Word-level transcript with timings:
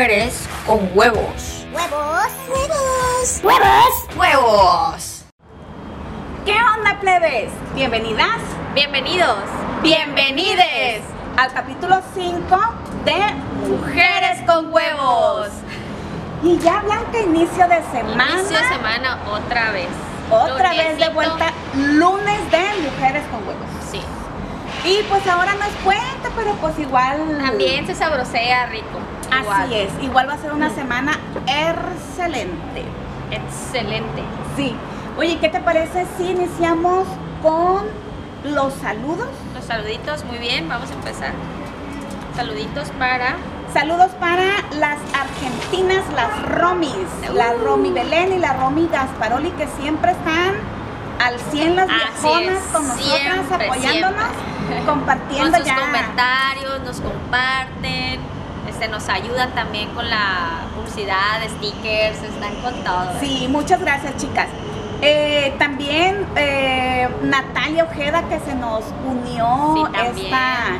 mujeres 0.00 0.48
con 0.66 0.88
huevos. 0.94 1.66
¡Huevos! 1.74 2.32
¡Huevos! 2.48 3.40
¡Huevos! 3.44 4.16
¡Huevos! 4.16 5.24
¿Qué 6.46 6.56
onda, 6.74 6.98
plebes? 7.00 7.50
Bienvenidas, 7.74 8.38
Bienvenidos. 8.74 9.36
bienvenides 9.82 11.02
al 11.36 11.52
capítulo 11.52 12.00
5 12.14 12.58
de 13.04 13.68
Mujeres 13.68 14.40
con 14.46 14.72
huevos. 14.72 15.48
Y 16.42 16.58
ya 16.60 16.80
Blanca, 16.80 17.18
inicio 17.18 17.68
de 17.68 17.82
semana. 17.92 18.30
Inicio 18.32 18.56
de 18.56 18.68
semana 18.68 19.18
otra 19.30 19.70
vez. 19.72 19.90
Otra 20.30 20.70
vez 20.70 20.96
de 20.96 21.10
vuelta, 21.10 21.52
lunes 21.74 22.50
de 22.50 22.90
Mujeres 22.90 23.22
con 23.30 23.46
huevos. 23.46 23.68
Sí. 23.90 24.00
Y 24.82 25.02
pues 25.10 25.26
ahora 25.26 25.52
no 25.56 25.64
es 25.66 25.74
puente, 25.84 26.30
pero 26.34 26.52
pues 26.54 26.78
igual. 26.78 27.36
También 27.38 27.86
se 27.86 27.94
sabrosea 27.94 28.64
rico. 28.64 28.98
Igual. 29.38 29.62
Así 29.64 29.74
es, 29.74 29.90
igual 30.02 30.28
va 30.28 30.34
a 30.34 30.38
ser 30.38 30.52
una 30.52 30.70
semana 30.70 31.12
excelente. 31.46 32.84
Excelente. 33.30 34.22
Sí. 34.56 34.74
Oye, 35.18 35.38
¿qué 35.38 35.48
te 35.48 35.60
parece 35.60 36.06
si 36.16 36.30
iniciamos 36.30 37.06
con 37.42 37.84
los 38.44 38.72
saludos? 38.74 39.28
Los 39.54 39.64
saluditos, 39.64 40.24
muy 40.24 40.38
bien. 40.38 40.68
Vamos 40.68 40.90
a 40.90 40.94
empezar. 40.94 41.32
Saluditos 42.36 42.88
para. 42.98 43.36
Saludos 43.72 44.10
para 44.18 44.46
las 44.80 44.98
argentinas, 45.14 46.02
las 46.16 46.42
Romis, 46.58 46.92
Uh. 47.30 47.34
la 47.34 47.52
Romi 47.52 47.92
Belén 47.92 48.32
y 48.32 48.38
la 48.38 48.54
Romi 48.54 48.88
Gasparoli, 48.90 49.50
que 49.52 49.68
siempre 49.80 50.10
están 50.10 50.54
al 51.24 51.38
100 51.52 51.76
las 51.76 51.86
viejonas 51.86 52.58
con 52.72 52.88
nosotras, 52.88 53.06
siempre, 53.46 53.66
apoyándonos, 53.68 54.24
siempre. 54.66 54.84
compartiendo 54.86 55.50
Con 55.50 55.56
sus 55.60 55.66
ya. 55.66 55.76
comentarios, 55.76 56.80
nos 56.84 57.00
comparten. 57.00 58.20
Este, 58.80 58.90
nos 58.90 59.10
ayudan 59.10 59.50
también 59.50 59.90
con 59.90 60.08
la 60.08 60.62
publicidad, 60.74 61.42
stickers, 61.58 62.22
están 62.22 62.54
con 62.62 62.72
todo. 62.82 63.20
Sí, 63.20 63.46
muchas 63.50 63.78
gracias, 63.78 64.16
chicas. 64.16 64.46
Eh, 65.02 65.54
también 65.58 66.26
eh, 66.34 67.06
Natalia 67.22 67.84
Ojeda, 67.84 68.22
que 68.30 68.40
se 68.40 68.54
nos 68.54 68.82
unió 69.06 69.74
Sí, 69.74 70.22
esta, 70.22 70.78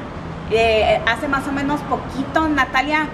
eh, 0.51 1.03
hace 1.07 1.29
más 1.29 1.47
o 1.47 1.53
menos 1.53 1.79
poquito. 1.83 2.49
Natalia, 2.49 3.07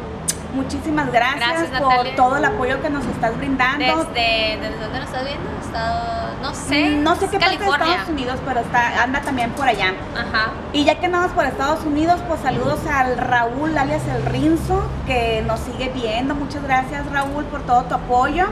muchísimas 0.57 1.13
gracias, 1.13 1.49
Gracias, 1.49 1.81
por 1.81 1.89
Natalia. 1.91 2.17
todo 2.17 2.37
el 2.37 2.45
apoyo 2.45 2.81
que 2.83 2.91
nos 2.91 3.05
estás 3.07 3.37
brindando. 3.37 3.85
Desde, 3.85 4.59
¿desde 4.61 4.79
dónde 4.81 4.99
nos 5.01 5.09
estás 5.09 5.25
viendo? 5.25 5.51
Estado, 5.61 6.29
no 6.43 6.55
sé. 6.55 6.89
Mm, 6.91 7.03
No 7.03 7.15
sé 7.17 7.29
qué 7.29 7.39
parte 7.39 7.53
de 7.53 7.59
California. 7.59 7.87
Estados 7.95 8.09
Unidos, 8.11 8.39
pero 8.47 8.61
está, 8.61 9.03
anda 9.03 9.21
también 9.21 9.51
por 9.51 9.69
allá. 9.69 9.93
Ajá. 10.15 10.51
Y 10.73 10.85
ya 10.85 10.99
que 10.99 11.07
andamos 11.07 11.31
por 11.33 11.45
Estados 11.45 11.85
Unidos, 11.85 12.21
pues 12.29 12.41
saludos 12.41 12.81
al 12.91 13.17
Raúl, 13.19 13.77
alias 13.77 14.03
el 14.09 14.25
Rinzo, 14.27 14.83
que 15.07 15.43
nos 15.47 15.61
sigue 15.61 15.91
viendo. 15.95 16.35
Muchas 16.35 16.63
gracias, 16.63 17.05
Raúl, 17.13 17.45
por 17.45 17.63
todo 17.63 17.83
tu 17.85 17.95
apoyo. 17.95 18.47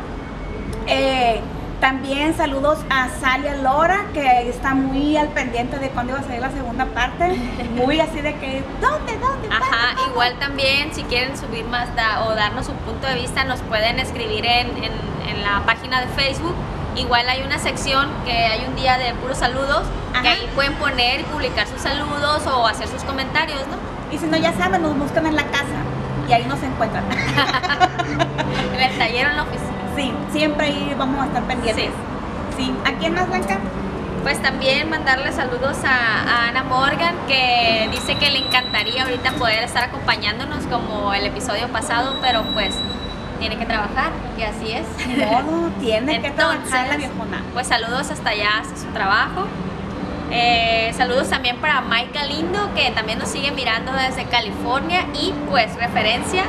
Eh, 0.86 1.40
también 1.80 2.34
saludos 2.36 2.78
a 2.90 3.08
Salia 3.20 3.56
Lora, 3.56 4.06
que 4.14 4.48
está 4.48 4.74
muy 4.74 5.16
al 5.16 5.28
pendiente 5.28 5.78
de 5.78 5.90
cuándo 5.90 6.12
iba 6.12 6.20
a 6.20 6.24
salir 6.24 6.40
la 6.40 6.50
segunda 6.50 6.86
parte. 6.86 7.28
Muy 7.76 8.00
así 8.00 8.20
de 8.20 8.34
que, 8.36 8.62
¿dónde, 8.80 9.16
dónde? 9.18 9.48
Ajá, 9.48 9.58
cuándo, 9.58 9.76
cuándo?" 9.96 10.10
igual 10.12 10.34
también 10.38 10.94
si 10.94 11.02
quieren 11.04 11.36
subir 11.36 11.64
más 11.66 11.94
da- 11.96 12.24
o 12.24 12.34
darnos 12.34 12.66
su 12.66 12.72
punto 12.72 13.06
de 13.06 13.14
vista, 13.16 13.44
nos 13.44 13.60
pueden 13.60 13.98
escribir 13.98 14.46
en, 14.46 14.68
en- 14.82 15.28
en 15.28 15.42
la 15.42 15.62
página 15.66 16.00
de 16.00 16.06
Facebook. 16.08 16.54
Igual 16.96 17.28
hay 17.28 17.42
una 17.42 17.58
sección 17.58 18.08
que 18.24 18.32
hay 18.32 18.64
un 18.68 18.76
día 18.76 18.96
de 18.98 19.12
puros 19.14 19.38
saludos, 19.38 19.82
que 20.22 20.28
ahí 20.28 20.48
pueden 20.54 20.74
poner 20.74 21.20
y 21.20 21.24
publicar 21.24 21.66
sus 21.66 21.80
saludos 21.80 22.46
o 22.46 22.66
hacer 22.68 22.86
sus 22.88 23.02
comentarios, 23.02 23.60
¿no? 23.66 23.76
Y 24.14 24.18
si 24.18 24.26
no, 24.26 24.36
ya 24.36 24.52
saben, 24.52 24.80
nos 24.82 24.96
buscan 24.96 25.26
en 25.26 25.34
la 25.34 25.42
casa 25.44 25.74
y 26.28 26.32
ahí 26.32 26.44
nos 26.46 26.62
encuentran. 26.62 27.04
En 28.74 28.80
el 28.80 28.98
taller 28.98 29.26
o 29.26 29.30
en 29.30 29.36
la 29.36 29.42
oficina. 29.42 29.73
Sí, 29.96 30.12
siempre 30.32 30.66
ahí 30.66 30.94
vamos 30.98 31.22
a 31.22 31.26
estar 31.26 31.42
pendientes. 31.44 31.90
Sí. 32.56 32.72
¿A 32.84 32.92
quién 32.98 33.14
más, 33.14 33.28
Blanca? 33.28 33.58
Pues 34.22 34.40
también 34.40 34.88
mandarle 34.88 35.32
saludos 35.32 35.76
a, 35.84 36.22
a 36.22 36.48
Ana 36.48 36.62
Morgan, 36.62 37.14
que 37.28 37.88
dice 37.90 38.16
que 38.16 38.30
le 38.30 38.38
encantaría 38.38 39.02
ahorita 39.02 39.32
poder 39.32 39.64
estar 39.64 39.84
acompañándonos 39.84 40.64
como 40.64 41.12
el 41.12 41.26
episodio 41.26 41.68
pasado, 41.68 42.16
pero 42.22 42.42
pues 42.54 42.74
tiene 43.38 43.58
que 43.58 43.66
trabajar, 43.66 44.12
que 44.36 44.46
así 44.46 44.72
es. 44.72 44.86
Modo, 45.18 45.70
tiene 45.80 46.22
que 46.22 46.30
trabajar 46.30 46.88
la 46.88 46.96
viejona. 46.96 47.42
Pues 47.52 47.66
saludos 47.66 48.10
hasta 48.10 48.30
allá, 48.30 48.60
hasta 48.60 48.76
su 48.76 48.86
trabajo. 48.92 49.46
Eh, 50.30 50.92
saludos 50.96 51.28
también 51.28 51.58
para 51.58 51.82
Mike 51.82 52.10
Galindo, 52.14 52.70
que 52.74 52.90
también 52.92 53.18
nos 53.18 53.28
sigue 53.28 53.50
mirando 53.50 53.92
desde 53.92 54.24
California. 54.24 55.04
Y 55.12 55.32
pues 55.50 55.74
referencia, 55.76 56.44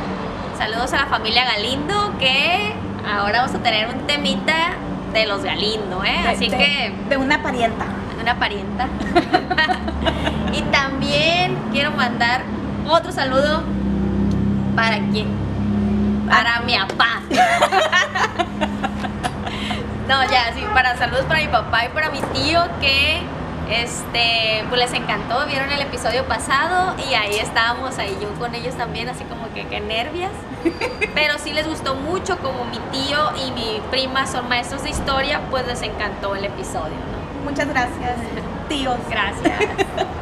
saludos 0.57 0.93
a 0.93 0.97
la 0.97 1.05
familia 1.07 1.43
Galindo, 1.43 2.13
que 2.17 2.73
ahora 3.07 3.41
vamos 3.41 3.55
a 3.55 3.59
tener 3.59 3.87
un 3.87 4.05
temita 4.07 4.73
de 5.13 5.25
los 5.25 5.43
Galindo, 5.43 6.03
¿eh? 6.03 6.21
De- 6.23 6.29
Así 6.29 6.49
de- 6.49 6.57
que 6.57 6.93
De 7.09 7.17
una 7.17 7.41
parienta. 7.41 7.85
una 8.21 8.35
parienta. 8.35 8.87
y 10.53 10.61
también 10.63 11.57
quiero 11.71 11.91
mandar 11.91 12.41
otro 12.87 13.11
saludo 13.11 13.63
para 14.75 14.97
quién? 15.11 15.27
Para 16.29 16.59
mi 16.61 16.75
papá. 16.77 17.21
no, 20.07 20.23
ya, 20.23 20.53
sí, 20.53 20.63
para 20.73 20.97
saludos 20.97 21.25
para 21.25 21.39
mi 21.41 21.47
papá 21.47 21.85
y 21.85 21.89
para 21.89 22.09
mi 22.09 22.19
tío 22.33 22.61
que 22.81 23.21
este 23.69 24.63
pues 24.69 24.79
les 24.81 24.93
encantó, 24.93 25.45
vieron 25.47 25.71
el 25.71 25.81
episodio 25.81 26.25
pasado 26.25 26.95
y 27.09 27.13
ahí 27.13 27.35
estábamos 27.35 27.97
ahí 27.97 28.17
yo 28.21 28.29
con 28.39 28.53
ellos 28.55 28.75
también, 28.75 29.09
así 29.09 29.23
como 29.25 29.53
que, 29.53 29.65
que 29.67 29.79
nervias. 29.79 30.31
Pero 31.13 31.37
sí 31.37 31.53
les 31.53 31.67
gustó 31.67 31.95
mucho, 31.95 32.37
como 32.39 32.65
mi 32.65 32.79
tío 32.91 33.17
y 33.45 33.51
mi 33.51 33.81
prima 33.91 34.27
son 34.27 34.47
maestros 34.49 34.83
de 34.83 34.89
historia, 34.89 35.41
pues 35.49 35.67
les 35.67 35.81
encantó 35.81 36.35
el 36.35 36.45
episodio, 36.45 36.95
¿no? 37.11 37.49
Muchas 37.49 37.67
gracias, 37.67 38.15
tíos. 38.67 38.97
Gracias. 39.09 39.53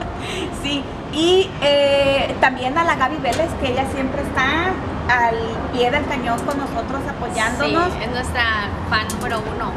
Sí, 0.63 0.81
y 1.11 1.49
eh, 1.61 2.33
también 2.39 2.77
a 2.77 2.83
la 2.83 2.95
Gaby 2.95 3.17
Vélez, 3.17 3.49
que 3.61 3.71
ella 3.71 3.85
siempre 3.93 4.21
está 4.21 4.71
al 5.09 5.36
pie 5.72 5.90
del 5.91 6.06
cañón 6.06 6.40
con 6.46 6.58
nosotros 6.58 7.02
apoyándonos. 7.09 7.91
Sí, 7.94 8.00
es 8.03 8.12
nuestra 8.12 8.44
fan 8.90 9.08
número 9.16 9.41
uno. 9.56 9.72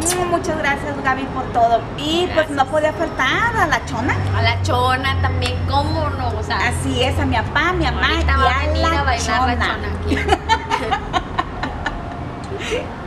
Sí, 0.00 0.16
mm, 0.26 0.30
muchas 0.30 0.58
gracias 0.58 1.02
Gaby 1.02 1.24
por 1.34 1.44
todo. 1.52 1.80
Y 1.98 2.28
pues 2.34 2.50
no 2.50 2.64
podía 2.66 2.92
faltar 2.92 3.56
a 3.56 3.66
la 3.66 3.84
chona. 3.86 4.14
A 4.36 4.42
la 4.42 4.62
chona 4.62 5.20
también, 5.22 5.54
¿cómo 5.68 6.08
no? 6.10 6.28
O 6.38 6.42
sea, 6.42 6.58
Así 6.68 7.02
es, 7.02 7.18
a 7.18 7.26
mi 7.26 7.36
papá, 7.36 7.70
a 7.70 7.72
mi 7.72 7.84
mamá 7.84 8.08
y 8.08 8.12
ahorita 8.14 8.36
va 8.36 8.50
a 8.50 8.54
a 8.54 8.58
venir 8.66 8.82
la 8.82 9.00
a 9.00 9.04
bailar 9.04 9.40
chona. 9.40 9.54
la 9.54 9.66
chona 9.66 9.88
aquí. 10.02 10.16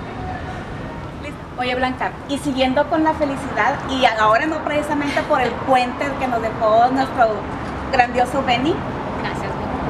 Oye 1.60 1.74
Blanca, 1.74 2.12
y 2.30 2.38
siguiendo 2.38 2.88
con 2.88 3.04
la 3.04 3.14
felicidad, 3.14 3.80
y 3.90 4.06
ahora 4.06 4.46
no 4.46 4.64
precisamente 4.64 5.22
por 5.24 5.42
el 5.42 5.50
puente 5.50 6.06
que 6.20 6.28
nos 6.28 6.40
dejó 6.42 6.88
nuestro 6.92 7.30
grandioso 7.92 8.44
Benny. 8.46 8.76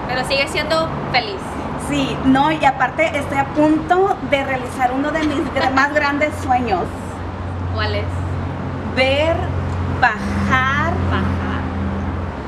Pero 0.07 0.25
sigue 0.25 0.47
siendo 0.47 0.88
feliz. 1.12 1.41
Sí, 1.90 2.18
no, 2.25 2.51
y 2.51 2.63
aparte 2.66 3.18
estoy 3.18 3.38
a 3.38 3.45
punto 3.45 4.18
de 4.29 4.44
realizar 4.44 4.91
uno 4.91 5.12
de 5.12 5.19
mis 5.23 5.40
más 5.73 5.94
grandes 5.94 6.34
sueños. 6.44 6.84
¿Cuál 7.73 7.95
es? 7.95 8.06
Ver 8.95 9.35
bajar 10.01 10.94
Bajar. 11.09 11.62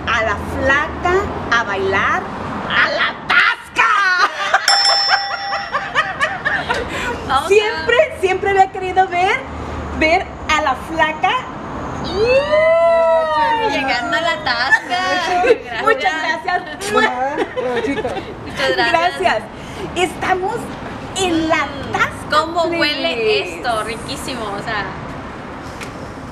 a 0.08 0.24
la 0.24 0.36
flaca 0.56 1.14
a 1.58 1.64
bailar 1.64 2.22
a 2.70 2.90
la 2.90 3.14
tasca. 3.28 3.88
Siempre, 7.48 8.18
siempre 8.22 8.50
había 8.50 8.72
querido 8.72 9.08
ver, 9.08 9.40
ver 10.00 10.26
a 10.56 10.62
la 10.62 10.76
flaca. 10.76 11.32
Llegando 13.72 14.18
a 14.18 14.22
la 14.22 14.44
tasca. 14.44 15.00
Gracias. 15.64 15.84
Muchas 15.84 16.14
gracias. 16.44 16.62
Muchas 18.46 18.76
gracias. 18.76 19.20
Gracias. 19.20 19.44
Estamos 19.96 20.56
en 21.18 21.48
la 21.50 21.68
tasca. 21.92 22.16
¿Cómo 22.32 22.64
huele 22.66 23.56
esto? 23.56 23.84
Riquísimo. 23.84 24.44
O 24.46 24.64
sea. 24.64 24.86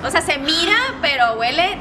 O 0.05 0.11
sea, 0.11 0.21
se 0.21 0.37
mira, 0.37 0.75
pero 1.01 1.33
huele 1.33 1.77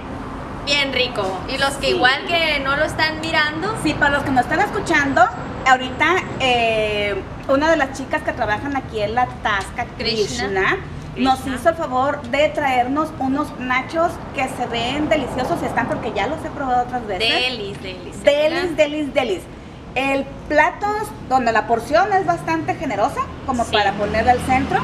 bien 0.65 0.93
rico. 0.93 1.39
Y 1.49 1.59
los 1.59 1.75
que 1.75 1.89
Sí. 1.89 1.93
igual 1.95 2.27
que 2.27 2.61
no 2.61 2.77
lo 2.77 2.85
están 2.85 3.21
mirando, 3.21 3.77
Sí, 3.83 3.95
para 3.95 4.11
los 4.13 4.23
que 4.25 4.31
nos 4.31 4.45
están 4.45 4.61
escuchando, 4.61 5.23
ahorita 5.67 6.07
eh, 6.41 7.15
una 7.49 7.71
de 7.71 7.77
las 7.77 7.93
chicas 7.97 8.23
que 8.23 8.33
trabajan 8.33 8.75
aquí 8.77 9.01
en 9.01 9.15
la 9.15 9.27
Tasca, 9.43 9.85
Krishna. 9.99 10.49
Krishna, 10.49 10.77
nos 11.17 11.47
hizo 11.47 11.69
el 11.71 11.75
favor 11.77 12.21
de 12.31 12.49
traernos 12.51 13.09
unos 13.19 13.49
nachos 13.59 14.13
que 14.35 14.47
se 14.49 14.67
ven 14.67 15.09
deliciosos 15.09 15.63
y 15.63 15.67
están 15.67 15.87
porque 15.89 16.13
ya 16.15 16.27
los 16.27 16.45
he 16.45 16.51
probado 16.51 16.83
otras 16.85 17.07
veces. 17.07 17.29
delis, 17.29 17.83
delis. 17.83 18.23
Delis, 18.23 18.77
delis, 18.77 19.15
delis. 19.15 19.43
El 19.95 20.25
plato, 20.49 20.87
donde 21.29 21.53
la 21.53 21.67
porción 21.67 22.13
es 22.13 22.27
bastante 22.27 22.75
generosa, 22.75 23.21
como 23.47 23.65
Sí. 23.65 23.73
para 23.73 23.93
ponerla 23.93 24.33
al 24.33 24.41
centro. 24.41 24.81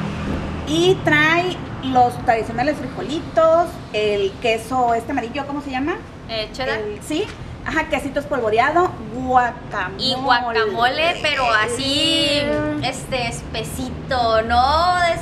Y 0.67 0.94
trae 1.05 1.56
los 1.82 2.17
tradicionales 2.25 2.76
frijolitos, 2.78 3.67
el 3.93 4.32
queso 4.40 4.94
este 4.94 5.12
amarillo, 5.12 5.46
¿cómo 5.46 5.61
se 5.61 5.70
llama? 5.70 5.96
Eh, 6.31 6.49
cheddar. 6.52 6.78
El- 6.78 7.00
sí, 7.02 7.26
Ajá, 7.64 7.85
quesito 7.88 8.19
espolvoreado, 8.19 8.90
guacamole. 9.14 10.02
Y 10.02 10.14
guacamole, 10.14 11.14
pero 11.23 11.44
así, 11.52 12.40
este, 12.82 13.28
espesito, 13.28 14.43
no 14.43 14.94
de 14.96 15.12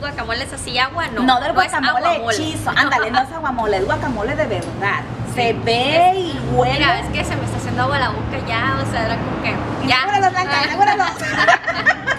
esos 0.00 0.16
guacamoles 0.16 0.52
así 0.52 0.78
agua, 0.78 1.06
no. 1.14 1.22
No, 1.22 1.40
del 1.40 1.48
es 1.50 1.54
guacamole 1.54 2.06
aguamole. 2.06 2.34
hechizo. 2.36 2.70
Ándale, 2.70 3.10
no 3.10 3.20
es 3.20 3.32
aguamole, 3.32 3.76
es 3.78 3.84
guacamole 3.84 4.34
de 4.36 4.46
verdad. 4.46 5.00
Se 5.34 5.52
ve 5.52 6.12
y 6.16 6.40
huele. 6.52 6.74
Mira, 6.78 7.00
es 7.00 7.06
que 7.08 7.24
se 7.24 7.36
me 7.36 7.44
está 7.44 7.58
haciendo 7.58 7.82
agua 7.82 7.98
la 7.98 8.08
boca 8.10 8.38
ya, 8.48 8.78
o 8.86 8.90
sea, 8.90 9.06
era 9.06 9.16
como 9.16 9.42
que. 9.42 9.54
Ya. 9.86 10.06
Blanca, 10.06 10.50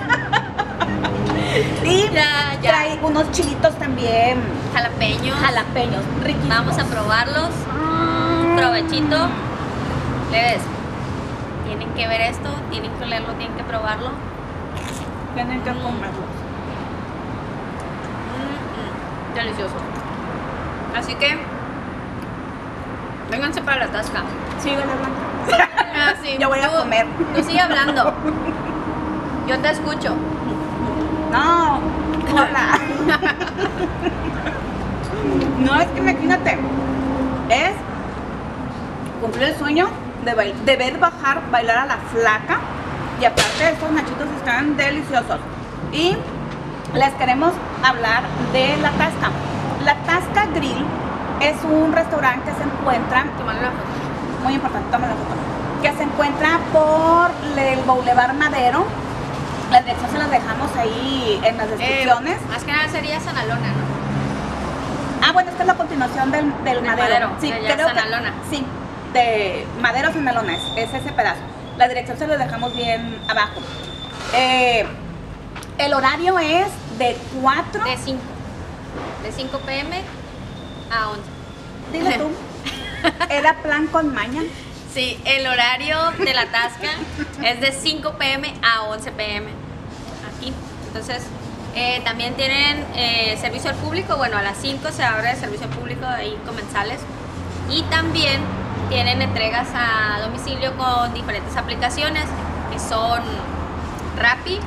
y 1.86 2.10
Ya, 2.12 2.58
ya. 2.62 2.70
trae 2.70 3.00
unos 3.02 3.32
chilitos 3.32 3.76
también 3.78 4.42
Jalapeños. 4.74 5.38
jalapeños, 5.40 6.04
riquísimos. 6.24 6.50
Vamos 6.58 6.78
a 6.78 6.86
probarlos. 6.86 7.50
Provechito. 8.56 9.28
Leves. 10.32 10.62
Tienen 11.66 11.90
que 11.94 12.08
ver 12.08 12.22
esto, 12.22 12.50
tienen 12.70 12.92
que 12.94 13.06
leerlo, 13.06 13.34
tienen 13.34 13.56
que 13.58 13.64
probarlo. 13.64 14.12
Tienen 15.36 15.62
que 15.62 15.72
comerlos. 15.72 16.41
Delicioso. 19.36 19.76
Así 20.98 21.16
que, 21.16 21.38
vénganse 23.30 23.62
para 23.62 23.86
la 23.86 23.92
tasca. 23.92 24.22
Síguele, 24.60 24.84
Blanca. 24.84 25.70
Ah, 25.96 26.14
sí, 26.22 26.38
Yo 26.40 26.50
voy 26.50 26.60
a 26.60 26.70
tú- 26.70 26.78
comer. 26.80 27.06
Tú 27.36 27.44
sigue 27.44 27.60
hablando. 27.60 28.14
Yo 29.48 29.58
te 29.60 29.70
escucho. 29.72 30.16
No, 31.32 31.80
hola. 32.34 32.80
no, 35.60 35.80
es 35.80 35.88
que 35.88 36.00
imagínate, 36.00 36.58
es 37.50 37.72
cumplir 39.22 39.44
el 39.50 39.56
sueño 39.56 39.88
de, 40.26 40.36
bail- 40.36 40.56
de 40.66 40.76
ver 40.78 40.98
bajar, 41.00 41.42
bailar 41.52 41.78
a 41.78 41.86
la 41.86 41.98
flaca. 42.12 42.60
Y 43.22 43.26
aparte 43.26 43.70
estos 43.72 43.92
nachitos 43.92 44.28
están 44.38 44.76
deliciosos. 44.76 45.40
Y 45.94 46.18
les 46.94 47.14
queremos 47.16 47.54
hablar 47.84 48.24
de 48.54 48.78
La 48.78 48.92
Tasca. 48.92 49.30
La 49.84 49.96
Tasca 50.04 50.46
Grill 50.54 50.86
es 51.42 51.56
un 51.64 51.92
restaurante 51.94 52.52
que 52.52 52.58
se 52.58 52.64
encuentra 52.64 53.26
Tomarle 53.38 53.62
la 53.62 53.70
foto. 53.72 54.44
muy 54.44 54.54
importante, 54.54 54.92
toma 54.92 55.08
la 55.08 55.14
foto, 55.14 55.36
que 55.82 55.94
se 55.94 56.04
encuentra 56.04 56.60
por 56.74 57.32
el 57.58 57.80
Boulevard 57.82 58.34
Madero. 58.34 58.86
La 59.72 59.82
dirección 59.82 60.12
se 60.12 60.18
las 60.18 60.30
dejamos 60.30 60.70
ahí 60.78 61.40
en 61.44 61.58
las 61.58 61.68
Eh, 61.68 61.70
descripciones. 61.78 62.38
más 62.50 62.64
que 62.64 62.72
nada 62.74 62.90
sería 62.90 63.20
Sanalona, 63.20 63.68
¿no? 63.70 63.92
ah, 65.28 65.32
bueno, 65.32 65.50
esta 65.52 65.64
es 65.64 65.68
la 65.68 65.76
continuación 65.76 66.32
del, 66.32 66.52
del 66.64 66.82
De 66.82 66.88
Madero. 66.90 67.30
Madero, 67.30 67.30
sí, 67.40 67.52
de 67.52 67.60
creo 67.60 67.78
que- 67.78 67.84
Sanalona. 67.84 68.34
sí, 68.50 68.66
de 69.14 69.66
Madero 69.82 70.12
Sanalona 70.12 70.54
es, 70.54 70.62
es 70.76 70.94
ese 70.94 71.12
pedazo. 71.14 71.40
La 71.78 71.88
dirección 71.88 72.18
se 72.18 72.28
la 72.28 72.38
dejamos 72.38 72.76
bien 72.76 73.18
abajo. 73.30 73.62
Eh, 74.34 74.86
el 75.78 75.94
horario 75.94 76.38
es 76.38 76.68
de 77.02 77.18
4. 77.42 77.84
De 77.84 77.98
5. 77.98 78.22
De 79.24 79.32
5 79.32 79.60
pm 79.60 80.02
a 80.92 81.10
11. 81.10 81.22
Dile 81.92 82.18
tú. 82.18 82.30
Era 83.30 83.58
plan 83.62 83.88
con 83.88 84.14
maña. 84.14 84.42
Sí, 84.94 85.20
el 85.26 85.48
horario 85.48 85.98
de 86.20 86.34
la 86.34 86.46
tasca 86.48 86.90
es 87.44 87.62
de 87.62 87.72
5 87.72 88.14
pm 88.18 88.54
a 88.62 88.84
11 88.84 89.12
pm. 89.14 89.50
Aquí. 90.36 90.54
Entonces, 90.88 91.24
eh, 91.76 92.02
también 92.04 92.36
tienen 92.36 92.86
eh, 92.94 93.38
servicio 93.42 93.72
al 93.72 93.78
público. 93.78 94.18
Bueno, 94.18 94.38
a 94.38 94.44
las 94.44 94.58
5 94.58 94.92
se 94.92 95.04
abre 95.04 95.32
el 95.32 95.38
servicio 95.38 95.66
al 95.68 95.74
público 95.74 96.06
ahí 96.06 96.38
comensales. 96.46 97.00
Y 97.70 97.82
también 97.84 98.42
tienen 98.90 99.22
entregas 99.22 99.70
a 99.74 100.20
domicilio 100.22 100.76
con 100.78 101.14
diferentes 101.14 101.56
aplicaciones 101.56 102.26
que 102.72 102.80
son 102.80 103.22
Rappi. 104.18 104.60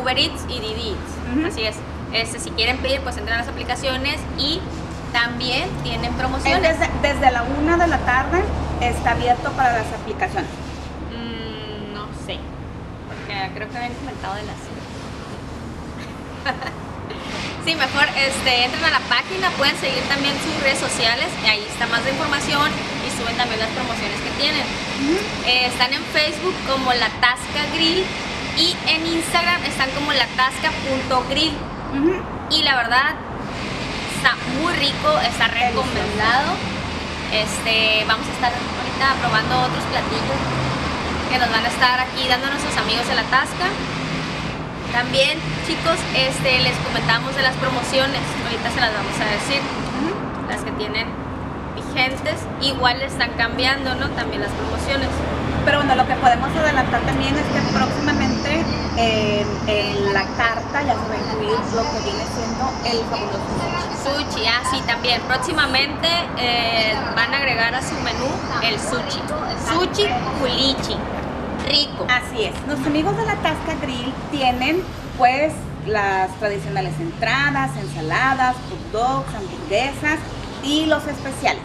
Uber 0.00 0.18
Eats 0.18 0.42
y 0.48 0.60
Didi 0.60 0.90
Eats. 0.90 1.52
Así 1.52 1.62
es. 1.64 1.76
Este, 2.12 2.38
si 2.38 2.50
quieren 2.50 2.78
pedir, 2.78 3.00
pues 3.00 3.16
entran 3.16 3.38
a 3.38 3.40
las 3.42 3.48
aplicaciones 3.50 4.16
y 4.38 4.60
también 5.12 5.68
tienen 5.82 6.10
Es 6.12 6.16
promociones. 6.16 6.78
desde, 6.78 6.90
desde 7.02 7.30
la 7.30 7.42
1 7.42 7.76
de 7.78 7.86
la 7.86 7.98
tarde 7.98 8.42
está 8.80 9.12
abierto 9.12 9.50
para 9.52 9.72
las 9.78 9.86
aplicaciones. 9.92 10.50
Mm, 11.10 11.94
no 11.94 12.06
sé, 12.26 12.38
porque 13.08 13.50
creo 13.54 13.68
que 13.70 13.76
habían 13.76 13.94
comentado 13.94 14.34
de 14.36 14.42
las 14.42 14.56
Sí, 17.64 17.74
mejor 17.74 18.04
este, 18.14 18.64
entren 18.64 18.84
a 18.84 18.90
la 18.90 19.00
página, 19.08 19.48
pueden 19.56 19.74
seguir 19.78 20.02
también 20.04 20.34
sus 20.44 20.52
redes 20.62 20.78
sociales, 20.78 21.28
y 21.42 21.48
ahí 21.48 21.64
está 21.66 21.86
más 21.86 22.04
de 22.04 22.10
información 22.10 22.68
y 23.00 23.08
suben 23.16 23.34
también 23.38 23.58
las 23.58 23.70
promociones 23.70 24.20
que 24.20 24.30
tienen. 24.36 24.66
Eh, 25.46 25.66
están 25.72 25.90
en 25.94 26.02
Facebook 26.12 26.54
como 26.68 26.92
La 26.92 27.08
Tasca 27.24 27.64
Grill 27.74 28.04
y 28.56 28.76
en 28.88 29.06
Instagram 29.06 29.64
están 29.64 29.90
como 29.90 30.12
latasca.grill. 30.12 31.54
Ujú. 31.94 32.22
Y 32.50 32.62
la 32.62 32.76
verdad, 32.76 33.14
está 34.16 34.36
muy 34.60 34.72
rico, 34.74 35.10
está 35.26 35.48
recomendado. 35.48 36.54
Este, 37.32 38.04
vamos 38.06 38.26
a 38.28 38.32
estar 38.32 38.52
ahorita 38.52 39.20
probando 39.20 39.58
otros 39.58 39.84
platillos 39.90 40.38
que 41.30 41.38
nos 41.38 41.50
van 41.50 41.64
a 41.64 41.68
estar 41.68 42.00
aquí 42.00 42.28
dando 42.28 42.46
nuestros 42.46 42.76
amigos 42.76 43.06
de 43.08 43.14
la 43.14 43.24
Tasca. 43.24 43.66
También, 44.92 45.38
chicos, 45.66 45.98
este, 46.14 46.60
les 46.60 46.76
comentamos 46.86 47.34
de 47.34 47.42
las 47.42 47.56
promociones. 47.56 48.22
Ahorita 48.46 48.70
se 48.70 48.80
las 48.80 48.94
vamos 48.94 49.18
a 49.18 49.26
decir. 49.26 49.60
Las 50.48 50.62
que 50.62 50.70
tienen 50.72 51.08
vigentes. 51.74 52.38
Igual 52.60 53.02
están 53.02 53.32
cambiando, 53.32 53.94
¿no? 53.96 54.08
También 54.10 54.42
las 54.42 54.52
promociones. 54.52 55.08
Pero 55.64 55.78
bueno, 55.78 55.94
lo 55.94 56.06
que 56.06 56.14
podemos 56.14 56.50
adelantar 56.56 57.00
también 57.02 57.34
es 57.34 57.44
que 57.44 57.60
próximamente 57.72 58.62
en, 58.96 59.46
en 59.68 60.12
la 60.12 60.24
carta 60.36 60.82
ya 60.82 60.92
se 60.92 61.08
va 61.08 61.14
a 61.14 61.18
incluir 61.18 61.58
lo 61.74 61.82
que 61.90 62.00
viene 62.04 62.24
siendo 62.34 62.70
el 62.84 62.98
fabuloso 63.08 63.40
sushi. 64.04 64.34
Sushi, 64.34 64.46
ah, 64.46 64.62
sí, 64.70 64.82
también. 64.86 65.20
Próximamente 65.22 66.08
eh, 66.38 66.94
van 67.16 67.32
a 67.32 67.38
agregar 67.38 67.74
a 67.74 67.82
su 67.82 67.94
menú 67.96 68.28
el 68.62 68.78
sushi. 68.78 69.20
Sushi 69.68 70.06
culichi. 70.38 70.96
Rico. 71.66 72.06
Así 72.10 72.44
es. 72.44 72.54
Los 72.68 72.86
amigos 72.86 73.16
de 73.16 73.24
la 73.24 73.36
Tasca 73.36 73.74
Grill 73.80 74.12
tienen 74.30 74.82
pues 75.16 75.54
las 75.86 76.30
tradicionales 76.38 76.92
entradas, 77.00 77.70
ensaladas, 77.76 78.54
hot 78.68 78.92
dogs, 78.92 79.34
hamburguesas 79.34 80.18
y 80.62 80.86
los 80.86 81.06
especiales. 81.06 81.62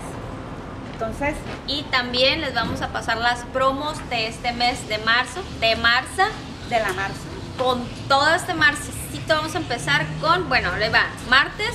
Entonces, 0.99 1.35
Y 1.65 1.83
también 1.83 2.41
les 2.41 2.53
vamos 2.53 2.81
a 2.81 2.89
pasar 2.89 3.17
las 3.17 3.39
promos 3.53 3.97
de 4.09 4.27
este 4.27 4.51
mes 4.51 4.85
de 4.89 4.97
marzo, 4.97 5.41
de 5.61 5.77
marzo. 5.77 6.23
de 6.69 6.77
la 6.77 6.91
marzo. 6.91 7.21
Con 7.57 7.85
todo 8.09 8.35
este 8.35 8.53
marcito 8.53 8.93
vamos 9.29 9.55
a 9.55 9.59
empezar 9.59 10.05
con, 10.19 10.49
bueno, 10.49 10.75
le 10.77 10.89
va, 10.89 11.03
martes, 11.29 11.71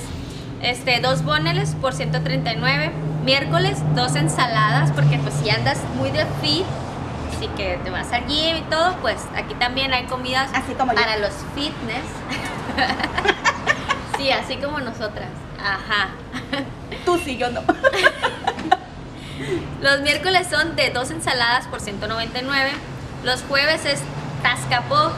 este, 0.61 1.00
dos 1.00 1.25
boneles 1.25 1.75
por 1.81 1.95
139. 1.95 2.93
Miércoles, 3.25 3.78
dos 3.95 4.14
ensaladas, 4.14 4.93
porque 4.93 5.16
pues 5.19 5.35
si 5.43 5.49
andas 5.49 5.78
muy 5.97 6.11
de 6.11 6.26
fit, 6.43 6.66
así 7.35 7.49
que 7.57 7.78
te 7.83 7.88
vas 7.88 8.12
al 8.12 8.26
gym 8.26 8.57
y 8.59 8.62
todo, 8.69 8.95
pues 9.00 9.16
aquí 9.35 9.54
también 9.54 9.95
hay 9.95 10.04
comidas 10.04 10.50
Así 10.52 10.75
como 10.75 10.93
yo. 10.93 10.99
para 11.00 11.16
los 11.16 11.33
fitness. 11.54 12.04
sí, 14.19 14.31
así 14.31 14.57
como 14.59 14.81
nosotras. 14.81 15.31
Ajá. 15.59 16.09
Tú 17.07 17.19
sí, 17.25 17.38
yo 17.38 17.50
no. 17.50 17.62
Los 19.81 20.00
miércoles 20.03 20.47
son 20.50 20.76
de 20.76 20.91
dos 20.91 21.11
ensaladas 21.11 21.67
por 21.67 21.81
199. 21.81 22.71
Los 23.25 23.43
jueves 23.43 23.85
es 23.85 24.00
Tasca 24.43 24.81
Box. 24.88 25.14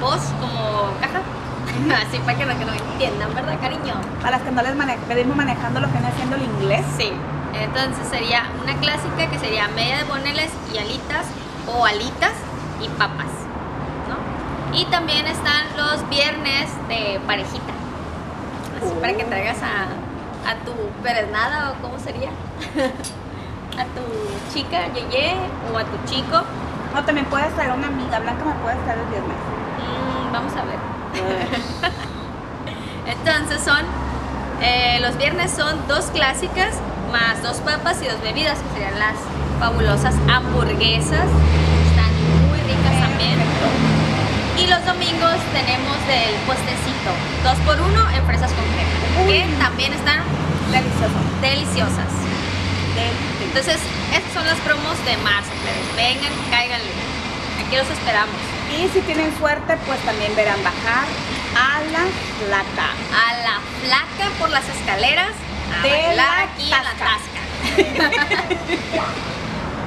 Box 0.00 0.22
como 0.40 0.90
caja. 1.00 1.20
Así 2.06 2.18
para 2.18 2.36
que 2.38 2.46
no, 2.46 2.58
que 2.58 2.64
no 2.64 2.72
entiendan, 2.72 3.34
¿verdad, 3.34 3.58
cariño? 3.60 3.94
A 4.24 4.30
las 4.30 4.42
que 4.42 4.50
no 4.50 4.62
les 4.62 4.74
mane- 4.74 4.98
venimos 5.08 5.36
manejando 5.36 5.80
lo 5.80 5.86
que 5.88 5.92
viene 5.98 6.12
siendo 6.16 6.36
el 6.36 6.42
inglés. 6.42 6.84
Sí. 6.96 7.12
Entonces 7.54 8.06
sería 8.10 8.44
una 8.62 8.74
clásica 8.76 9.30
que 9.30 9.38
sería 9.38 9.68
media 9.68 9.98
de 9.98 10.04
boneles 10.04 10.50
y 10.74 10.78
alitas 10.78 11.26
o 11.66 11.84
alitas 11.86 12.32
y 12.82 12.88
papas. 12.98 13.26
¿no? 14.08 14.76
Y 14.78 14.84
también 14.86 15.26
están 15.26 15.64
los 15.76 16.06
viernes 16.10 16.68
de 16.88 17.20
parejita. 17.26 17.72
Así 18.82 18.92
para 19.00 19.14
que 19.14 19.24
traigas 19.24 19.56
a, 19.62 20.50
a 20.50 20.54
tu 20.64 20.72
pereznada 21.02 21.72
o 21.72 21.82
cómo 21.82 21.98
sería. 21.98 22.30
a 23.78 23.84
tu 23.84 24.02
chica 24.52 24.92
Yeye 24.94 25.34
o 25.72 25.78
a 25.78 25.84
tu 25.84 25.96
chico. 26.10 26.42
O 26.96 27.02
también 27.02 27.26
puedes 27.26 27.54
traer 27.54 27.72
una 27.72 27.88
amiga. 27.88 28.18
Blanca 28.20 28.44
me 28.44 28.54
puedes 28.62 28.82
traer 28.84 28.98
el 29.00 29.06
viernes. 29.06 29.36
Mm, 29.80 30.32
vamos 30.32 30.52
a 30.54 30.64
ver. 30.64 30.78
Entonces 33.06 33.62
son, 33.62 33.84
eh, 34.60 34.98
los 35.00 35.16
viernes 35.16 35.50
son 35.50 35.76
dos 35.88 36.06
clásicas 36.06 36.80
más 37.12 37.42
dos 37.42 37.58
papas 37.58 38.02
y 38.02 38.06
dos 38.06 38.20
bebidas, 38.22 38.58
que 38.58 38.80
serían 38.80 38.98
las 38.98 39.14
fabulosas 39.60 40.14
hamburguesas. 40.28 41.26
Están 41.88 42.12
muy 42.48 42.58
ricas 42.66 42.96
también. 43.00 43.38
Y 44.58 44.66
los 44.66 44.84
domingos 44.84 45.36
tenemos 45.52 45.96
del 46.06 46.34
postecito, 46.46 47.10
dos 47.44 47.58
por 47.64 47.80
uno 47.80 48.10
en 48.10 48.24
fresas 48.26 48.50
con 48.52 48.64
crema, 48.74 49.28
que 49.28 49.46
también 49.62 49.92
están 49.92 50.20
Delicioso. 50.72 51.18
deliciosas. 51.40 52.25
Entonces, 53.42 53.78
estos 54.14 54.32
son 54.34 54.46
las 54.46 54.58
promos 54.60 54.96
de 55.04 55.16
marzo, 55.18 55.50
plebes. 55.62 55.96
Vengan, 55.96 56.32
cáiganle. 56.50 56.90
Aquí 57.66 57.76
los 57.76 57.88
esperamos. 57.90 58.36
Y 58.76 58.88
si 58.88 59.00
tienen 59.00 59.36
suerte, 59.38 59.76
pues 59.86 59.98
también 60.00 60.34
verán 60.36 60.58
bajar 60.62 61.04
a 61.56 61.80
la 61.90 62.04
flaca. 62.38 62.88
A 63.14 63.36
la 63.42 63.60
flaca 63.82 64.30
por 64.38 64.50
las 64.50 64.68
escaleras 64.68 65.30
a 65.78 65.82
De 65.82 65.90
bailar 65.90 66.16
la 66.16 66.42
aquí 66.42 66.64
en 66.64 66.70
la 66.70 66.94
tasca. 66.94 67.40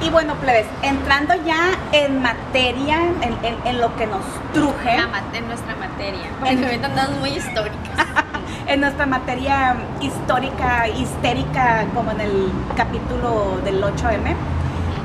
Y 0.02 0.08
bueno, 0.08 0.34
plebes, 0.36 0.64
entrando 0.80 1.34
ya 1.44 1.72
en 1.92 2.22
materia, 2.22 2.96
en, 3.20 3.36
en- 3.44 3.66
en 3.66 3.80
lo 3.82 3.94
que 3.96 4.06
nos 4.06 4.22
truje, 4.54 4.96
La 4.96 5.22
en 5.36 5.46
nuestra 5.46 5.74
materia. 5.76 6.22
Porque 6.40 6.54
ahorita 6.64 6.86
andamos 6.86 7.18
muy 7.18 7.30
históricas. 7.36 7.76
en 8.66 8.80
nuestra 8.80 9.06
materia 9.06 9.76
histórica, 10.00 10.88
histérica, 10.88 11.84
como 11.94 12.10
en 12.12 12.20
el 12.20 12.52
capítulo 12.76 13.60
del 13.64 13.82
8M, 13.82 14.34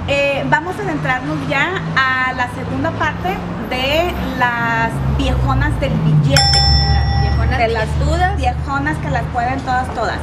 eh, 0.07 0.45
vamos 0.49 0.75
a 0.77 0.83
adentrarnos 0.83 1.37
ya 1.49 1.81
a 1.95 2.33
la 2.33 2.47
segunda 2.53 2.91
parte 2.91 3.29
de 3.69 4.13
las 4.37 4.91
viejonas 5.17 5.79
del 5.79 5.93
billete. 5.93 6.59
Las 6.59 7.21
viejonas 7.21 7.57
de 7.57 7.67
las 7.69 7.99
dudas. 7.99 8.37
viejonas 8.37 8.97
que 8.99 9.09
las 9.09 9.23
pueden 9.33 9.59
todas, 9.61 9.91
todas. 9.95 10.19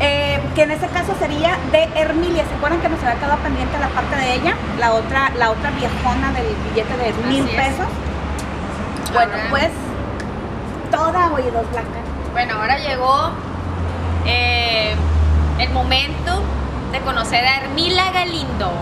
Eh, 0.00 0.40
que 0.54 0.64
en 0.64 0.72
ese 0.72 0.86
caso 0.88 1.14
sería 1.18 1.56
de 1.72 1.84
Hermilia. 1.98 2.44
¿Se 2.44 2.54
acuerdan 2.54 2.80
que 2.80 2.88
nos 2.90 3.02
había 3.02 3.14
quedado 3.14 3.38
pendiente 3.38 3.78
la 3.78 3.88
parte 3.88 4.16
de 4.16 4.34
ella? 4.34 4.54
La 4.78 4.92
otra, 4.92 5.30
la 5.38 5.50
otra 5.50 5.70
viejona 5.70 6.32
del 6.32 6.46
billete 6.68 6.96
de 6.96 7.28
mil 7.28 7.48
es. 7.48 7.54
pesos. 7.54 7.86
Bueno, 9.14 9.32
pues 9.48 9.70
toda 10.90 11.32
oídos 11.32 11.70
blanca. 11.70 12.03
Bueno, 12.34 12.56
ahora 12.56 12.78
llegó 12.78 13.30
eh, 14.26 14.92
el 15.60 15.70
momento 15.70 16.42
de 16.90 16.98
conocer 17.02 17.46
a 17.46 17.58
Hermila 17.58 18.10
Galindo. 18.10 18.72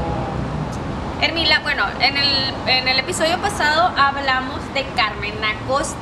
Hermila, 1.20 1.60
bueno, 1.60 1.84
en 2.00 2.16
el, 2.16 2.54
en 2.66 2.88
el 2.88 2.98
episodio 2.98 3.36
pasado 3.42 3.92
hablamos 3.98 4.58
de 4.72 4.86
Carmen 4.96 5.34
Acosta. 5.44 5.98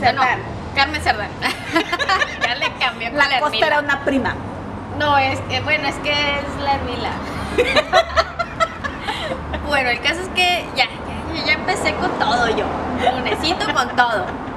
No, 0.00 0.04
Cerdán. 0.04 0.40
Carmen 0.74 1.00
Cerdán. 1.00 1.30
ya 2.42 2.54
le 2.56 2.72
cambié 2.80 3.12
La 3.12 3.28
la 3.28 3.38
costa 3.38 3.64
era 3.64 3.78
una 3.78 4.04
prima. 4.04 4.34
No, 4.98 5.16
es 5.16 5.38
que, 5.42 5.60
bueno, 5.60 5.86
es 5.86 5.94
que 5.98 6.10
es 6.10 6.62
la 6.64 6.74
Hermila. 6.74 7.12
bueno, 9.68 9.90
el 9.90 10.00
caso 10.00 10.22
es 10.22 10.28
que 10.30 10.66
ya, 10.74 10.86
ya, 10.86 11.44
ya 11.46 11.52
empecé 11.52 11.94
con 11.94 12.10
todo 12.18 12.48
yo. 12.48 12.64
Lunesito 13.16 13.72
con 13.72 13.88
todo. 13.94 14.49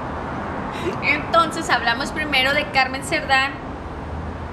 Entonces 1.03 1.69
hablamos 1.69 2.11
primero 2.11 2.53
de 2.53 2.65
Carmen 2.71 3.03
Cerdán 3.03 3.51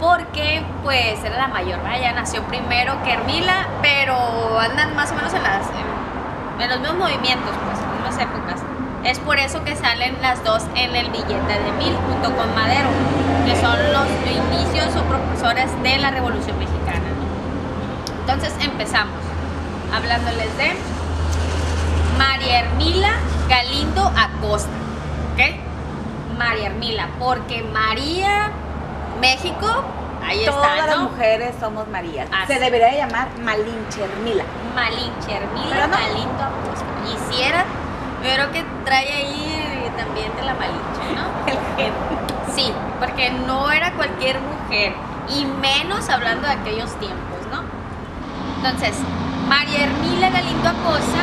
porque 0.00 0.62
pues 0.82 1.22
era 1.22 1.36
la 1.36 1.48
mayor, 1.48 1.78
¿verdad? 1.82 1.98
ella 1.98 2.12
nació 2.12 2.42
primero 2.44 3.02
que 3.04 3.12
Hermila, 3.12 3.66
pero 3.82 4.58
andan 4.58 4.96
más 4.96 5.12
o 5.12 5.14
menos 5.14 5.32
en, 5.34 5.42
las, 5.42 5.66
los 6.70 6.80
mismos 6.80 6.98
movimientos, 6.98 7.50
pues, 7.64 7.78
en 7.78 7.84
las 7.84 7.94
mismas 7.94 8.18
épocas. 8.18 8.60
Es 9.04 9.18
por 9.18 9.38
eso 9.38 9.62
que 9.64 9.76
salen 9.76 10.16
las 10.22 10.42
dos 10.42 10.62
en 10.74 10.96
el 10.96 11.10
billete 11.10 11.32
de 11.32 11.72
mil 11.78 11.94
junto 12.08 12.34
con 12.34 12.54
Madero, 12.54 12.88
que 13.46 13.56
son 13.56 13.76
los 13.92 14.06
inicios 14.26 14.96
o 14.96 15.02
propulsores 15.04 15.70
de 15.82 15.98
la 15.98 16.10
Revolución 16.10 16.58
Mexicana. 16.58 17.06
Entonces 18.20 18.52
empezamos 18.62 19.14
hablándoles 19.94 20.56
de 20.56 20.76
María 22.18 22.60
Hermila 22.60 23.10
Galindo 23.48 24.12
Acosta. 24.16 24.70
¿Ok? 25.34 25.69
María 26.40 26.68
Hermila, 26.68 27.08
porque 27.18 27.62
María 27.62 28.50
México, 29.20 29.66
ahí 30.26 30.46
Todas 30.46 30.70
está, 30.72 30.86
las 30.86 30.96
¿no? 30.96 31.10
mujeres 31.10 31.54
somos 31.60 31.86
Marías. 31.88 32.28
Así. 32.32 32.54
Se 32.54 32.60
debería 32.60 32.86
de 32.86 32.96
llamar 32.96 33.28
Malinche 33.44 34.02
Hermila. 34.02 34.44
Malinche 34.74 35.36
Hermila 35.36 35.86
no. 35.86 35.98
Galindo 35.98 36.42
Acosta. 36.42 36.86
Y 37.04 37.34
si 37.34 37.42
era, 37.42 37.66
yo 38.24 38.32
creo 38.34 38.52
que 38.52 38.64
trae 38.86 39.12
ahí 39.12 39.92
también 39.98 40.34
de 40.34 40.42
la 40.42 40.54
Malinche, 40.54 41.14
¿no? 41.14 41.28
El 41.46 41.58
gen. 41.76 41.92
Sí, 42.54 42.72
porque 42.98 43.30
no 43.46 43.70
era 43.70 43.92
cualquier 43.92 44.40
mujer, 44.40 44.94
y 45.28 45.44
menos 45.44 46.08
hablando 46.08 46.46
de 46.46 46.54
aquellos 46.54 46.90
tiempos, 47.00 47.38
¿no? 47.52 47.60
Entonces, 48.56 48.96
María 49.46 49.84
Hermila 49.84 50.30
Galindo 50.30 50.70
Acosta 50.70 51.18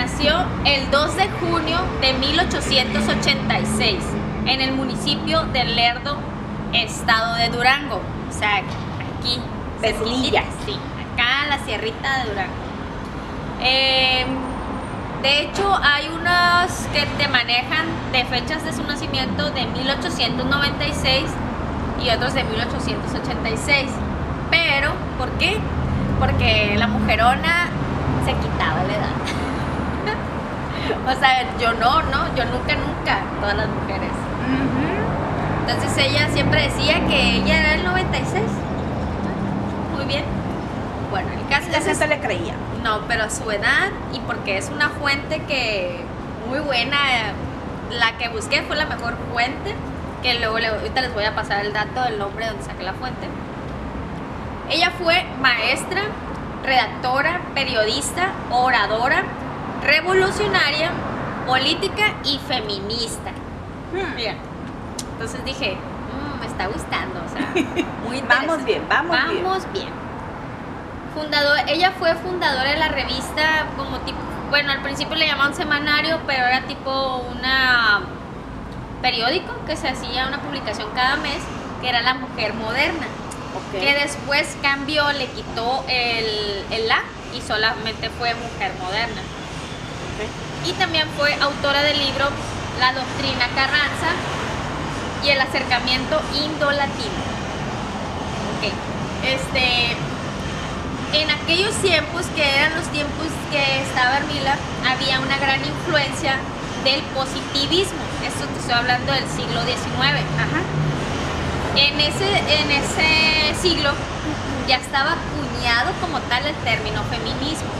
nació, 0.00 0.44
el 0.64 0.88
2 0.92 1.16
de 1.16 1.28
junio 1.40 1.78
de 2.00 2.12
1886 2.12 3.98
en 4.46 4.60
el 4.60 4.72
municipio 4.72 5.42
de 5.52 5.64
Lerdo, 5.64 6.16
estado 6.72 7.34
de 7.34 7.48
Durango. 7.48 8.00
O 8.28 8.32
sea, 8.32 8.58
aquí, 8.58 9.40
Sí, 10.64 10.76
acá 11.14 11.42
en 11.42 11.50
la 11.50 11.58
sierrita 11.64 12.18
de 12.18 12.30
Durango. 12.30 12.52
Eh, 13.60 14.26
de 15.22 15.40
hecho, 15.42 15.76
hay 15.82 16.08
unos 16.08 16.70
que 16.92 17.04
te 17.20 17.26
manejan 17.26 17.86
de 18.12 18.24
fechas 18.24 18.64
de 18.64 18.72
su 18.72 18.84
nacimiento 18.84 19.50
de 19.50 19.66
1896 19.66 21.24
y 22.04 22.10
otros 22.10 22.34
de 22.34 22.44
1886. 22.44 23.90
Pero, 24.48 24.92
¿por 25.18 25.28
qué? 25.38 25.58
Porque 26.20 26.76
la 26.78 26.86
mujerona 26.86 27.68
se 28.24 28.32
quitaba 28.34 28.84
la 28.84 28.94
edad. 28.94 29.37
o 31.16 31.20
sea, 31.20 31.44
yo 31.58 31.72
no, 31.74 32.02
¿no? 32.02 32.34
Yo 32.34 32.44
nunca, 32.46 32.74
nunca, 32.76 33.18
todas 33.40 33.56
las 33.56 33.68
mujeres. 33.68 34.10
Entonces 35.66 36.06
ella 36.06 36.28
siempre 36.32 36.62
decía 36.62 37.04
que 37.06 37.36
ella 37.36 37.58
era 37.60 37.74
el 37.74 37.84
96. 37.84 38.42
Muy 39.96 40.04
bien. 40.06 40.24
Bueno, 41.10 41.28
el 41.32 41.46
caso 41.48 41.68
La 41.70 41.80
gente 41.80 42.06
le 42.06 42.18
creía. 42.20 42.54
no, 42.82 43.00
pero 43.08 43.24
a 43.24 43.30
su 43.30 43.50
edad 43.50 43.90
y 44.12 44.20
porque 44.20 44.56
es 44.58 44.70
una 44.70 44.88
fuente 44.90 45.40
que 45.42 46.00
muy 46.48 46.60
buena. 46.60 46.96
La 47.90 48.18
que 48.18 48.28
busqué 48.28 48.62
fue 48.62 48.76
la 48.76 48.84
mejor 48.86 49.14
fuente, 49.32 49.74
que 50.22 50.34
luego 50.38 50.58
le- 50.58 50.66
ahorita 50.68 51.00
les 51.00 51.14
voy 51.14 51.24
a 51.24 51.34
pasar 51.34 51.64
el 51.64 51.72
dato 51.72 52.02
del 52.02 52.18
nombre 52.18 52.46
donde 52.46 52.62
saqué 52.62 52.82
la 52.82 52.92
fuente. 52.92 53.26
Ella 54.70 54.90
fue 55.02 55.24
maestra, 55.40 56.02
redactora, 56.64 57.40
periodista, 57.54 58.28
oradora, 58.50 59.22
revolucionaria, 59.82 60.90
política 61.46 62.14
y 62.24 62.38
feminista. 62.46 63.30
Mira, 64.16 64.34
entonces 65.12 65.44
dije, 65.44 65.76
"Mm, 65.76 66.40
me 66.40 66.46
está 66.46 66.66
gustando, 66.66 67.20
o 67.24 67.28
sea, 67.28 67.50
muy 68.06 68.20
Vamos 68.22 68.64
bien, 68.64 68.82
vamos 68.88 69.16
bien. 69.30 69.44
Vamos 69.44 69.72
bien. 69.72 69.88
Fundador, 71.14 71.58
ella 71.66 71.92
fue 71.98 72.14
fundadora 72.16 72.70
de 72.70 72.76
la 72.76 72.88
revista 72.88 73.66
como 73.76 73.98
tipo, 74.00 74.18
bueno, 74.50 74.70
al 74.72 74.82
principio 74.82 75.16
le 75.16 75.26
llamaban 75.26 75.54
semanario, 75.54 76.20
pero 76.26 76.44
era 76.46 76.62
tipo 76.62 77.24
una 77.36 78.00
periódico 79.02 79.52
que 79.66 79.76
se 79.76 79.88
hacía 79.88 80.26
una 80.26 80.38
publicación 80.40 80.88
cada 80.94 81.16
mes, 81.16 81.38
que 81.80 81.88
era 81.88 82.02
La 82.02 82.14
Mujer 82.14 82.52
Moderna, 82.54 83.06
que 83.72 83.94
después 83.94 84.56
cambió, 84.62 85.10
le 85.12 85.26
quitó 85.26 85.84
el, 85.88 86.64
el 86.70 86.88
la 86.88 87.00
y 87.36 87.40
solamente 87.40 88.10
fue 88.10 88.34
Mujer 88.34 88.72
Moderna. 88.80 89.22
Y 90.66 90.72
también 90.72 91.06
fue 91.16 91.34
autora 91.34 91.82
del 91.82 91.98
libro 91.98 92.26
La 92.78 92.92
Doctrina 92.92 93.46
Carranza 93.54 94.10
y 95.24 95.30
el 95.30 95.40
acercamiento 95.40 96.20
indo-latino. 96.34 97.20
Ok. 98.56 98.72
Este, 99.24 99.96
en 101.12 101.30
aquellos 101.30 101.74
tiempos, 101.76 102.26
que 102.34 102.42
eran 102.42 102.74
los 102.74 102.86
tiempos 102.88 103.26
que 103.50 103.82
estaba 103.82 104.18
Hermila, 104.18 104.56
había 104.86 105.20
una 105.20 105.38
gran 105.38 105.60
influencia 105.64 106.36
del 106.84 107.02
positivismo. 107.14 108.02
Esto 108.26 108.46
te 108.46 108.60
estoy 108.60 108.74
hablando 108.74 109.12
del 109.12 109.26
siglo 109.28 109.62
XIX. 109.62 110.22
Ajá. 110.36 110.60
En 111.76 112.00
ese, 112.00 112.26
en 112.26 112.70
ese 112.70 113.60
siglo 113.60 113.90
ya 114.66 114.76
estaba 114.76 115.12
acuñado 115.12 115.92
como 116.00 116.20
tal 116.28 116.44
el 116.46 116.54
término 116.56 117.02
feminismo. 117.04 117.70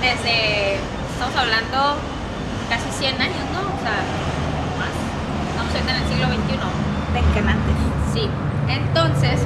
Desde, 0.00 0.78
estamos 1.16 1.36
hablando 1.36 1.96
casi 2.68 2.88
100 2.98 3.20
años, 3.20 3.44
¿no? 3.52 3.60
O 3.72 3.78
sea, 3.80 3.96
más. 4.76 4.92
Estamos 5.48 5.72
ahorita 5.72 5.90
en 5.96 6.02
el 6.02 6.08
siglo 6.08 6.26
XXI. 6.28 6.58
Penquenantes. 7.14 7.76
Sí. 8.12 8.28
Entonces, 8.68 9.40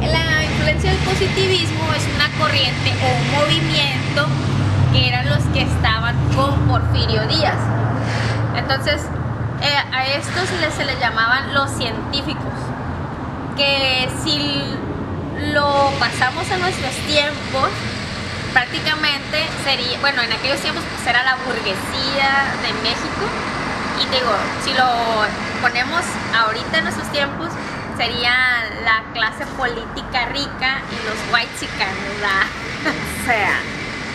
la 0.00 0.44
influencia 0.44 0.90
del 0.90 1.00
positivismo 1.00 1.84
es 1.96 2.04
una 2.16 2.28
corriente 2.38 2.90
o 3.02 3.06
un 3.20 3.26
movimiento 3.42 4.26
que 4.92 5.08
eran 5.08 5.28
los 5.28 5.42
que 5.52 5.62
estaban 5.62 6.16
con 6.34 6.54
Porfirio 6.68 7.26
Díaz. 7.28 7.58
Entonces, 8.56 9.02
eh, 9.60 9.92
a 9.92 10.06
estos 10.06 10.44
les- 10.60 10.74
se 10.74 10.84
les 10.84 10.98
llamaban 11.00 11.52
los 11.52 11.70
científicos, 11.72 12.54
que 13.56 14.08
si 14.24 14.62
lo 15.52 15.90
pasamos 15.98 16.50
a 16.50 16.56
nuestros 16.58 16.94
tiempos, 17.06 17.68
prácticamente 18.58 19.38
sería, 19.62 20.00
bueno, 20.00 20.20
en 20.20 20.32
aquellos 20.32 20.58
tiempos 20.58 20.82
pues 20.90 21.06
era 21.06 21.22
la 21.22 21.36
burguesía 21.46 22.50
de 22.58 22.72
México, 22.82 23.22
y 24.02 24.04
digo, 24.10 24.34
si 24.64 24.74
lo 24.74 24.88
ponemos 25.62 26.02
ahorita 26.34 26.78
en 26.78 26.84
nuestros 26.84 27.08
tiempos, 27.12 27.50
sería 27.96 28.34
la 28.84 29.04
clase 29.12 29.46
política 29.56 30.26
rica 30.32 30.82
y 30.90 30.96
los 31.06 31.18
white 31.32 31.68
¿verdad? 31.78 32.46
O 33.22 33.26
sea, 33.26 33.60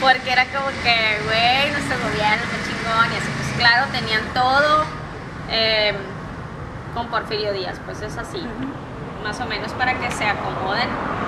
Porque 0.01 0.31
era 0.31 0.45
como 0.47 0.67
que, 0.83 1.19
güey, 1.23 1.71
nuestro 1.71 1.97
gobierno 2.00 2.43
está 2.43 2.57
chingón 2.67 3.13
y 3.13 3.15
así, 3.15 3.29
pues 3.38 3.57
claro, 3.57 3.88
tenían 3.93 4.23
todo 4.33 4.85
eh, 5.51 5.93
con 6.93 7.07
Porfirio 7.07 7.53
Díaz, 7.53 7.77
pues 7.85 8.01
es 8.01 8.17
así, 8.17 8.43
más 9.23 9.39
o 9.39 9.45
menos 9.45 9.71
para 9.73 9.93
que 9.99 10.11
se 10.11 10.25
acomoden 10.25 10.87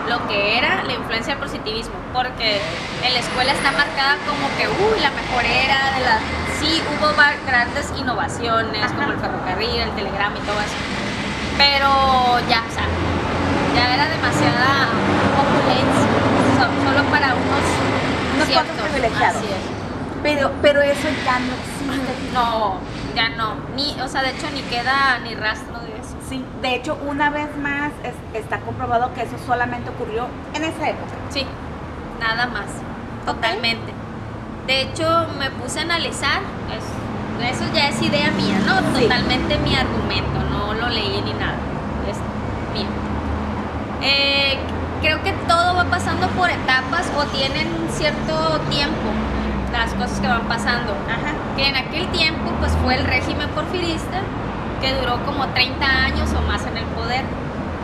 lo 0.10 0.28
que 0.28 0.58
era 0.58 0.84
la 0.84 0.94
influencia 0.94 1.34
del 1.36 1.44
positivismo, 1.44 1.94
porque 2.14 2.62
en 3.04 3.14
la 3.14 3.20
escuela 3.20 3.52
está 3.54 3.72
marcada 3.72 4.18
como 4.28 4.46
que, 4.58 4.68
uy, 4.68 5.00
la 5.02 5.10
mejor 5.12 5.44
era 5.46 5.92
de 5.98 6.02
la... 6.06 6.20
Sí, 6.60 6.82
hubo 6.92 7.10
grandes 7.48 7.92
innovaciones, 7.98 8.92
como 8.92 9.12
el 9.12 9.18
ferrocarril, 9.20 9.80
el 9.82 9.92
telegrama 9.92 10.38
y 10.38 10.42
todo 10.42 10.60
eso, 10.62 10.78
pero 11.58 12.40
ya, 12.50 12.62
o 12.68 12.72
sea, 12.74 12.86
ya 13.76 13.94
era 13.96 14.06
demasiada 14.08 14.90
opulencia, 15.42 16.08
so- 16.60 16.86
solo 16.90 17.04
para 17.10 17.34
unos, 17.34 17.66
Unos 18.36 18.48
ciertos, 18.48 18.76
privilegiados. 18.90 19.38
así 19.38 19.46
es. 19.48 20.22
pero, 20.24 20.52
pero 20.62 20.82
eso 20.82 21.08
ya 21.26 21.40
no 21.40 21.54
existe. 21.54 22.14
No, 22.34 22.76
ya 23.16 23.30
no. 23.30 23.56
Ni, 23.76 24.00
o 24.02 24.08
sea, 24.08 24.22
de 24.24 24.32
hecho 24.32 24.48
ni 24.54 24.62
queda 24.64 25.20
ni 25.24 25.36
rastro. 25.36 25.75
Sí, 26.30 26.44
de 26.62 26.76
hecho, 26.76 26.98
una 27.08 27.30
vez 27.30 27.56
más 27.58 27.92
es- 28.04 28.40
está 28.42 28.60
comprobado 28.62 29.14
que 29.14 29.22
eso 29.22 29.36
solamente 29.46 29.90
ocurrió 29.92 30.28
en 30.54 30.64
esa 30.64 30.90
época. 30.90 31.14
Sí, 31.30 31.46
nada 32.20 32.48
más. 32.48 32.66
Totalmente. 33.26 33.94
De 34.68 34.82
hecho, 34.82 35.28
me 35.38 35.50
puse 35.52 35.80
a 35.80 35.84
analizar. 35.84 36.42
es- 36.76 37.54
eso 37.56 37.66
ya 37.76 37.90
es 37.90 38.02
idea 38.02 38.32
mía, 38.32 38.58
¿no? 38.66 38.80
Sí. 38.98 39.04
Totalmente 39.04 39.58
mi 39.60 39.76
argumento. 39.76 40.40
No 40.50 40.74
lo 40.74 40.90
leí 40.90 41.22
ni 41.22 41.34
nada. 41.34 41.58
Es 42.10 42.18
mío. 42.74 42.88
Eh, 44.02 44.58
creo 45.02 45.22
que 45.22 45.32
todo 45.48 45.76
va 45.76 45.84
pasando 45.86 46.28
por 46.30 46.50
etapas 46.50 47.12
o 47.18 47.24
tienen 47.26 47.68
cierto 47.92 48.60
tiempo 48.70 49.10
las 49.72 49.94
cosas 49.94 50.20
que 50.20 50.28
van 50.28 50.48
pasando. 50.48 50.94
Ajá. 51.08 51.34
que 51.56 51.70
en 51.70 51.76
aquel 51.78 52.06
tiempo 52.10 52.52
pues 52.60 52.74
fue 52.84 52.96
el 52.96 53.06
régimen 53.06 53.48
porfirista 53.52 54.20
que 54.86 54.94
duró 54.94 55.18
como 55.26 55.48
30 55.48 55.84
años 55.84 56.30
o 56.38 56.42
más 56.44 56.64
en 56.68 56.78
el 56.78 56.86
poder. 56.94 57.24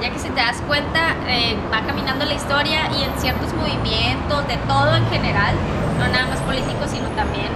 Ya 0.02 0.12
que 0.12 0.20
si 0.20 0.30
te 0.30 0.40
das 0.40 0.62
cuenta, 0.68 1.16
eh, 1.28 1.58
va 1.74 1.82
caminando 1.82 2.26
la 2.26 2.34
historia 2.34 2.90
y 2.96 3.04
en 3.04 3.20
ciertos 3.20 3.52
movimientos, 3.54 4.48
de 4.48 4.58
todo 4.68 4.96
en 4.96 5.06
general, 5.10 5.56
no 5.98 6.08
nada 6.08 6.28
más 6.28 6.40
políticos, 6.42 6.92
sino 6.92 7.10
también 7.10 7.50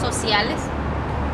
sociales, 0.00 0.56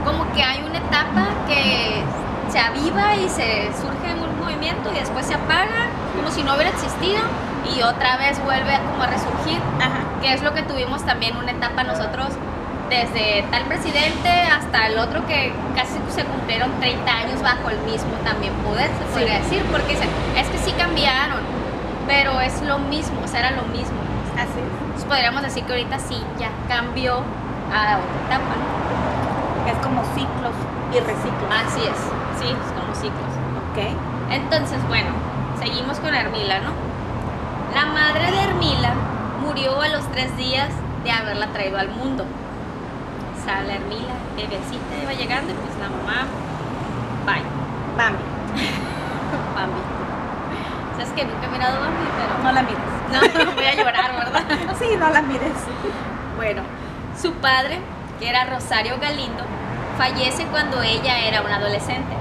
como 0.04 0.30
que 0.32 0.42
hay 0.42 0.64
una 0.68 0.78
etapa 0.78 1.28
que 1.46 2.02
se 2.50 2.58
aviva 2.58 3.16
y 3.16 3.28
se 3.28 3.70
surge 3.80 4.10
en 4.10 4.18
un 4.18 4.38
movimiento 4.40 4.90
y 4.92 4.98
después 4.98 5.26
se 5.26 5.34
apaga, 5.34 5.90
como 6.16 6.30
si 6.30 6.42
no 6.42 6.54
hubiera 6.54 6.70
existido, 6.70 7.22
y 7.72 7.82
otra 7.82 8.16
vez 8.16 8.42
vuelve 8.44 8.78
como 8.90 9.02
a 9.02 9.06
resurgir 9.06 9.58
Ajá. 9.78 10.02
que 10.20 10.34
es 10.34 10.42
lo 10.42 10.52
que 10.54 10.62
tuvimos 10.62 11.04
también 11.04 11.36
una 11.36 11.52
etapa 11.52 11.84
nosotros 11.84 12.28
desde 12.88 13.44
tal 13.50 13.64
presidente 13.64 14.28
hasta 14.28 14.86
el 14.88 14.98
otro 14.98 15.26
que 15.26 15.52
casi 15.74 15.94
se 16.10 16.24
cumplieron 16.24 16.70
30 16.80 17.10
años 17.10 17.42
bajo 17.42 17.70
el 17.70 17.78
mismo 17.80 18.12
también 18.24 18.52
poder, 18.64 18.90
se 18.98 19.04
podría 19.12 19.38
decir, 19.38 19.62
porque 19.70 19.94
dicen, 19.94 20.08
es 20.36 20.48
que 20.48 20.58
sí 20.58 20.72
cambiaron, 20.72 21.40
pero 22.06 22.40
es 22.40 22.60
lo 22.62 22.78
mismo, 22.78 23.20
o 23.22 23.28
sea, 23.28 23.40
era 23.40 23.50
lo 23.52 23.62
mismo. 23.64 23.96
Así 24.36 24.58
es. 24.58 24.84
Entonces 24.84 25.04
podríamos 25.04 25.42
decir 25.42 25.64
que 25.64 25.72
ahorita 25.72 25.98
sí, 25.98 26.22
ya 26.38 26.50
cambió 26.68 27.22
a 27.72 27.98
otra 27.98 28.18
etapa. 28.26 28.54
Es 29.66 29.78
como 29.86 30.02
ciclos 30.14 30.54
y 30.92 31.00
reciclos. 31.00 31.50
Así 31.50 31.80
es, 31.80 31.98
sí, 32.38 32.48
es 32.48 32.72
como 32.72 32.94
ciclos. 32.94 33.32
Ok. 33.70 33.96
Entonces, 34.30 34.78
bueno, 34.88 35.10
seguimos 35.58 35.98
con 36.00 36.14
Hermila, 36.14 36.60
¿no? 36.60 36.72
La 37.74 37.86
madre 37.86 38.30
de 38.30 38.42
Hermila 38.42 38.92
murió 39.42 39.80
a 39.80 39.88
los 39.88 40.06
tres 40.12 40.36
días 40.36 40.68
de 41.02 41.10
haberla 41.10 41.48
traído 41.48 41.78
al 41.78 41.88
mundo. 41.88 42.24
La 43.46 43.74
Hermila, 43.74 44.14
bebecita, 44.36 44.96
iba 45.02 45.12
llegando 45.12 45.52
y 45.52 45.54
pues 45.54 45.76
la 45.78 45.88
mamá, 45.90 46.26
bye, 47.26 47.42
Bambi. 47.96 48.22
Bambi. 49.54 49.80
Sabes 50.96 51.12
que 51.12 51.24
nunca 51.24 51.46
he 51.46 51.50
mirado 51.50 51.80
Bambi, 51.80 52.04
pero 52.16 52.42
No 52.42 52.52
la 52.52 52.62
mires. 52.62 53.38
no, 53.38 53.44
no 53.44 53.52
voy 53.52 53.64
a 53.64 53.74
llorar, 53.74 54.12
¿verdad? 54.16 54.42
Sí, 54.78 54.86
no 54.98 55.08
la 55.10 55.22
mires. 55.22 55.52
Bueno, 56.36 56.62
su 57.20 57.32
padre, 57.34 57.78
que 58.18 58.28
era 58.28 58.44
Rosario 58.44 58.98
Galindo, 59.00 59.44
fallece 59.98 60.44
cuando 60.46 60.82
ella 60.82 61.20
era 61.20 61.42
una 61.42 61.56
adolescente. 61.56 62.14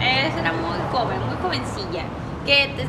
Era 0.00 0.52
muy 0.52 0.78
joven, 0.92 1.18
muy 1.26 1.36
jovencilla. 1.42 2.02
Que 2.46 2.68
te- 2.76 2.88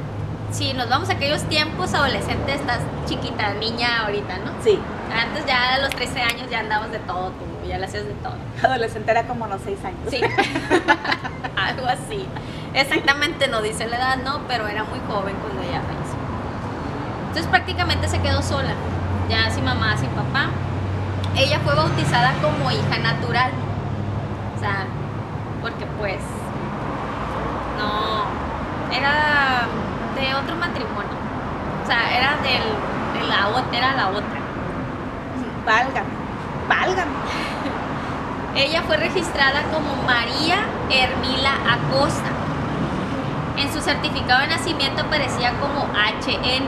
si 0.54 0.73
nos 0.73 0.89
vamos 0.89 1.10
a 1.10 1.13
aquellos 1.13 1.43
tiempos, 1.43 1.93
adolescente, 1.93 2.54
estás 2.54 2.80
chiquita, 3.06 3.54
niña 3.56 4.04
ahorita, 4.06 4.38
¿no? 4.39 4.51
Sí. 4.63 4.80
Antes 5.13 5.45
ya 5.45 5.75
a 5.75 5.80
los 5.80 5.89
13 5.91 6.21
años 6.21 6.49
ya 6.49 6.60
andabas 6.60 6.91
de 6.91 6.99
todo, 6.99 7.30
tú, 7.32 7.45
ya 7.67 7.78
le 7.78 7.86
hacías 7.86 8.06
de 8.06 8.13
todo. 8.15 8.36
Adolescente 8.63 9.12
era 9.12 9.23
como 9.23 9.47
los 9.47 9.62
seis 9.62 9.80
años. 9.84 9.99
Sí, 10.10 10.21
algo 11.56 11.88
así. 11.88 12.25
Exactamente 12.73 13.47
no 13.47 13.62
dice 13.62 13.88
la 13.88 13.97
edad, 13.97 14.17
no, 14.17 14.41
pero 14.47 14.67
era 14.67 14.84
muy 14.84 14.99
joven 15.08 15.36
cuando 15.41 15.62
ella 15.62 15.82
falleció. 15.82 16.15
Entonces 17.28 17.47
prácticamente 17.47 18.08
se 18.08 18.19
quedó 18.21 18.41
sola, 18.41 18.73
ya 19.30 19.49
sin 19.49 19.63
mamá, 19.63 19.97
sin 19.97 20.10
papá. 20.10 20.49
Ella 21.38 21.60
fue 21.60 21.75
bautizada 21.75 22.34
como 22.41 22.71
hija 22.71 22.97
natural. 22.99 23.51
O 24.56 24.60
sea, 24.60 24.86
porque 25.62 25.86
pues 25.97 26.19
no, 27.78 28.25
era 28.95 29.67
de 30.15 30.36
otro 30.36 30.56
matrimonio. 30.56 31.15
O 31.84 31.88
sea, 31.88 32.17
era 32.17 32.36
del, 32.41 33.21
de 33.21 33.28
la 33.28 33.49
otra, 33.49 33.78
era 33.78 33.93
la 33.95 34.10
otra. 34.10 34.39
Válgame. 35.65 36.25
Válgame. 36.67 37.12
Ella 38.56 38.84
fue 38.84 38.97
registrada 38.97 39.63
como 39.73 39.95
María 40.04 40.58
Hermila 40.89 41.54
Acosta. 41.69 42.30
En 43.58 43.71
su 43.71 43.82
certificado 43.82 44.41
de 44.41 44.47
nacimiento 44.47 45.01
aparecía 45.01 45.51
como 45.60 45.86
HN, 45.93 46.67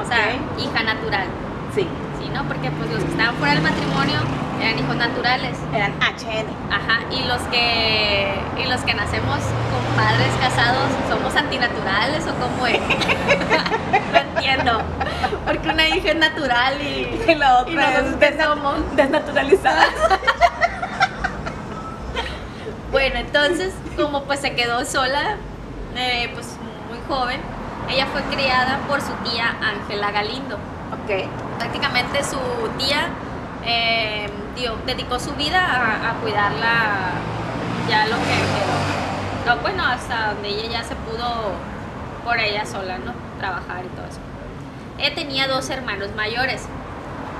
o 0.00 0.04
sea, 0.06 0.34
hija 0.58 0.82
natural. 0.82 1.26
Sí. 1.74 1.86
¿Sí, 2.18 2.28
no? 2.32 2.44
Porque 2.44 2.70
pues 2.70 2.90
los 2.90 3.02
que 3.02 3.10
estaban 3.10 3.34
fuera 3.36 3.54
del 3.54 3.62
matrimonio 3.62 4.20
eran 4.60 4.78
hijos 4.78 4.96
naturales. 4.96 5.56
Eran 5.74 5.92
HN. 6.00 6.46
Ajá, 6.72 7.00
y 7.10 7.24
los 7.24 7.40
que 7.42 8.34
y 8.58 8.64
los 8.68 8.80
que 8.82 8.94
nacemos 8.94 9.38
con 9.38 9.96
padres 9.96 10.28
casados 10.40 10.88
somos 11.08 11.34
antinaturales 11.36 12.24
o 12.26 12.34
cómo 12.34 12.66
es? 12.66 12.80
no 14.12 14.18
entiendo. 14.18 14.82
Porque 15.46 15.68
una 15.68 15.88
hija 15.88 16.08
es 16.10 16.16
natural 16.16 16.80
y, 16.80 17.22
Y 17.30 17.34
la 17.34 17.58
otra 17.58 17.98
es 17.98 18.18
desna- 18.20 18.44
somos. 18.44 18.96
desnaturalizada. 18.96 19.86
Bueno, 22.90 23.16
entonces, 23.18 23.74
como 23.96 24.22
pues 24.24 24.40
se 24.40 24.54
quedó 24.54 24.84
sola, 24.84 25.36
eh, 25.96 26.30
pues 26.32 26.56
muy 26.88 26.98
joven, 27.08 27.40
ella 27.90 28.06
fue 28.06 28.22
criada 28.34 28.78
por 28.88 29.00
su 29.02 29.12
tía 29.28 29.54
Ángela 29.60 30.10
Galindo. 30.12 30.54
ok. 30.56 31.28
Prácticamente 31.58 32.22
su 32.24 32.38
tía 32.78 33.08
eh, 33.64 34.30
dio- 34.56 34.76
dedicó 34.86 35.18
su 35.18 35.32
vida 35.34 35.60
a, 35.64 36.10
a 36.10 36.14
cuidarla 36.14 37.10
ya 37.88 38.06
lo 38.06 38.16
que 38.16 38.24
quedó. 38.24 38.76
No, 39.54 39.56
bueno, 39.62 39.84
hasta 39.84 40.32
donde 40.32 40.48
ella 40.48 40.80
ya 40.80 40.84
se 40.84 40.94
pudo 40.96 41.52
por 42.24 42.38
ella 42.40 42.66
sola, 42.66 42.98
¿no? 42.98 43.12
Trabajar 43.38 43.84
y 43.84 43.88
todo 43.96 44.06
eso. 44.06 44.18
Ella 44.98 45.14
tenía 45.14 45.46
dos 45.46 45.70
hermanos 45.70 46.08
mayores, 46.16 46.64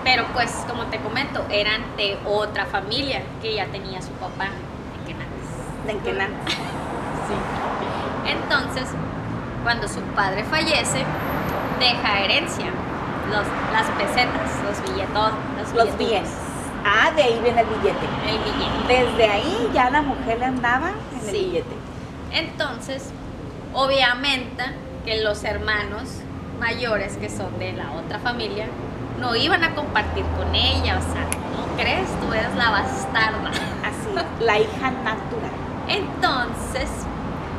pero 0.05 0.25
pues 0.35 0.53
como 0.69 0.85
te 0.85 0.99
comento, 1.01 1.45
eran 1.51 1.81
de 1.97 2.17
otra 2.27 2.67
familia 2.67 3.23
que 3.43 3.55
ya 3.55 3.67
tenía 3.67 4.01
su 4.03 4.11
papá 4.13 4.45
en 4.47 5.07
Quenates. 5.07 5.87
De 5.87 5.93
Enquenan. 5.93 6.31
Entonces, 8.27 8.89
cuando 9.63 9.89
su 9.89 10.01
padre 10.15 10.45
fallece, 10.45 11.05
deja 11.81 12.21
herencia, 12.21 12.67
los, 13.31 13.45
las 13.73 13.87
pesetas, 13.99 14.51
los 14.65 14.83
billetos, 14.91 15.33
los, 15.59 15.73
Los 15.75 15.99
billetudos, 15.99 15.99
bienes. 15.99 16.31
Ah, 16.89 17.11
de 17.11 17.21
ahí 17.21 17.41
viene 17.43 17.63
el 17.63 17.67
billete. 17.67 18.07
el 18.29 18.39
billete. 18.39 18.87
Desde 18.87 19.29
ahí 19.29 19.71
ya 19.75 19.91
la 19.91 20.03
mujer 20.03 20.39
le 20.39 20.45
andaba 20.45 20.91
en 20.91 21.27
el 21.27 21.33
billete. 21.33 21.77
Entonces, 22.31 23.11
obviamente 23.75 24.63
que 25.05 25.21
los 25.23 25.43
hermanos 25.43 26.21
mayores 26.61 27.17
que 27.17 27.29
son 27.29 27.59
de 27.59 27.73
la 27.73 27.91
otra 27.91 28.21
familia 28.21 28.69
no 29.21 29.35
iban 29.35 29.65
a 29.65 29.75
compartir 29.75 30.25
con 30.39 30.55
ella, 30.55 30.99
o 30.99 31.13
sea, 31.13 31.25
¿no 31.57 31.77
crees? 31.77 32.09
Tú 32.21 32.33
eres 32.33 32.55
la 32.55 32.71
bastarda. 32.71 33.51
Así, 33.83 34.45
la 34.45 34.59
hija 34.61 34.91
natural. 34.91 35.51
Entonces, 35.89 36.89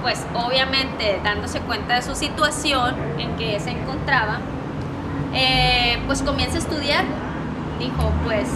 pues 0.01 0.25
obviamente 0.35 1.19
dándose 1.21 1.59
cuenta 1.59 1.95
de 1.95 2.01
su 2.01 2.15
situación 2.15 2.95
en 3.17 3.35
que 3.35 3.59
se 3.59 3.71
encontraba, 3.71 4.39
eh, 5.33 6.01
pues 6.05 6.21
comienza 6.21 6.55
a 6.55 6.59
estudiar. 6.59 7.03
Dijo, 7.79 8.11
pues 8.25 8.47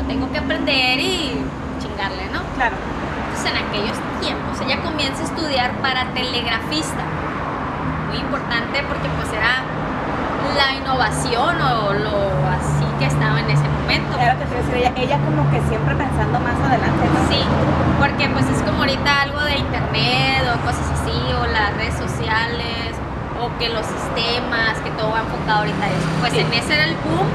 yo 0.00 0.06
tengo 0.06 0.30
que 0.32 0.38
aprender 0.38 0.98
y 0.98 1.36
chingarle, 1.80 2.24
¿no? 2.32 2.40
Claro. 2.56 2.76
Entonces 3.28 3.52
en 3.52 3.56
aquellos 3.68 3.96
tiempos 4.20 4.60
ella 4.64 4.80
comienza 4.82 5.22
a 5.22 5.26
estudiar 5.26 5.72
para 5.82 6.06
telegrafista. 6.14 7.04
muy 8.08 8.18
importante 8.18 8.82
porque 8.88 9.08
pues 9.16 9.30
era 9.32 9.62
la 10.56 10.74
innovación 10.74 11.54
o 11.62 11.92
lo 11.94 12.16
así 12.50 12.84
que 12.98 13.06
estaba 13.06 13.38
en 13.38 13.50
ese 13.50 13.62
momento. 13.68 14.18
Era 14.18 14.34
que 14.36 14.44
a 14.44 14.46
decir, 14.48 14.74
ella, 14.74 14.92
ella 14.96 15.18
como 15.22 15.48
que 15.50 15.60
siempre 15.68 15.94
pensando 15.94 16.40
más 16.40 16.58
adelante, 16.58 17.04
¿no? 17.06 17.20
Sí, 17.30 17.40
porque 18.00 18.28
pues 18.30 18.46
es 18.50 18.60
como 18.62 18.78
ahorita 18.82 19.22
algo 19.22 19.40
de 19.44 19.58
internet 19.58 20.42
o 20.50 20.58
cosas 20.66 20.90
así, 20.90 21.14
o 21.38 21.46
las 21.46 21.70
redes 21.76 21.94
sociales, 21.94 22.98
o 23.38 23.46
que 23.60 23.68
los 23.68 23.86
sistemas, 23.86 24.74
que 24.82 24.90
todo 24.98 25.12
va 25.12 25.20
enfocado 25.20 25.60
ahorita 25.60 25.84
a 25.84 25.88
eso. 25.88 26.08
Pues 26.18 26.32
Sí. 26.32 26.40
en 26.40 26.52
ese 26.52 26.74
era 26.74 26.84
el 26.84 26.96
boom, 27.06 27.28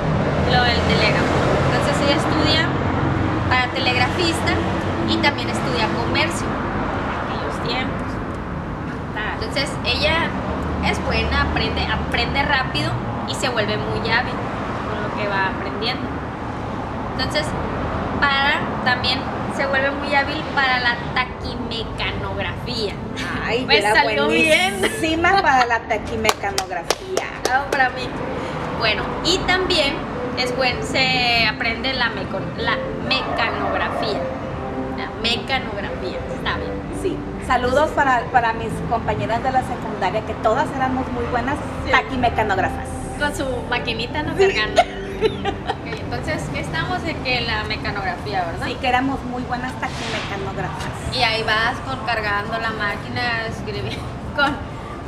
lo 0.51 0.62
del 0.63 0.80
telégrafo. 0.91 1.45
Ella 2.04 2.16
estudia 2.18 2.68
para 3.50 3.68
telegrafista 3.72 4.54
y 5.10 5.18
también 5.18 5.50
estudia 5.50 5.88
comercio 5.88 6.48
en 6.48 7.38
aquellos 7.38 7.64
tiempos. 7.68 8.08
Entonces 9.40 9.72
ella 9.86 10.30
es 10.90 11.04
buena, 11.06 11.44
aprende, 11.44 11.86
aprende 11.86 12.44
rápido 12.44 12.92
y 13.28 13.36
se 13.36 13.50
vuelve 13.50 13.78
muy 13.78 14.00
hábil 14.10 14.34
con 14.90 15.02
lo 15.04 15.16
que 15.18 15.28
va 15.28 15.48
aprendiendo. 15.48 16.04
Entonces, 17.18 17.46
para 18.20 18.60
también 18.84 19.20
se 19.56 19.66
vuelve 19.68 19.92
muy 19.92 20.14
hábil 20.14 20.42
para 20.54 20.80
la 20.80 20.96
taquimecanografía. 21.14 22.94
Ay, 23.46 23.66
Me 23.66 23.78
era 23.78 23.94
salió 23.94 24.28
bien. 24.28 24.80
buenísima 24.80 25.42
para 25.42 25.66
la 25.66 25.80
taquimecanografía. 25.80 27.26
Ah, 27.52 27.64
para 27.72 27.90
mí. 27.90 28.08
Bueno, 28.80 29.04
y 29.24 29.38
también 29.40 29.96
es 30.38 30.56
buen, 30.56 30.82
se 30.84 31.45
aprende 31.48 31.93
la, 31.93 32.10
meco- 32.10 32.39
la 32.58 32.78
mecanografía. 33.08 34.19
La 34.98 35.10
mecanografía, 35.21 36.19
está 36.36 36.58
bien. 36.58 36.71
Sí. 37.02 37.17
Saludos 37.48 37.91
para, 37.91 38.21
para 38.32 38.54
mis 38.54 38.69
compañeras 38.89 39.43
de 39.43 39.52
la 39.52 39.62
secundaria, 39.63 40.21
que 40.26 40.34
todas 40.36 40.67
éramos 40.76 41.08
muy 41.12 41.26
buenas 41.26 41.56
Sí. 41.86 41.91
taquimecanógrafas. 41.91 42.88
Con 43.19 43.36
su 43.36 43.45
maquinita 43.69 44.24
no 44.24 44.36
cargando. 44.36 44.82
Entonces, 45.86 46.43
¿qué 46.54 46.60
estamos 46.62 47.04
de 47.04 47.15
que 47.17 47.41
la 47.41 47.63
mecanografía, 47.65 48.43
verdad? 48.45 48.67
Sí, 48.67 48.76
que 48.76 48.88
éramos 48.88 49.24
muy 49.26 49.43
buenas 49.43 49.71
taquimecanógrafas. 49.80 50.86
Y 51.13 51.21
ahí 51.24 51.43
vas 51.43 51.76
con 51.88 52.06
cargando 52.06 52.58
la 52.58 52.71
máquina, 52.71 53.45
escribiendo 53.48 54.02
con 54.36 54.56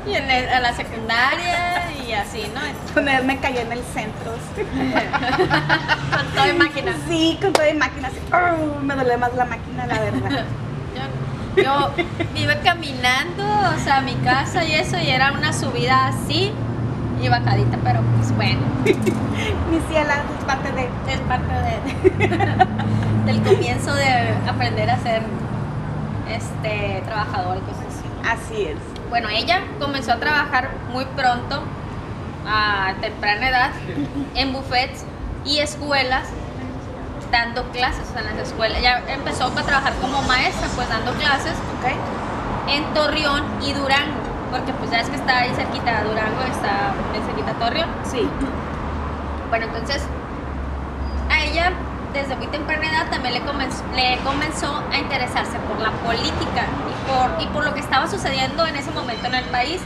y 0.05 0.15
en 0.15 0.29
a 0.31 0.59
la 0.61 0.71
secundaria 0.73 1.83
y 2.07 2.13
así, 2.13 2.43
¿no? 2.53 2.61
Con 2.93 3.07
él 3.09 3.25
me 3.25 3.37
cayó 3.37 3.59
en 3.61 3.71
el 3.71 3.83
centro. 3.93 4.31
con 4.55 6.25
toda 6.33 6.53
máquina. 6.57 6.91
Sí, 7.07 7.37
con 7.41 7.53
toda 7.53 7.67
mi 7.67 7.77
máquina. 7.77 8.07
así, 8.07 8.17
"Arr", 8.31 8.57
me 8.81 8.95
duele 8.95 9.17
más 9.17 9.33
la 9.35 9.45
máquina, 9.45 9.85
la 9.87 9.99
verdad. 9.99 10.45
Yo, 11.57 11.63
yo 12.35 12.41
iba 12.43 12.53
caminando, 12.61 13.43
o 13.43 13.79
sea, 13.83 13.97
a 13.97 14.01
mi 14.01 14.13
casa 14.17 14.63
y 14.63 14.73
eso, 14.73 14.95
y 14.99 15.09
era 15.09 15.31
una 15.31 15.51
subida 15.51 16.05
así 16.09 16.51
y 17.19 17.29
bajadita, 17.29 17.79
pero 17.83 17.99
pues 18.15 18.31
bueno, 18.35 18.59
Mi 18.85 19.79
ciela 19.91 20.21
es 20.37 20.45
parte 20.45 20.71
de. 20.71 20.83
es 21.11 21.19
parte 21.27 21.51
de, 21.51 22.27
del 23.25 23.41
comienzo 23.41 23.91
de 23.95 24.05
aprender 24.47 24.87
a 24.91 24.99
ser 24.99 25.23
este 26.29 27.01
trabajador 27.07 27.57
y 27.57 27.61
cosas 27.61 27.85
así. 27.87 28.07
Así 28.53 28.63
es. 28.67 28.77
Bueno, 29.09 29.29
ella 29.29 29.61
comenzó 29.79 30.11
a 30.13 30.17
trabajar 30.17 30.69
muy 30.93 31.05
pronto, 31.15 31.63
a 32.47 32.93
temprana 33.01 33.49
edad, 33.49 33.71
en 34.35 34.53
buffets 34.53 35.03
y 35.45 35.59
escuelas, 35.59 36.27
dando 37.31 37.63
clases 37.71 38.07
en 38.17 38.25
las 38.25 38.47
escuelas. 38.47 38.81
Ya 38.81 39.03
empezó 39.07 39.45
a 39.45 39.51
trabajar 39.51 39.93
como 40.01 40.21
maestra, 40.23 40.67
pues 40.75 40.87
dando 40.89 41.13
clases 41.13 41.53
¿Ok? 41.79 41.91
en 42.69 42.83
Torreón 42.93 43.43
y 43.61 43.73
Durango, 43.73 44.21
porque 44.51 44.73
pues 44.73 44.91
ya 44.91 45.01
es 45.01 45.09
que 45.09 45.15
está 45.15 45.39
ahí 45.39 45.51
cerquita 45.55 46.03
Durango, 46.03 46.41
está 46.43 46.93
bien 47.11 47.25
cerquita 47.25 47.53
Torreón. 47.53 47.89
Sí. 48.03 48.27
Bueno, 49.49 49.65
entonces 49.65 50.03
a 51.29 51.43
ella 51.43 51.71
desde 52.13 52.35
muy 52.35 52.47
temprana 52.47 52.89
edad 52.89 53.09
también 53.09 53.33
le 53.33 53.41
comenzó, 53.41 53.83
le 53.95 54.17
comenzó 54.19 54.83
a 54.91 54.97
interesarse 54.97 55.57
por 55.59 55.79
la 55.79 55.91
política 55.91 56.65
y 56.89 57.09
por, 57.09 57.41
y 57.41 57.47
por 57.47 57.65
lo 57.65 57.73
que 57.73 57.79
estaba 57.79 58.07
sucediendo 58.07 58.65
en 58.65 58.75
ese 58.75 58.91
momento 58.91 59.27
en 59.27 59.35
el 59.35 59.45
país, 59.45 59.81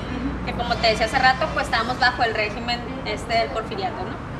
que 0.45 0.53
como 0.53 0.75
te 0.75 0.87
decía 0.87 1.05
hace 1.05 1.19
rato, 1.19 1.45
pues 1.53 1.65
estábamos 1.65 1.99
bajo 1.99 2.23
el 2.23 2.33
régimen 2.33 2.79
este 3.05 3.33
del 3.33 3.49
porfiriato, 3.49 3.95
¿no? 4.03 4.31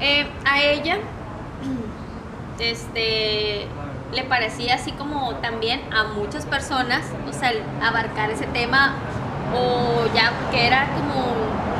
Eh, 0.00 0.28
a 0.44 0.60
ella 0.60 0.98
este 2.58 3.66
le 4.12 4.24
parecía 4.24 4.74
así 4.74 4.92
como 4.92 5.34
también 5.36 5.80
a 5.92 6.04
muchas 6.04 6.46
personas, 6.46 7.04
o 7.28 7.32
sea, 7.32 7.52
abarcar 7.82 8.30
ese 8.30 8.46
tema 8.46 8.94
o 9.54 10.06
ya 10.14 10.32
que 10.50 10.66
era 10.66 10.86
como 10.94 11.26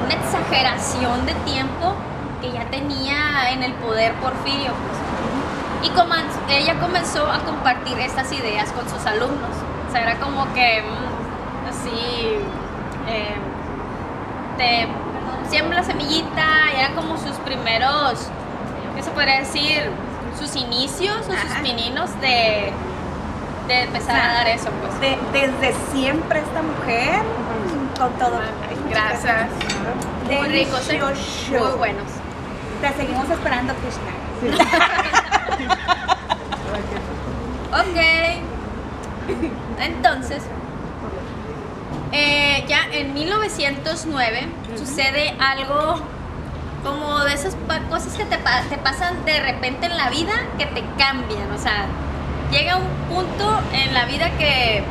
una 0.05 0.15
exageración 0.15 1.25
de 1.27 1.33
tiempo 1.51 1.95
que 2.43 2.53
ya 2.53 2.65
tenía 2.71 3.51
en 3.51 3.63
el 3.63 3.73
poder 3.75 4.13
Porfirio. 4.15 4.73
pues. 4.73 5.89
Y 5.91 5.95
coman- 5.95 6.27
ella 6.51 6.75
comenzó 6.81 7.31
a 7.31 7.39
compartir 7.41 7.99
estas 7.99 8.31
ideas 8.33 8.71
con 8.73 8.89
sus 8.91 9.05
alumnos. 9.07 9.51
O 9.89 9.93
sea, 9.93 10.03
era 10.03 10.17
como 10.21 10.53
que 10.53 10.83
mm, 10.83 11.08
así, 11.89 12.39
eh, 13.09 13.35
te 14.57 14.89
siembra 15.49 15.79
la 15.79 15.85
semillita, 15.85 16.45
y 16.75 16.79
eran 16.81 16.95
como 16.95 17.17
sus 17.17 17.37
primeros, 17.45 18.29
¿qué 18.97 19.03
se 19.03 19.11
podría 19.11 19.39
decir? 19.41 19.83
Sus 20.39 20.55
inicios 20.57 21.17
o 21.29 21.33
sus 21.33 21.51
pininos 21.63 22.11
de, 22.21 22.73
de 23.67 23.83
empezar 23.83 24.11
O 24.15 24.19
sea, 24.19 24.31
a 24.31 24.35
dar 24.35 24.49
eso, 24.49 24.69
pues. 24.81 25.01
De- 25.01 25.19
desde 25.33 25.75
siempre 25.93 26.41
esta 26.41 26.63
mujer, 26.63 27.21
con 27.99 28.13
todo. 28.13 28.39
Ay, 28.69 28.77
muchas 28.85 29.23
Gracias. 29.23 29.49
Muy 30.31 30.49
ricos, 30.49 30.89
¿eh? 30.91 31.01
Muy 31.59 31.77
buenos. 31.79 32.05
Te 32.81 32.93
seguimos 32.95 33.29
esperando, 33.31 33.75
Krishna. 33.75 34.13
Ok. 37.71 37.99
Entonces, 39.81 40.43
eh, 42.13 42.65
ya 42.69 42.81
en 42.93 43.15
1909 43.15 44.49
sucede 44.77 45.35
algo 45.39 46.01
como 46.85 47.21
de 47.21 47.35
esas 47.35 47.57
cosas 47.91 48.15
que 48.15 48.25
te, 48.25 48.39
pa- 48.39 48.63
te 48.69 48.79
pasan 48.79 49.25
de 49.25 49.41
repente 49.41 49.87
en 49.87 49.97
la 49.97 50.11
vida 50.11 50.33
que 50.59 50.67
te 50.67 50.83
cambian. 50.97 51.51
O 51.53 51.59
sea, 51.59 51.87
llega 52.51 52.77
un 52.77 52.89
punto 53.15 53.61
en 53.73 53.95
la 53.95 54.05
vida 54.07 54.31
que 54.39 54.83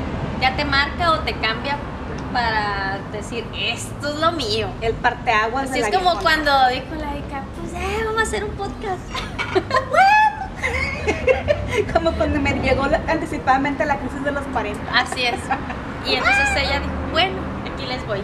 ya 0.42 0.56
te 0.56 0.66
marca 0.66 1.12
o 1.12 1.20
te 1.20 1.34
cambia 1.34 1.78
para 2.34 3.00
decir, 3.14 3.46
esto 3.58 4.10
es 4.10 4.16
lo 4.20 4.32
mío. 4.34 4.68
El 4.82 4.94
parteaguas 4.94 5.72
Así 5.72 5.80
de 5.80 5.88
es 5.88 5.92
la 5.92 5.98
como 5.98 6.12
viejona. 6.20 6.44
cuando 6.44 6.68
dijo 6.70 6.96
la 6.96 7.18
Ica, 7.18 7.42
pues 7.60 7.74
eh, 7.82 8.04
vamos 8.06 8.20
a 8.20 8.24
hacer 8.24 8.44
un 8.44 8.52
podcast. 8.52 9.02
Como 11.94 12.12
cuando 12.14 12.40
me 12.42 12.52
llegó 12.54 12.84
anticipadamente 13.08 13.86
la 13.86 13.98
crisis 13.98 14.24
de 14.24 14.32
los 14.32 14.44
40. 14.48 14.80
Así 14.94 15.24
es. 15.24 15.36
Y 16.06 16.16
entonces 16.16 16.50
ella 16.58 16.80
dijo, 16.80 16.92
bueno, 17.12 17.36
aquí 17.72 17.86
les 17.86 18.06
voy. 18.06 18.22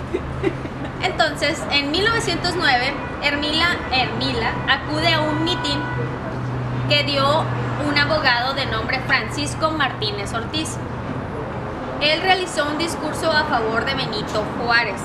Entonces, 1.04 1.62
en 1.72 1.92
1909, 1.92 2.94
Hermila, 3.24 3.76
Hermila 3.92 4.52
acude 4.70 5.14
a 5.14 5.22
un 5.22 5.44
mitin 5.44 5.80
que 6.90 7.04
dio 7.04 7.44
un 7.88 7.98
abogado 7.98 8.54
de 8.54 8.66
nombre 8.66 9.00
Francisco 9.08 9.72
Martínez 9.72 10.34
Ortiz. 10.34 10.78
Él 12.02 12.22
realizó 12.22 12.68
un 12.68 12.78
discurso 12.78 13.32
a 13.32 13.44
favor 13.46 13.86
de 13.86 13.96
Benito 13.96 14.44
Juárez. 14.58 15.02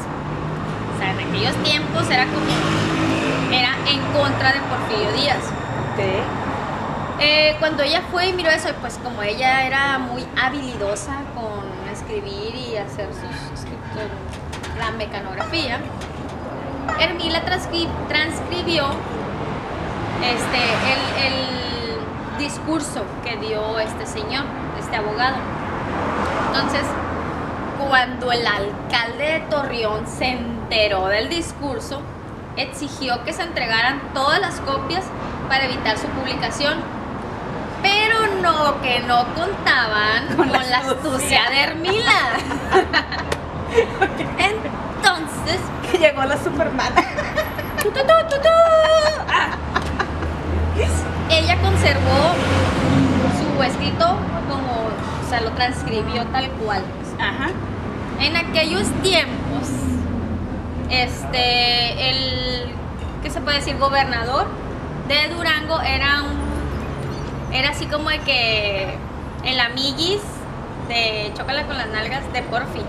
O 0.95 0.99
sea, 0.99 1.13
en 1.13 1.21
aquellos 1.21 1.55
tiempos 1.63 2.09
era 2.11 2.25
como, 2.27 3.53
era 3.53 3.77
en 3.89 4.01
contra 4.13 4.53
de 4.53 4.61
Porfirio 4.61 5.13
Díaz. 5.13 5.45
Eh, 7.21 7.57
cuando 7.59 7.83
ella 7.83 8.03
fue 8.13 8.29
y 8.29 8.33
miró 8.33 8.51
eso, 8.51 8.69
pues 8.81 8.99
como 9.03 9.23
ella 9.23 9.67
era 9.67 9.99
muy 9.99 10.25
habilidosa 10.41 11.17
con 11.35 11.67
escribir 11.93 12.55
y 12.55 12.77
hacer 12.77 13.09
sus 13.13 13.48
la 14.79 14.91
mecanografía, 14.93 15.79
Hermila 17.01 17.45
transcri- 17.45 17.89
transcribió 18.09 18.87
este, 20.23 20.59
el, 20.93 21.33
el 21.33 22.39
discurso 22.39 23.05
que 23.25 23.37
dio 23.37 23.79
este 23.79 24.07
señor, 24.07 24.45
este 24.79 24.97
abogado. 24.97 25.37
Entonces, 26.49 26.83
cuando 27.89 28.33
el 28.33 28.47
alcalde 28.47 29.25
de 29.25 29.41
Torreón 29.51 30.07
se 30.07 30.33
enteró 30.33 31.07
del 31.09 31.29
discurso, 31.29 32.01
exigió 32.57 33.23
que 33.25 33.33
se 33.33 33.43
entregaran 33.43 34.01
todas 34.15 34.41
las 34.41 34.61
copias 34.61 35.05
para 35.49 35.65
evitar 35.67 35.97
su 35.99 36.07
publicación. 36.09 36.79
Pero 37.83 38.27
no, 38.43 38.81
que 38.83 39.01
no 39.01 39.25
contaban 39.35 40.35
con, 40.37 40.51
la 40.51 40.65
la 40.65 40.79
astucia 40.79 41.49
de 41.51 41.61
Hermila. 41.63 42.21
Entonces, 44.39 45.61
Que 45.91 45.99
llegó 45.99 46.25
la 46.25 46.37
supermana. 46.37 47.05
Ah. 49.31 49.57
ella 51.31 51.57
conservó 51.61 52.35
su 53.39 53.63
escrito 53.63 54.17
como, 54.49 54.89
o 55.25 55.29
sea, 55.29 55.41
lo 55.41 55.51
transcribió 55.53 56.25
tal 56.27 56.49
cual. 56.51 56.83
Ajá. 57.19 57.51
En 58.21 58.37
aquellos 58.37 58.89
tiempos, 59.03 59.69
este, 60.91 62.11
el, 62.11 62.67
¿qué 63.23 63.31
se 63.31 63.41
puede 63.41 63.59
decir? 63.59 63.77
Gobernador 63.79 64.47
de 65.07 65.35
Durango 65.35 65.81
era 65.81 66.23
un, 66.23 67.55
era 67.55 67.71
así 67.71 67.87
como 67.87 68.11
de 68.11 68.19
que 68.21 68.99
el 69.45 69.61
amiguis 69.61 70.21
de 70.89 71.33
Chócala 71.37 71.65
con 71.65 71.79
las 71.79 71.89
nalgas 71.89 72.31
de 72.33 72.43
Porfi. 72.43 72.83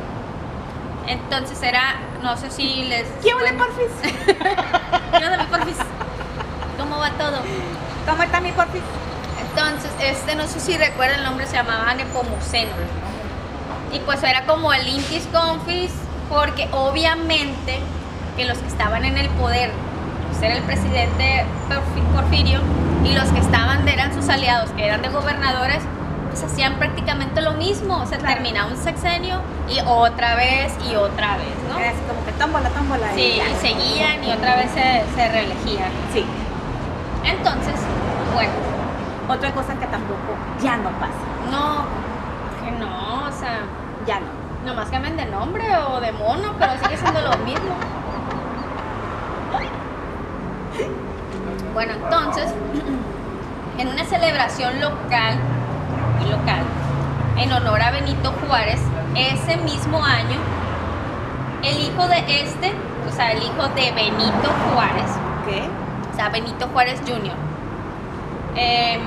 Entonces 1.09 1.61
era, 1.63 1.95
no 2.23 2.37
sé 2.37 2.49
si 2.51 2.83
les... 2.83 3.03
¿Qué 3.23 3.33
huele, 3.33 3.53
porfis? 3.57 3.87
¿Cómo 6.77 6.97
va 6.99 7.09
todo? 7.11 7.39
¿Cómo 8.07 8.23
está 8.23 8.39
mi 8.39 8.51
porfis? 8.51 8.81
Entonces, 9.49 9.91
este, 10.01 10.35
no 10.35 10.47
sé 10.47 10.59
si 10.59 10.77
recuerda 10.77 11.15
el 11.15 11.23
nombre, 11.23 11.47
se 11.47 11.55
llamaba 11.55 11.93
Nepomuceno. 11.95 12.71
Y 13.91 13.99
pues 13.99 14.21
era 14.23 14.45
como 14.45 14.71
el 14.71 14.87
Intis 14.87 15.27
Confis, 15.33 15.91
porque 16.29 16.69
obviamente 16.71 17.79
que 18.37 18.45
los 18.45 18.57
que 18.59 18.67
estaban 18.67 19.03
en 19.03 19.17
el 19.17 19.27
poder, 19.29 19.71
pues 20.29 20.41
era 20.43 20.55
el 20.55 20.63
presidente 20.63 21.43
Porfi- 21.67 22.05
Porfirio, 22.15 22.61
y 23.03 23.13
los 23.15 23.29
que 23.29 23.39
estaban 23.39 23.87
eran 23.87 24.13
sus 24.13 24.29
aliados, 24.29 24.69
que 24.71 24.85
eran 24.85 25.01
de 25.01 25.09
gobernadores, 25.09 25.79
pues 26.29 26.43
hacían 26.43 26.75
prácticamente 26.75 27.41
lo 27.41 27.53
mismo. 27.53 27.97
O 27.97 28.05
sea, 28.05 28.17
Claro. 28.17 28.35
terminaba 28.35 28.69
un 28.71 28.77
sexenio 28.77 29.41
y 29.67 29.79
otra 29.85 30.35
vez 30.35 30.73
y 30.89 30.95
otra 30.95 31.37
vez, 31.37 31.55
¿no? 31.69 31.75
Así 31.77 31.99
como 32.07 32.23
que 32.25 32.31
tómbola, 32.33 32.69
tómbola. 32.69 33.07
Sí, 33.15 33.39
y 33.41 33.55
seguían 33.67 34.23
y 34.23 34.31
otra 34.31 34.55
vez 34.55 34.71
se, 34.71 35.03
se 35.15 35.29
reelegían. 35.29 35.89
Sí. 36.13 36.25
Entonces, 37.23 37.75
bueno, 38.33 38.51
Otra 39.27 39.51
cosa 39.51 39.73
que 39.75 39.85
tampoco 39.85 40.33
ya 40.61 40.77
no 40.77 40.89
pasa. 40.91 41.13
no, 41.51 41.83
que 42.63 42.71
no, 42.79 43.27
o 43.27 43.31
sea, 43.31 43.59
Ya 44.07 44.19
no. 44.19 44.25
nomás 44.65 44.89
cambian 44.89 45.17
de 45.17 45.25
nombre 45.27 45.63
o 45.77 45.99
de 45.99 46.11
mono, 46.13 46.53
pero 46.57 46.71
sigue 46.81 46.97
siendo 46.97 47.21
lo 47.21 47.37
mismo. 47.45 47.75
Bueno, 51.73 51.93
entonces, 51.93 52.45
en 53.77 53.87
una 53.87 54.03
celebración 54.03 54.79
local, 54.81 55.35
local, 56.25 56.63
en 57.37 57.51
honor 57.53 57.81
a 57.81 57.91
Benito 57.91 58.33
Juárez, 58.47 58.79
ese 59.15 59.57
mismo 59.57 60.03
año, 60.03 60.37
el 61.63 61.79
hijo 61.79 62.07
de 62.07 62.41
este, 62.41 62.73
o 63.07 63.11
sea, 63.11 63.31
el 63.31 63.43
hijo 63.43 63.67
de 63.75 63.91
Benito 63.91 64.49
Juárez, 64.73 65.11
¿Qué? 65.45 65.63
o 66.11 66.15
sea, 66.15 66.29
Benito 66.29 66.67
Juárez 66.73 67.01
Jr., 67.05 67.35
em, 68.55 69.01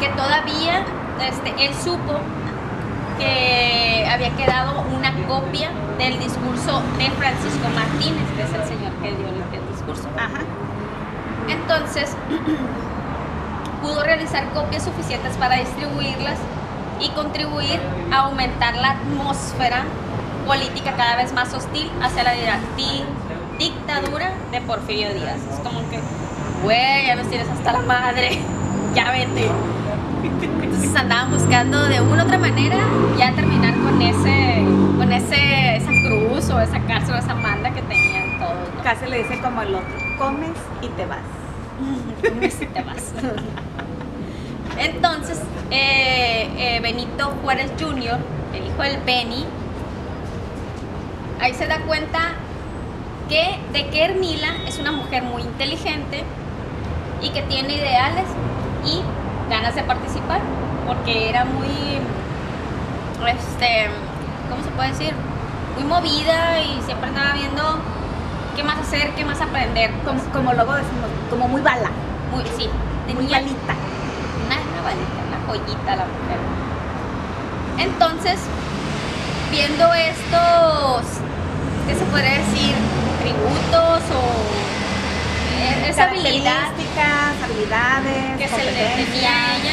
que 0.00 0.08
todavía 0.10 0.84
este, 1.20 1.50
él 1.64 1.74
supo 1.74 2.18
que 3.18 4.08
había 4.10 4.30
quedado 4.30 4.82
una 4.96 5.12
copia 5.28 5.70
del 5.98 6.18
discurso 6.18 6.82
de 6.96 7.10
Francisco 7.10 7.68
Martínez, 7.74 8.24
que 8.34 8.42
es 8.42 8.52
el 8.54 8.64
señor 8.64 8.92
que 9.02 9.08
dio 9.08 9.28
el, 9.28 9.60
el 9.60 9.68
discurso. 9.70 10.08
Ajá. 10.16 10.42
Entonces, 11.48 12.16
pudo 13.82 14.02
realizar 14.02 14.48
copias 14.52 14.84
suficientes 14.84 15.36
para 15.36 15.56
distribuirlas 15.56 16.38
y 17.00 17.08
contribuir 17.10 17.80
a 18.12 18.18
aumentar 18.20 18.76
la 18.76 18.90
atmósfera 18.92 19.84
política 20.46 20.92
cada 20.96 21.16
vez 21.16 21.32
más 21.32 21.52
hostil 21.54 21.90
hacia 22.02 22.24
la 22.24 22.32
di- 22.32 23.04
dictadura 23.58 24.32
de 24.52 24.60
Porfirio 24.60 25.12
Díaz. 25.14 25.38
Es 25.52 25.60
como 25.60 25.80
que, 25.90 26.00
güey, 26.62 27.06
ya 27.06 27.16
nos 27.16 27.28
tienes 27.28 27.48
hasta 27.48 27.72
la 27.72 27.80
madre, 27.80 28.38
ya 28.94 29.10
vete. 29.12 29.48
Entonces 30.62 30.94
andaban 30.96 31.30
buscando 31.30 31.82
de 31.84 32.00
una 32.00 32.22
u 32.22 32.26
otra 32.26 32.38
manera 32.38 32.76
ya 33.18 33.32
terminar 33.32 33.74
con 33.74 34.00
ese, 34.02 34.62
con 34.98 35.12
ese, 35.12 35.76
esa 35.76 35.90
cruz 36.06 36.50
o 36.50 36.60
esa 36.60 36.80
cárcel 36.80 37.14
o 37.14 37.18
esa 37.18 37.34
manda 37.34 37.70
que 37.70 37.82
tenían 37.82 38.38
todos. 38.38 38.52
¿no? 38.76 38.82
Casi 38.82 39.06
le 39.06 39.18
dice 39.18 39.40
como 39.40 39.62
el 39.62 39.74
otro. 39.74 39.88
Comes 40.18 40.50
y 40.82 40.88
te 40.88 41.06
vas. 41.06 41.18
Si 42.58 42.66
te 42.66 42.82
vas. 42.82 43.12
Entonces, 44.80 45.38
eh, 45.70 46.48
eh, 46.56 46.80
Benito 46.80 47.32
Juárez 47.42 47.70
Jr., 47.78 48.18
el 48.54 48.66
hijo 48.66 48.82
del 48.82 48.96
Beni, 49.04 49.44
ahí 51.40 51.52
se 51.54 51.66
da 51.66 51.80
cuenta 51.86 52.18
que, 53.28 53.58
de 53.72 53.88
que 53.90 54.04
Hermila 54.04 54.48
es 54.66 54.78
una 54.78 54.90
mujer 54.90 55.22
muy 55.22 55.42
inteligente 55.42 56.24
y 57.22 57.28
que 57.28 57.42
tiene 57.42 57.74
ideales 57.74 58.24
y 58.84 59.02
ganas 59.50 59.74
de 59.74 59.82
participar, 59.82 60.40
porque 60.86 61.28
era 61.28 61.44
muy, 61.44 61.68
este, 63.28 63.88
¿cómo 64.48 64.64
se 64.64 64.70
puede 64.70 64.88
decir? 64.88 65.12
Muy 65.76 65.84
movida 65.84 66.60
y 66.62 66.80
siempre 66.86 67.08
andaba 67.08 67.34
viendo 67.34 67.62
qué 68.56 68.62
más 68.64 68.78
hacer, 68.78 69.10
qué 69.10 69.24
más 69.26 69.40
aprender. 69.42 69.90
Como, 70.06 70.20
como 70.32 70.54
luego 70.54 70.72
decimos, 70.72 71.10
como 71.28 71.48
muy 71.48 71.60
bala. 71.60 71.90
Muy, 72.32 72.44
sí, 72.56 72.68
Muy 73.06 73.24
tenía- 73.26 73.38
balita. 73.40 73.74
Una, 74.80 75.46
joyita 75.46 75.96
la 75.96 76.04
mujer. 76.06 76.38
Entonces, 77.78 78.38
viendo 79.50 79.92
estos, 79.94 81.02
¿qué 81.86 81.94
se 81.94 82.04
podría 82.06 82.32
decir? 82.38 82.74
Tributos 83.20 84.02
o 84.10 84.22
eh, 85.60 85.90
esa 85.90 86.04
habilidad 86.04 86.70
habilidades, 87.44 88.38
que 88.38 88.48
se 88.48 88.64
le 88.64 88.72
tenía 88.72 89.30
a 89.30 89.56
ella, 89.56 89.72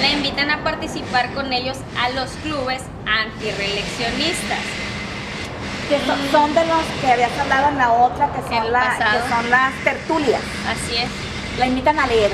la 0.00 0.08
invitan 0.10 0.50
a 0.50 0.62
participar 0.64 1.32
con 1.34 1.52
ellos 1.52 1.76
a 2.00 2.10
los 2.10 2.30
clubes 2.42 2.82
antireeleccionistas. 3.06 4.58
Que 5.88 5.98
son, 6.06 6.18
son 6.32 6.54
de 6.54 6.64
los 6.66 6.82
que 7.00 7.12
habías 7.12 7.38
hablado 7.38 7.68
en 7.68 7.78
la 7.78 7.92
otra, 7.92 8.28
que 8.32 8.40
son, 8.54 8.72
la- 8.72 8.96
que 8.96 9.34
son 9.34 9.50
las 9.50 9.72
tertulias. 9.84 10.40
Así 10.66 10.96
es. 10.96 11.08
La 11.58 11.66
invitan 11.66 11.98
a 11.98 12.06
leer. 12.06 12.30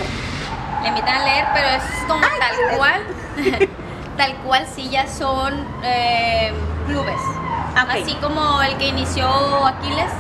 Le 0.82 0.88
invitan 0.88 1.14
a 1.20 1.24
leer, 1.24 1.46
pero 1.54 1.68
es 1.68 1.82
como 2.08 2.24
Ay, 2.24 2.38
tal 2.40 2.56
qué 2.70 2.76
cual. 2.76 3.68
tal 4.16 4.34
cual 4.44 4.66
sí 4.66 4.88
ya 4.90 5.06
son 5.06 5.66
eh, 5.82 6.52
clubes. 6.86 7.20
Ah. 7.76 7.86
Así 7.92 8.14
como 8.16 8.62
el 8.62 8.76
que 8.76 8.88
inició 8.88 9.28
Aquiles, 9.66 10.10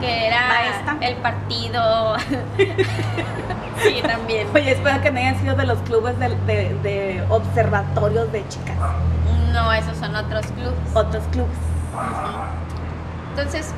que 0.00 0.26
era 0.26 0.48
Maestra. 0.48 0.96
el 1.00 1.16
partido. 1.16 2.16
sí, 3.82 4.02
también. 4.06 4.48
Oye, 4.54 4.72
espero 4.72 5.00
que 5.02 5.10
no 5.10 5.18
hayan 5.18 5.38
sido 5.40 5.54
de 5.54 5.64
los 5.66 5.78
clubes 5.80 6.18
de, 6.18 6.28
de- 6.46 6.74
de 6.82 7.24
observatorios 7.30 8.30
de 8.32 8.46
chicas. 8.48 8.76
No, 9.52 9.72
esos 9.72 9.96
son 9.98 10.16
otros 10.16 10.46
clubes. 10.46 10.78
Otros 10.94 11.24
clubes. 11.30 11.56
Entonces, 13.30 13.72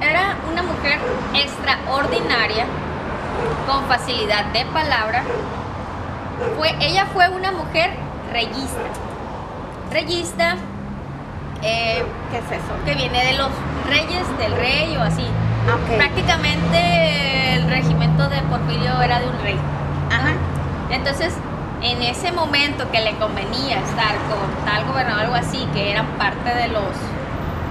era 0.00 0.36
una 0.50 0.62
mujer 0.62 0.98
extraordinaria, 1.34 2.66
con 3.66 3.84
facilidad 3.84 4.46
de 4.46 4.64
palabra. 4.66 5.22
Fue, 6.56 6.74
ella 6.80 7.06
fue 7.12 7.28
una 7.28 7.52
mujer 7.52 7.90
reyista. 8.32 8.80
Reyista, 9.90 10.56
eh, 11.62 12.02
¿Qué 12.30 12.38
es 12.38 12.44
eso? 12.44 12.84
que 12.84 12.94
viene 12.94 13.24
de 13.24 13.34
los 13.34 13.50
reyes, 13.88 14.38
del 14.38 14.52
rey 14.56 14.96
o 14.96 15.02
así. 15.02 15.24
Ah. 15.68 15.96
Prácticamente 15.96 17.54
el 17.54 17.68
regimiento 17.68 18.28
de 18.28 18.40
Porfirio 18.42 19.00
era 19.00 19.20
de 19.20 19.28
un 19.28 19.38
rey. 19.42 19.56
Ajá. 20.10 20.32
Entonces, 20.90 21.34
en 21.82 22.02
ese 22.02 22.32
momento 22.32 22.90
que 22.90 23.00
le 23.00 23.14
convenía 23.16 23.78
estar 23.78 24.14
con 24.28 24.64
tal 24.64 24.84
gobernador 24.86 25.20
o 25.20 25.24
algo 25.24 25.34
así, 25.34 25.66
que 25.72 25.90
eran 25.90 26.06
parte 26.18 26.54
de 26.54 26.68
los 26.68 26.94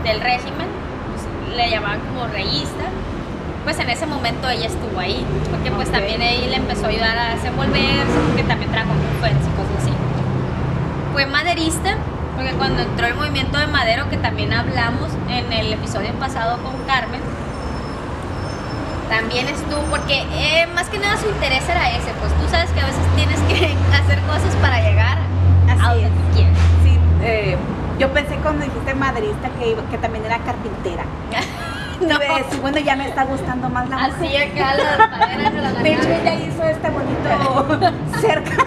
del 0.04 0.21
régimen, 0.21 0.67
pues, 1.12 1.56
le 1.56 1.69
llamaban 1.69 1.99
como 1.99 2.27
reyista, 2.27 2.84
pues 3.63 3.78
en 3.80 3.89
ese 3.89 4.06
momento 4.06 4.50
ella 4.50 4.67
estuvo 4.67 5.00
ahí, 5.00 5.26
porque 5.50 5.71
pues 5.71 5.91
también 5.91 6.21
ahí 6.21 6.47
le 6.50 6.56
empezó 6.58 6.86
a 6.86 6.89
ayudar 6.89 7.17
a 7.17 7.36
desenvolverse, 7.36 8.17
porque 8.28 8.43
también 8.43 8.71
trajo 8.71 8.89
bufetes 8.89 9.45
y 9.47 9.52
cosas 9.56 9.84
así. 9.84 9.91
Fue 11.13 11.26
maderista, 11.26 11.95
porque 12.36 12.52
cuando 12.54 12.82
entró 12.82 13.08
el 13.08 13.15
movimiento 13.15 13.58
de 13.60 13.67
Madero, 13.67 14.10
que 14.10 14.17
también 14.17 14.52
hablamos 14.54 15.12
en 15.30 15.52
el 15.54 15.74
episodio 15.74 16.12
pasado 16.13 16.58
con 16.63 16.74
Carmen, 16.88 17.21
también 19.10 19.47
estuvo, 19.47 19.82
porque 19.89 20.21
eh, 20.32 20.67
más 20.74 20.88
que 20.89 20.97
nada 20.97 21.17
su 21.17 21.28
interés 21.28 21.67
era 21.67 21.89
ese, 21.91 22.12
pues 22.19 22.32
tú 22.41 22.47
sabes 22.50 22.69
que 22.71 22.80
a 22.80 22.86
veces 22.86 23.02
tienes 23.15 23.39
que 23.41 23.76
hacer 23.93 24.19
cosas 24.21 24.56
para 24.62 24.82
llegar 24.82 25.17
a 25.67 25.74
Así 25.74 25.82
donde 26.02 26.06
es. 26.06 26.12
tú 26.13 26.36
quieres. 26.36 26.58
Sí, 26.84 26.97
eh, 27.24 27.58
yo 28.00 28.10
pensé 28.13 28.36
cuando 28.38 28.63
dijiste 28.65 28.93
madrista 28.95 29.50
que, 29.60 29.76
que 29.91 29.97
también 29.97 30.26
era 30.26 30.38
carpintera. 30.39 31.04
No. 32.02 32.16
Iba 32.24 32.36
a 32.36 32.38
decir, 32.40 32.60
bueno, 32.62 32.78
ya 32.80 32.96
me 32.96 33.08
está 33.08 33.24
gustando 33.26 33.70
más 33.70 33.88
la 33.90 33.98
Así 34.06 34.24
mujer. 34.24 34.52
acá 34.52 34.74
las 35.38 35.54
de 35.54 35.62
la 35.62 35.72
De 35.84 35.94
hecho, 35.94 36.10
ella 36.10 36.34
hizo 36.36 36.64
este 36.64 36.90
bonito 36.90 38.20
cerca. 38.20 38.52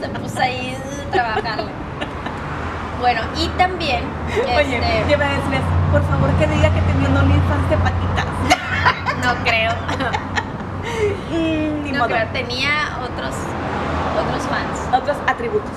se 0.00 0.08
puso 0.08 0.40
ahí 0.40 0.76
a 1.08 1.10
trabajarle. 1.12 1.70
Bueno, 3.00 3.20
y 3.36 3.48
también, 3.58 4.02
Oye, 4.56 4.76
este, 4.78 5.04
yo 5.10 5.16
iba 5.16 5.26
a 5.26 5.28
decirles, 5.28 5.60
por 5.92 6.02
favor 6.08 6.30
que 6.38 6.46
diga 6.46 6.70
que 6.72 6.80
tenía 6.80 7.08
un 7.10 7.16
OnlyFans 7.16 7.70
de 7.70 7.76
patitas. 7.76 8.26
no 9.24 9.44
creo, 9.44 9.72
Mm, 11.30 11.82
ni 11.84 11.92
no 11.92 11.98
modo. 12.00 12.08
creo, 12.08 12.26
tenía 12.32 12.98
otros, 13.02 13.34
otros 14.20 14.42
fans. 14.48 15.02
Otros 15.02 15.16
atributos. 15.26 15.70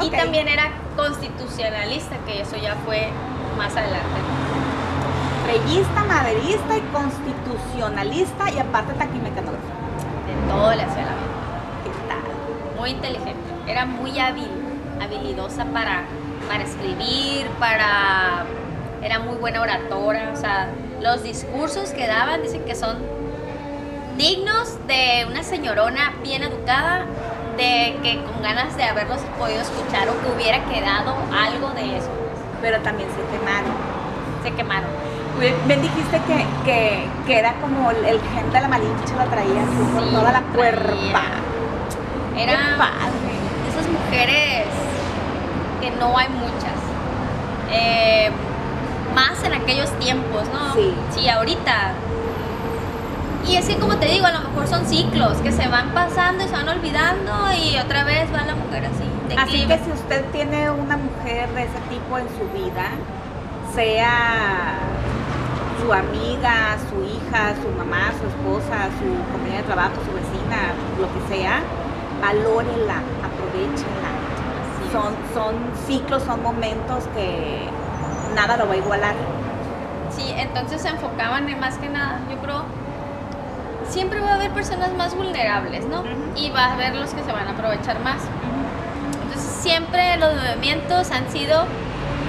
Y 0.00 0.10
también 0.10 0.48
era 0.48 0.70
constitucionalista, 0.96 2.16
que 2.26 2.42
eso 2.42 2.56
ya 2.56 2.74
fue 2.84 3.08
más 3.56 3.74
adelante. 3.76 4.06
Estrellista, 5.42 6.04
maderista 6.04 6.76
y 6.76 6.80
constitucionalista 6.92 8.50
y 8.50 8.58
aparte 8.58 8.94
taquimecanógrafo. 8.94 9.66
De 10.26 10.48
todo 10.48 10.70
le 10.74 10.82
hacía 10.82 11.04
la 11.04 11.14
vida. 11.14 11.32
¿Qué 11.84 11.90
tal? 12.08 12.78
Muy 12.78 12.90
inteligente. 12.90 13.40
Era 13.66 13.86
muy 13.86 14.18
hábil, 14.18 14.50
habilidosa 15.00 15.64
para, 15.66 16.04
para 16.48 16.62
escribir, 16.62 17.46
para... 17.58 18.44
Era 19.02 19.18
muy 19.18 19.36
buena 19.36 19.60
oratora. 19.60 20.30
O 20.32 20.36
sea, 20.36 20.68
los 21.00 21.24
discursos 21.24 21.90
que 21.90 22.06
daban 22.06 22.42
dicen 22.42 22.64
que 22.64 22.76
son 22.76 22.98
dignos 24.16 24.78
de 24.86 25.26
una 25.28 25.42
señorona 25.42 26.14
bien 26.22 26.44
educada, 26.44 27.06
de 27.56 27.98
que 28.02 28.22
con 28.22 28.42
ganas 28.42 28.76
de 28.76 28.84
haberlos 28.84 29.18
podido 29.38 29.60
escuchar 29.60 30.08
o 30.08 30.20
que 30.22 30.30
hubiera 30.36 30.64
quedado 30.66 31.16
algo 31.36 31.70
de 31.70 31.98
eso. 31.98 32.08
Pero 32.60 32.78
también 32.82 33.08
se 33.10 33.36
quemaron. 33.36 33.72
Se 34.44 34.52
quemaron. 34.52 35.11
Me 35.66 35.76
dijiste 35.76 36.20
que, 36.28 36.46
que, 36.64 37.08
que 37.26 37.38
era 37.38 37.54
como 37.54 37.90
el, 37.90 38.20
gen 38.20 38.52
de 38.52 38.60
la 38.60 38.68
malinche 38.68 39.16
la 39.16 39.24
traía 39.24 39.62
así 39.62 39.92
por 39.92 40.04
Sí, 40.04 40.10
toda 40.14 40.32
la 40.32 40.42
cuerpa. 40.54 41.22
Era 42.36 42.76
padre. 42.78 43.34
esas 43.68 43.88
mujeres 43.90 44.66
que 45.80 45.90
no 45.98 46.16
hay 46.16 46.28
muchas. 46.28 46.78
Eh, 47.72 48.30
más 49.16 49.42
en 49.42 49.54
aquellos 49.54 49.90
tiempos, 49.98 50.44
¿no? 50.52 50.74
Sí. 50.74 51.28
ahorita. 51.28 51.92
Y 53.48 53.56
así 53.56 53.74
como 53.74 53.96
te 53.96 54.06
digo, 54.06 54.26
a 54.26 54.32
lo 54.32 54.40
mejor 54.40 54.68
son 54.68 54.86
ciclos 54.86 55.38
que 55.38 55.50
se 55.50 55.66
van 55.66 55.90
pasando 55.90 56.44
y 56.44 56.46
se 56.46 56.52
van 56.52 56.68
olvidando 56.68 57.32
y 57.52 57.76
otra 57.78 58.04
vez 58.04 58.32
va 58.32 58.44
la 58.44 58.54
mujer 58.54 58.86
así. 58.86 59.36
Así 59.36 59.52
declive. 59.58 59.78
que 59.78 59.84
si 59.84 59.90
usted 59.90 60.24
tiene 60.30 60.70
una 60.70 60.96
mujer 60.96 61.48
de 61.52 61.62
ese 61.62 61.80
tipo 61.90 62.18
en 62.18 62.28
su 62.28 62.48
vida, 62.56 62.90
sea 63.74 64.78
su 65.82 65.92
amiga, 65.92 66.78
su 66.88 67.02
hija, 67.02 67.54
su 67.60 67.68
mamá, 67.76 68.12
su 68.18 68.26
esposa, 68.28 68.88
su 68.98 69.32
compañera 69.32 69.58
de 69.58 69.64
trabajo, 69.64 69.94
su 70.06 70.12
vecina, 70.14 70.74
lo 71.00 71.08
que 71.12 71.34
sea, 71.34 71.60
valórela, 72.20 73.02
aprovechenla. 73.26 74.12
Son, 74.92 75.14
son 75.34 75.54
ciclos, 75.86 76.22
son 76.22 76.42
momentos 76.42 77.04
que 77.14 77.68
nada 78.34 78.56
lo 78.56 78.68
va 78.68 78.74
a 78.74 78.76
igualar. 78.76 79.14
Sí, 80.10 80.32
entonces 80.36 80.82
se 80.82 80.88
enfocaban 80.88 81.48
en 81.48 81.58
más 81.58 81.78
que 81.78 81.88
nada, 81.88 82.20
yo 82.30 82.36
creo, 82.38 82.64
siempre 83.88 84.20
va 84.20 84.32
a 84.32 84.34
haber 84.34 84.50
personas 84.50 84.92
más 84.94 85.16
vulnerables, 85.16 85.86
¿no? 85.86 86.00
Ujú. 86.00 86.10
Y 86.36 86.50
va 86.50 86.66
a 86.66 86.72
haber 86.74 86.94
los 86.94 87.10
que 87.10 87.22
se 87.24 87.32
van 87.32 87.48
a 87.48 87.52
aprovechar 87.52 87.98
más. 88.00 88.18
Entonces 89.24 89.42
siempre 89.42 90.16
los 90.18 90.34
movimientos 90.34 91.10
han 91.10 91.28
sido 91.30 91.64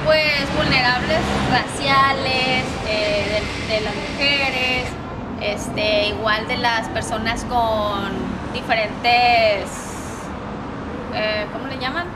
pues 0.05 0.55
vulnerables 0.57 1.19
raciales, 1.51 2.63
eh, 2.87 3.43
de, 3.67 3.73
de 3.75 3.81
las 3.81 3.93
mujeres, 3.95 4.87
este, 5.41 6.07
igual 6.07 6.47
de 6.47 6.57
las 6.57 6.87
personas 6.89 7.43
con 7.45 8.11
diferentes, 8.53 9.69
eh, 11.13 11.45
¿cómo 11.53 11.67
le 11.67 11.77
llaman? 11.79 12.07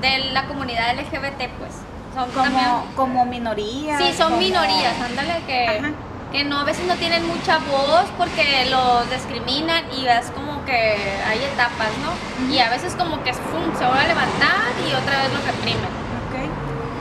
De 0.00 0.18
la 0.32 0.46
comunidad 0.46 0.94
LGBT, 0.98 1.48
pues. 1.58 1.72
Son 2.14 2.30
también- 2.30 2.64
Como, 2.64 2.86
como 2.94 3.24
minoría. 3.26 3.98
Sí, 3.98 4.12
son 4.16 4.28
como- 4.32 4.36
minorías, 4.38 4.94
ándale, 5.00 5.40
que, 5.46 5.66
Ajá. 5.66 5.90
que 6.30 6.44
no, 6.44 6.60
a 6.60 6.64
veces 6.64 6.86
no 6.86 6.94
tienen 6.94 7.26
mucha 7.26 7.58
voz 7.58 8.04
porque 8.16 8.66
los 8.70 9.10
discriminan 9.10 9.84
y 9.98 10.06
es 10.06 10.26
como 10.30 10.64
que 10.64 10.96
hay 11.28 11.38
etapas, 11.52 11.88
¿no? 12.04 12.52
Y 12.54 12.58
a 12.60 12.70
veces 12.70 12.94
como 12.94 13.22
que 13.24 13.32
¡fum! 13.32 13.64
se 13.78 13.84
vuelve 13.84 14.00
a 14.04 14.08
levantar 14.08 14.70
y 14.88 14.94
otra 14.94 15.22
vez 15.22 15.32
los 15.32 15.44
reprimen. 15.44 16.03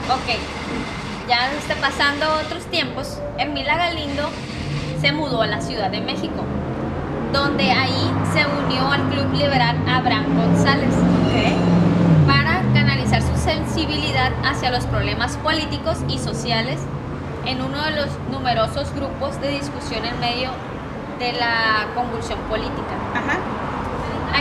Ok. 0.09 1.27
Ya 1.27 1.49
está 1.53 1.75
pasando 1.75 2.25
otros 2.45 2.65
tiempos, 2.65 3.17
Hermila 3.37 3.77
Galindo 3.77 4.29
se 4.99 5.13
mudó 5.13 5.41
a 5.41 5.47
la 5.47 5.61
Ciudad 5.61 5.89
de 5.89 6.01
México, 6.01 6.43
donde 7.31 7.71
ahí 7.71 8.11
se 8.33 8.45
unió 8.45 8.91
al 8.91 9.01
Club 9.09 9.33
Liberal 9.33 9.77
Abraham 9.87 10.25
González 10.35 10.93
Ok. 10.93 12.27
para 12.27 12.61
canalizar 12.73 13.21
su 13.21 13.37
sensibilidad 13.37 14.33
hacia 14.43 14.71
los 14.71 14.85
problemas 14.85 15.37
políticos 15.37 15.99
y 16.09 16.19
sociales 16.19 16.81
en 17.45 17.61
uno 17.61 17.81
de 17.83 17.91
los 17.91 18.07
numerosos 18.29 18.93
grupos 18.93 19.39
de 19.39 19.49
discusión 19.49 20.05
en 20.05 20.19
medio 20.19 20.51
de 21.19 21.31
la 21.33 21.87
convulsión 21.95 22.39
política. 22.49 22.95
Ajá. 23.13 23.37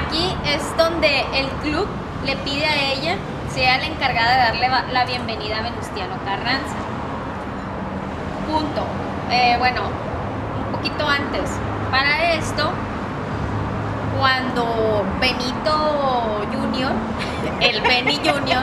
Aquí 0.05 0.35
es 0.47 0.77
donde 0.77 1.21
el 1.35 1.47
club 1.63 1.87
le 2.27 2.37
pide 2.37 2.67
a 2.67 2.93
ella 2.93 3.17
sea 3.53 3.77
la 3.77 3.87
encargada 3.87 4.33
de 4.33 4.61
darle 4.61 4.93
la 4.93 5.05
bienvenida 5.05 5.59
a 5.59 5.63
Venustiano 5.63 6.15
Carranza. 6.25 6.77
Punto. 8.51 8.83
Eh, 9.31 9.57
bueno, 9.59 9.83
un 10.67 10.73
poquito 10.73 11.07
antes. 11.07 11.51
Para 11.91 12.33
esto, 12.33 12.71
cuando 14.19 15.05
Benito 15.21 16.47
Junior, 16.51 16.93
el 17.61 17.83
Benny 17.83 18.17
Junior, 18.17 18.63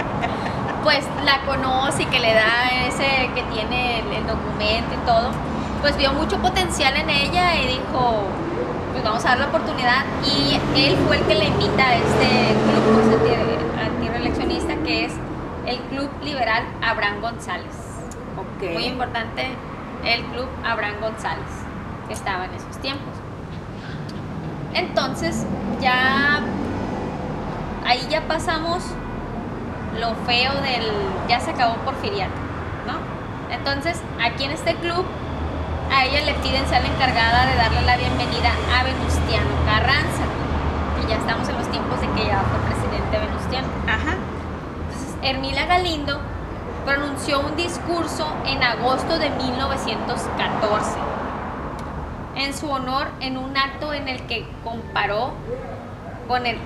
pues 0.82 1.06
la 1.24 1.42
conoce 1.46 2.02
y 2.02 2.06
que 2.06 2.18
le 2.18 2.34
da 2.34 2.68
ese 2.88 3.30
que 3.34 3.44
tiene 3.54 4.00
el, 4.00 4.26
documento 4.26 4.94
y 4.94 5.06
todo, 5.06 5.30
pues 5.82 5.96
vio 5.96 6.12
mucho 6.12 6.38
potencial 6.38 6.96
en 6.96 7.10
ella 7.10 7.54
y 7.54 7.66
dijo, 7.68 8.24
pues 8.92 9.04
vamos 9.04 9.24
a 9.24 9.28
dar 9.28 9.38
la 9.38 9.46
oportunidad 9.46 10.04
y 10.24 10.60
él 10.74 10.96
fue 11.06 11.18
el 11.18 11.24
que 11.26 11.34
le 11.36 11.46
invita 11.46 11.84
a 11.84 11.94
este 11.94 12.54
club 12.64 13.49
que 14.84 15.04
es 15.06 15.12
el 15.66 15.78
Club 15.82 16.10
Liberal 16.22 16.64
Abraham 16.82 17.20
González. 17.20 17.74
Ok. 18.36 18.72
Muy 18.72 18.84
importante 18.84 19.46
el 20.04 20.22
Club 20.26 20.48
Abraham 20.64 20.94
González 21.00 21.48
que 22.08 22.14
estaba 22.14 22.46
en 22.46 22.54
esos 22.54 22.76
tiempos. 22.78 23.14
Entonces 24.74 25.46
ya 25.80 26.40
ahí 27.86 28.06
ya 28.08 28.22
pasamos 28.26 28.84
lo 29.98 30.14
feo 30.26 30.52
del 30.62 30.90
ya 31.28 31.40
se 31.40 31.50
acabó 31.50 31.74
Porfiriato, 31.84 32.32
¿no? 32.86 32.98
Entonces 33.54 34.00
aquí 34.20 34.44
en 34.44 34.52
este 34.52 34.74
club 34.76 35.04
a 35.92 36.04
ella 36.04 36.20
le 36.24 36.34
piden 36.34 36.66
ser 36.68 36.82
la 36.82 36.88
encargada 36.88 37.46
de 37.46 37.56
darle 37.56 37.82
la 37.82 37.96
bienvenida 37.96 38.52
a 38.76 38.84
Venustiano 38.84 39.50
Carranza, 39.66 40.24
que 40.96 41.08
ya 41.08 41.16
estamos 41.16 41.48
en 41.48 41.58
los 41.58 41.68
tiempos 41.70 42.00
de 42.00 42.06
que 42.12 42.26
ya 42.26 42.40
fue 42.40 42.58
presidente 42.70 43.18
Venustiano. 43.18 43.68
Ajá. 43.88 44.16
Hermila 45.22 45.66
Galindo 45.66 46.20
pronunció 46.84 47.40
un 47.40 47.56
discurso 47.56 48.26
en 48.46 48.62
agosto 48.62 49.18
de 49.18 49.30
1914 49.30 50.90
en 52.36 52.54
su 52.54 52.70
honor 52.70 53.08
en 53.20 53.36
un 53.36 53.56
acto 53.56 53.92
en 53.92 54.08
el 54.08 54.22
que 54.22 54.46
comparó 54.64 55.32
con 56.26 56.46
el 56.46 56.56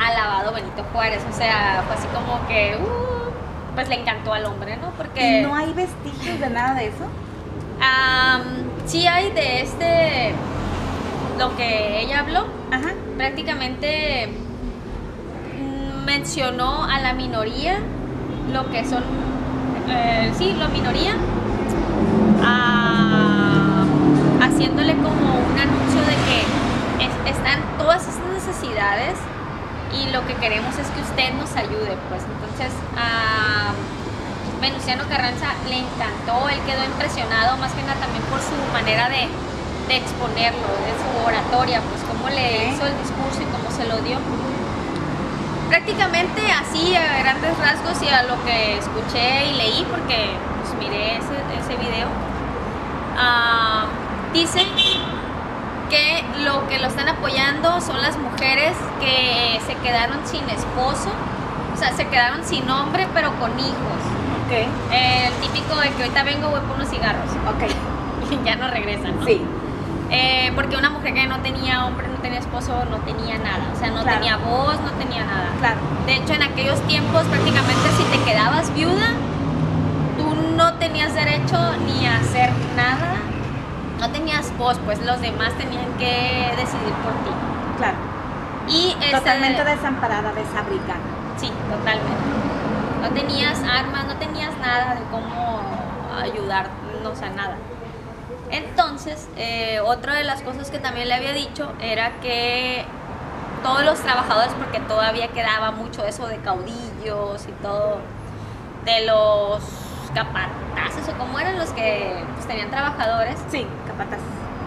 alabado 0.00 0.52
Benito 0.52 0.84
Juárez. 0.92 1.22
O 1.30 1.32
sea, 1.32 1.84
fue 1.86 1.96
así 1.96 2.06
como 2.08 2.46
que, 2.48 2.76
uh, 2.76 3.74
pues 3.74 3.88
le 3.88 4.00
encantó 4.00 4.32
al 4.32 4.46
hombre, 4.46 4.76
¿no? 4.78 4.90
Porque 4.96 5.40
¿Y 5.40 5.42
no 5.42 5.54
hay 5.54 5.72
vestigios 5.72 6.40
de 6.40 6.50
nada 6.50 6.74
de 6.74 6.88
eso? 6.88 7.04
am, 7.80 8.42
sí 8.86 9.06
hay 9.06 9.30
de 9.32 9.62
este, 9.62 10.32
lo 11.38 11.56
que 11.56 12.00
ella 12.00 12.20
habló, 12.20 12.46
Ajá. 12.70 12.94
prácticamente 13.16 14.28
mencionó 16.04 16.84
a 16.84 17.00
la 17.00 17.12
minoría, 17.14 17.78
lo 18.52 18.68
que 18.70 18.84
son, 18.84 19.02
eh, 19.88 20.32
sí, 20.36 20.54
la 20.58 20.68
minoría, 20.68 21.14
ah, 22.42 23.84
haciéndole 24.42 24.94
como 24.94 25.10
un 25.10 25.58
anuncio 25.58 26.00
de 26.00 26.16
que 26.26 27.04
es- 27.06 27.36
están 27.36 27.60
todas 27.78 28.02
esas 28.02 28.26
necesidades 28.34 29.14
y 29.92 30.10
lo 30.10 30.26
que 30.26 30.34
queremos 30.34 30.76
es 30.78 30.86
que 30.88 31.00
usted 31.02 31.34
nos 31.34 31.54
ayude, 31.56 31.96
pues 32.08 32.22
entonces 32.24 32.72
a 32.96 33.72
Venustiano 34.60 35.04
Carranza 35.08 35.48
le 35.68 35.78
encantó, 35.78 36.48
él 36.48 36.58
quedó 36.66 36.84
impresionado 36.84 37.56
más 37.58 37.72
que 37.72 37.82
nada 37.82 37.98
también 38.00 38.22
por 38.30 38.40
su 38.40 38.54
manera 38.72 39.08
de, 39.08 39.28
de 39.88 39.96
exponerlo, 39.96 40.68
de 40.86 40.92
su 41.02 41.26
oratoria, 41.26 41.80
pues 41.82 42.00
cómo 42.08 42.28
le 42.30 42.68
hizo 42.70 42.86
el 42.86 42.96
discurso 42.98 43.42
y 43.42 43.46
cómo 43.50 43.70
se 43.74 43.84
lo 43.86 43.98
dio. 44.02 44.18
Prácticamente 45.72 46.42
así, 46.52 46.94
a 46.94 47.20
grandes 47.20 47.56
rasgos 47.56 48.02
y 48.02 48.08
a 48.10 48.24
lo 48.24 48.44
que 48.44 48.76
escuché 48.76 49.46
y 49.46 49.54
leí, 49.54 49.86
porque 49.90 50.28
pues 50.60 50.74
miré 50.78 51.16
ese, 51.16 51.32
ese 51.58 51.76
video, 51.80 52.08
dicen 54.34 54.66
que 55.88 56.24
lo 56.44 56.68
que 56.68 56.78
lo 56.78 56.88
están 56.88 57.08
apoyando 57.08 57.80
son 57.80 58.02
las 58.02 58.18
mujeres 58.18 58.74
que 59.00 59.58
se 59.66 59.74
quedaron 59.76 60.18
sin 60.26 60.46
esposo, 60.50 61.08
o 61.72 61.78
sea, 61.78 61.96
se 61.96 62.06
quedaron 62.06 62.44
sin 62.44 62.68
hombre 62.68 63.08
pero 63.14 63.32
con 63.40 63.58
hijos. 63.58 64.02
Ok. 64.44 64.68
El 64.92 65.32
típico 65.40 65.74
de 65.76 65.88
que 65.88 66.02
ahorita 66.02 66.22
vengo, 66.22 66.50
voy 66.50 66.60
por 66.60 66.76
unos 66.76 66.90
cigarros 66.90 67.30
Ok. 67.48 68.30
y 68.30 68.44
ya 68.44 68.56
no 68.56 68.68
regresan. 68.68 69.18
¿no? 69.18 69.24
Sí. 69.24 69.40
Eh, 70.10 70.52
porque 70.54 70.76
una 70.76 70.90
mujer 70.90 71.14
que 71.14 71.26
no 71.26 71.38
tenía 71.40 71.86
hombre, 71.86 72.08
tenía 72.22 72.38
esposo, 72.38 72.72
no 72.90 72.96
tenía 72.98 73.36
nada. 73.38 73.64
O 73.74 73.78
sea, 73.78 73.90
no 73.90 74.02
Claro. 74.02 74.18
tenía 74.18 74.36
voz, 74.38 74.80
no 74.80 74.90
tenía 74.92 75.24
nada. 75.24 75.48
Claro. 75.58 75.80
De 76.06 76.14
hecho, 76.16 76.32
en 76.34 76.42
aquellos 76.42 76.80
tiempos, 76.86 77.24
prácticamente 77.24 77.88
si 77.96 78.04
te 78.04 78.24
quedabas 78.24 78.72
viuda, 78.74 79.12
tú 80.16 80.34
no 80.56 80.74
tenías 80.74 81.14
derecho 81.14 81.58
ni 81.86 82.06
a 82.06 82.16
hacer 82.18 82.50
nada, 82.76 83.14
no 84.00 84.08
tenías 84.10 84.56
voz, 84.56 84.78
pues 84.84 85.04
los 85.04 85.20
demás 85.20 85.52
tenían 85.54 85.86
que 85.98 86.52
decidir 86.56 86.94
por 87.04 87.12
ti. 87.24 87.30
Claro. 87.78 87.96
Y 88.68 88.96
este- 89.00 89.10
Totalmente 89.16 89.64
desamparada, 89.64 90.32
desabrigada. 90.32 91.00
Sí, 91.36 91.50
totalmente. 91.70 92.22
No 93.02 93.08
tenías 93.10 93.58
armas, 93.64 94.06
no 94.06 94.14
tenías 94.16 94.56
nada 94.58 94.94
de 94.94 95.02
cómo 95.10 95.60
ayudarnos 96.22 97.22
a 97.22 97.30
nada. 97.30 97.56
Entonces, 98.52 99.28
eh, 99.36 99.80
otra 99.84 100.14
de 100.14 100.24
las 100.24 100.42
cosas 100.42 100.70
que 100.70 100.78
también 100.78 101.08
le 101.08 101.14
había 101.14 101.32
dicho 101.32 101.72
era 101.80 102.20
que 102.20 102.84
todos 103.62 103.82
los 103.84 103.98
trabajadores, 104.00 104.52
porque 104.58 104.78
todavía 104.80 105.28
quedaba 105.28 105.70
mucho 105.70 106.04
eso 106.04 106.26
de 106.26 106.36
caudillos 106.38 107.44
y 107.48 107.52
todo, 107.62 107.98
de 108.84 109.06
los 109.06 109.62
capataces 110.14 111.08
o 111.08 111.16
como 111.16 111.38
eran 111.38 111.58
los 111.58 111.70
que 111.70 112.22
pues, 112.34 112.46
tenían 112.46 112.70
trabajadores, 112.70 113.36
Sí, 113.50 113.66
capataz. 113.86 114.18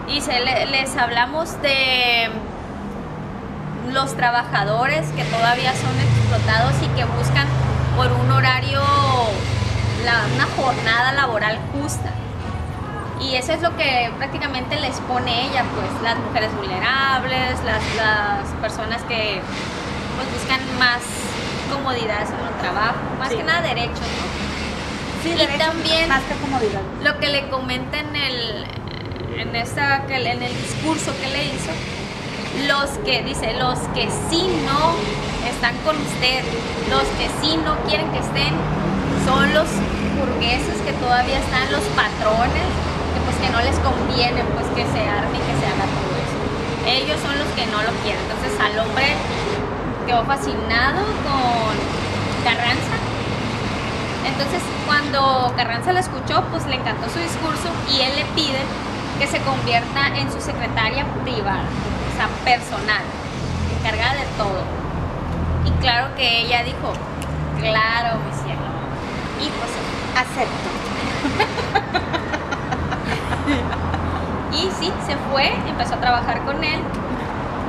y 0.08 0.20
se 0.20 0.40
le- 0.40 0.66
les 0.66 0.96
hablamos 0.96 1.60
de 1.62 2.28
los 3.92 4.16
trabajadores 4.16 5.06
que 5.10 5.22
todavía 5.24 5.72
son 5.76 5.96
explotados 6.00 6.72
y 6.82 6.88
que 6.98 7.04
buscan 7.04 7.46
por 7.96 8.10
un 8.10 8.32
horario, 8.32 8.80
la- 10.04 10.24
una 10.34 10.46
jornada 10.56 11.12
laboral 11.12 11.58
justa. 11.72 12.10
Y 13.20 13.34
eso 13.34 13.52
es 13.52 13.62
lo 13.62 13.74
que 13.76 14.10
prácticamente 14.18 14.78
les 14.80 14.96
pone 15.00 15.46
ella, 15.46 15.64
pues 15.74 16.02
las 16.02 16.18
mujeres 16.18 16.54
vulnerables, 16.56 17.54
las, 17.64 17.82
las 17.96 18.48
personas 18.60 19.02
que 19.02 19.40
pues, 20.16 20.32
buscan 20.34 20.60
más 20.78 21.00
comodidades 21.72 22.28
en 22.30 22.46
el 22.46 22.54
trabajo, 22.60 22.98
más 23.18 23.30
Sí. 23.30 23.36
que 23.36 23.42
nada 23.44 23.62
derechos, 23.62 23.98
¿no? 24.00 25.22
Sí, 25.22 25.30
Y 25.30 25.34
derecho, 25.38 25.58
también- 25.58 26.08
Más 26.08 26.22
que 26.22 26.34
comodidad. 26.34 26.80
lo 27.02 27.18
que 27.18 27.28
le 27.28 27.48
comenta 27.48 27.98
en 27.98 28.14
el 28.16 28.66
en 29.38 29.54
esta 29.54 30.02
en 30.08 30.42
el 30.42 30.56
discurso 30.62 31.12
que 31.20 31.28
le 31.28 31.44
hizo 31.46 31.70
los 32.68 32.88
que 33.04 33.22
dice 33.22 33.52
los 33.58 33.78
que 33.94 34.08
sí 34.30 34.48
no 34.64 34.94
están 35.50 35.76
con 35.84 35.94
usted 35.96 36.42
los 36.88 37.02
que 37.18 37.28
sí 37.42 37.58
no 37.62 37.76
quieren 37.86 38.10
que 38.12 38.18
estén 38.20 38.54
son 39.26 39.52
los 39.52 39.66
burgueses 40.18 40.80
que 40.86 40.92
todavía 40.94 41.38
están 41.38 41.70
los 41.70 41.82
patrones 41.92 42.64
que 43.36 43.46
pues 43.46 43.46
que 43.46 43.50
no 43.52 43.60
les 43.60 43.78
conviene 43.80 44.42
pues 44.54 44.66
que 44.74 44.84
se 44.92 45.02
arme 45.08 45.36
y 45.36 45.44
que 45.44 45.54
se 45.60 45.66
haga 45.68 45.86
todo 45.86 46.12
eso 46.16 46.38
ellos 46.86 47.18
son 47.20 47.38
los 47.38 47.48
que 47.52 47.66
no 47.66 47.82
lo 47.82 47.92
quieren 48.02 48.22
entonces 48.24 48.52
al 48.60 48.78
hombre 48.80 49.14
quedó 50.06 50.24
fascinado 50.24 51.04
con 51.24 51.74
Carranza 52.44 52.96
entonces, 54.26 54.60
cuando 54.86 55.54
Carranza 55.56 55.92
la 55.92 56.00
escuchó, 56.00 56.42
pues 56.50 56.66
le 56.66 56.74
encantó 56.74 57.08
su 57.08 57.18
discurso 57.18 57.70
y 57.90 58.00
él 58.00 58.12
le 58.16 58.24
pide 58.34 58.58
que 59.18 59.26
se 59.26 59.38
convierta 59.40 60.08
en 60.16 60.30
su 60.32 60.40
secretaria 60.40 61.06
privada, 61.22 61.64
o 62.12 62.16
sea, 62.16 62.28
personal, 62.44 63.02
encargada 63.78 64.14
de 64.14 64.26
todo. 64.36 64.64
Y 65.64 65.70
claro 65.80 66.14
que 66.16 66.40
ella 66.42 66.64
dijo, 66.64 66.92
claro, 67.60 68.18
mi 68.26 68.32
cielo. 68.42 68.66
Y 69.40 69.48
pues, 69.48 69.70
Acepto. 70.16 70.70
y 74.56 74.70
sí, 74.78 74.92
se 75.06 75.16
fue, 75.30 75.52
empezó 75.68 75.94
a 75.94 76.00
trabajar 76.00 76.42
con 76.44 76.62
él. 76.64 76.80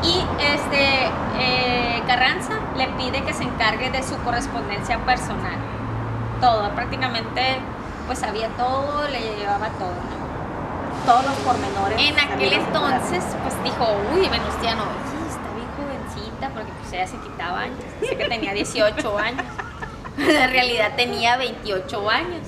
Y 0.04 0.24
este 0.42 1.08
eh, 1.40 2.04
Carranza 2.08 2.54
le 2.78 2.88
pide 2.90 3.24
que 3.24 3.34
se 3.34 3.44
encargue 3.44 3.90
de 3.90 4.04
su 4.04 4.16
correspondencia 4.24 4.98
personal. 5.00 5.58
Todo, 6.40 6.70
prácticamente 6.72 7.42
pues 8.06 8.20
sabía 8.20 8.48
todo, 8.50 9.08
le 9.10 9.36
llevaba 9.36 9.68
todo, 9.72 9.90
¿no? 9.90 11.06
Todos 11.06 11.26
los 11.26 11.36
pormenores. 11.38 12.00
En 12.00 12.18
aquel 12.18 12.54
entonces, 12.54 13.24
pues 13.44 13.64
dijo, 13.64 13.86
uy, 14.14 14.28
Venustiano, 14.30 14.84
"Sí, 15.12 15.18
está 15.28 15.54
bien 15.56 15.68
jovencita, 15.76 16.50
porque 16.50 16.72
pues 16.82 16.94
ella 16.94 17.08
se 17.08 17.18
quitaba 17.18 17.62
años. 17.62 17.80
Dice 18.02 18.18
que 18.18 18.26
tenía 18.30 18.54
18 18.54 19.20
años. 19.20 19.46
En 20.18 20.50
realidad 20.50 20.94
tenía 20.96 21.38
28 21.38 22.10
años. 22.10 22.42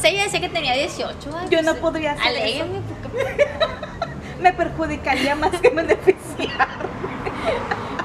Pues 0.00 0.12
ella 0.12 0.22
decía 0.24 0.40
que 0.40 0.48
tenía 0.48 0.74
18 0.74 1.36
años. 1.36 1.50
Yo 1.50 1.60
no 1.62 1.74
podría 1.74 2.12
hacer 2.12 2.28
Alégueme, 2.28 2.80
porque- 3.02 3.48
Me 4.40 4.52
perjudicaría 4.52 5.34
más 5.34 5.50
que 5.60 5.70
beneficiar. 5.70 6.68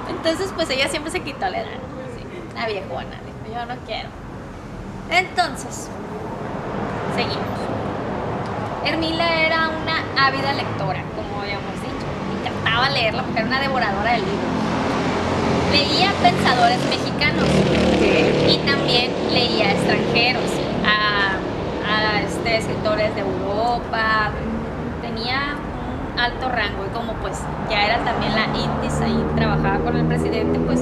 Entonces, 0.09 0.51
pues 0.55 0.71
ella 0.71 0.87
siempre 0.87 1.11
se 1.11 1.19
quitó 1.19 1.47
la 1.47 1.59
edad. 1.59 1.69
Sí, 2.17 2.25
la 2.55 2.65
viejona, 2.65 3.19
dijo, 3.45 3.55
yo 3.59 3.65
no 3.67 3.75
quiero. 3.85 4.09
Entonces, 5.11 5.87
seguimos. 7.15 7.37
Hermila 8.85 9.43
era 9.45 9.69
una 9.69 10.27
ávida 10.27 10.53
lectora, 10.53 11.03
como 11.15 11.41
habíamos 11.43 11.73
dicho. 11.75 12.07
Le 12.33 12.49
encantaba 12.49 12.89
leerla 12.89 13.21
porque 13.21 13.37
era 13.39 13.47
una 13.47 13.59
devoradora 13.61 14.13
de 14.13 14.17
libros. 14.17 14.37
Leía 15.71 16.11
pensadores 16.23 16.79
mexicanos 16.89 17.47
y 18.49 18.57
también 18.65 19.11
leía 19.31 19.71
extranjeros, 19.73 20.43
este, 22.43 22.57
escritores 22.57 23.15
de 23.15 23.21
Europa. 23.21 24.31
Tenía 25.01 25.55
un 26.13 26.19
alto 26.19 26.49
rango 26.49 26.85
y 26.85 26.93
como 26.93 27.13
pues 27.13 27.39
ya 27.69 27.85
era 27.85 28.03
también 28.03 28.33
la 28.35 28.45
índice 28.57 29.07
y 29.07 29.35
trabajaba 29.35 29.79
con 29.79 29.95
el 29.95 30.05
presidente, 30.05 30.59
pues 30.59 30.81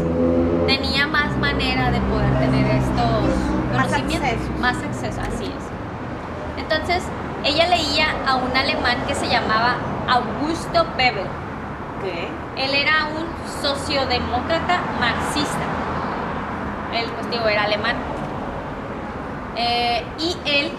tenía 0.68 1.08
más 1.08 1.38
manera 1.38 1.92
de 1.92 2.00
poder 2.02 2.34
tener 2.40 2.66
estos 2.76 3.76
Más 3.76 3.88
conocimientos, 3.88 4.60
más 4.60 4.78
acceso, 4.78 5.22
así 5.22 5.46
es. 5.46 6.62
Entonces, 6.62 7.04
ella 7.44 7.68
leía 7.68 8.08
a 8.28 8.36
un 8.36 8.56
alemán 8.56 8.98
que 9.08 9.16
se 9.16 9.28
llamaba 9.28 9.76
Augusto 10.08 10.86
Bebel. 10.98 11.28
¿Qué? 12.02 12.28
Él 12.64 12.74
era 12.74 13.08
un 13.08 13.26
sociodemócrata 13.62 14.80
marxista. 15.00 15.66
Él, 16.94 17.10
pues 17.16 17.30
digo, 17.32 17.48
era 17.48 17.64
alemán. 17.64 17.96
Eh, 19.56 20.04
y 20.20 20.38
él, 20.46 20.72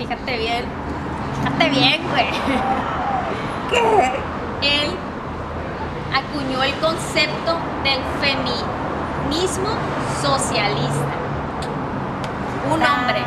fíjate 0.00 0.38
bien, 0.38 0.64
fíjate 1.44 1.68
bien, 1.70 2.00
güey. 2.10 2.26
¿Qué? 3.70 3.82
Él 4.62 4.96
acuñó 6.14 6.62
el 6.62 6.72
concepto 6.76 7.56
del 7.84 8.00
feminismo 8.22 9.68
socialista. 10.22 11.14
Un 12.72 12.82
Ah. 12.82 12.96
hombre, 13.00 13.20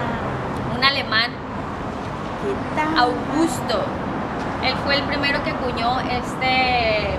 un 0.75 0.83
alemán. 0.83 1.31
Augusto. 2.97 3.83
Él 4.63 4.73
fue 4.83 4.95
el 4.95 5.03
primero 5.03 5.43
que 5.43 5.51
acuñó 5.51 5.99
este 5.99 7.17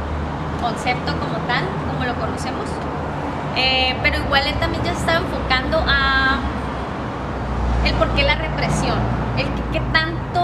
concepto 0.60 1.12
como 1.12 1.38
tal, 1.46 1.62
como 1.92 2.04
lo 2.04 2.14
conocemos. 2.16 2.66
Eh, 3.56 3.96
pero 4.02 4.18
igual 4.18 4.46
él 4.48 4.54
también 4.54 4.82
ya 4.82 4.92
estaba 4.92 5.18
enfocando 5.18 5.78
a 5.86 6.38
el 7.84 7.94
por 7.94 8.08
qué 8.14 8.22
la 8.24 8.34
represión, 8.34 8.98
el 9.36 9.44
que, 9.46 9.62
qué 9.72 9.80
tanto 9.92 10.40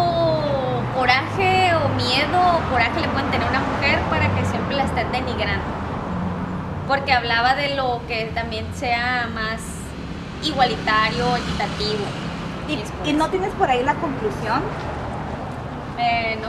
coraje 0.96 1.72
o 1.74 1.88
miedo 1.90 2.38
o 2.56 2.70
coraje 2.70 3.00
le 3.00 3.08
pueden 3.08 3.30
tener 3.30 3.46
a 3.46 3.50
una 3.50 3.60
mujer 3.60 3.98
para 4.10 4.28
que 4.34 4.44
siempre 4.46 4.76
la 4.76 4.84
estén 4.84 5.10
denigrando. 5.12 5.64
Porque 6.88 7.12
hablaba 7.12 7.54
de 7.54 7.74
lo 7.76 8.00
que 8.08 8.26
también 8.34 8.66
sea 8.74 9.28
más 9.32 9.60
igualitario, 10.42 11.36
equitativo. 11.36 12.04
¿Y, 12.68 13.10
y 13.10 13.12
no 13.12 13.28
tienes 13.28 13.52
por 13.54 13.70
ahí 13.70 13.82
la 13.84 13.94
conclusión? 13.94 14.60
Eh, 15.98 16.38
no. 16.42 16.48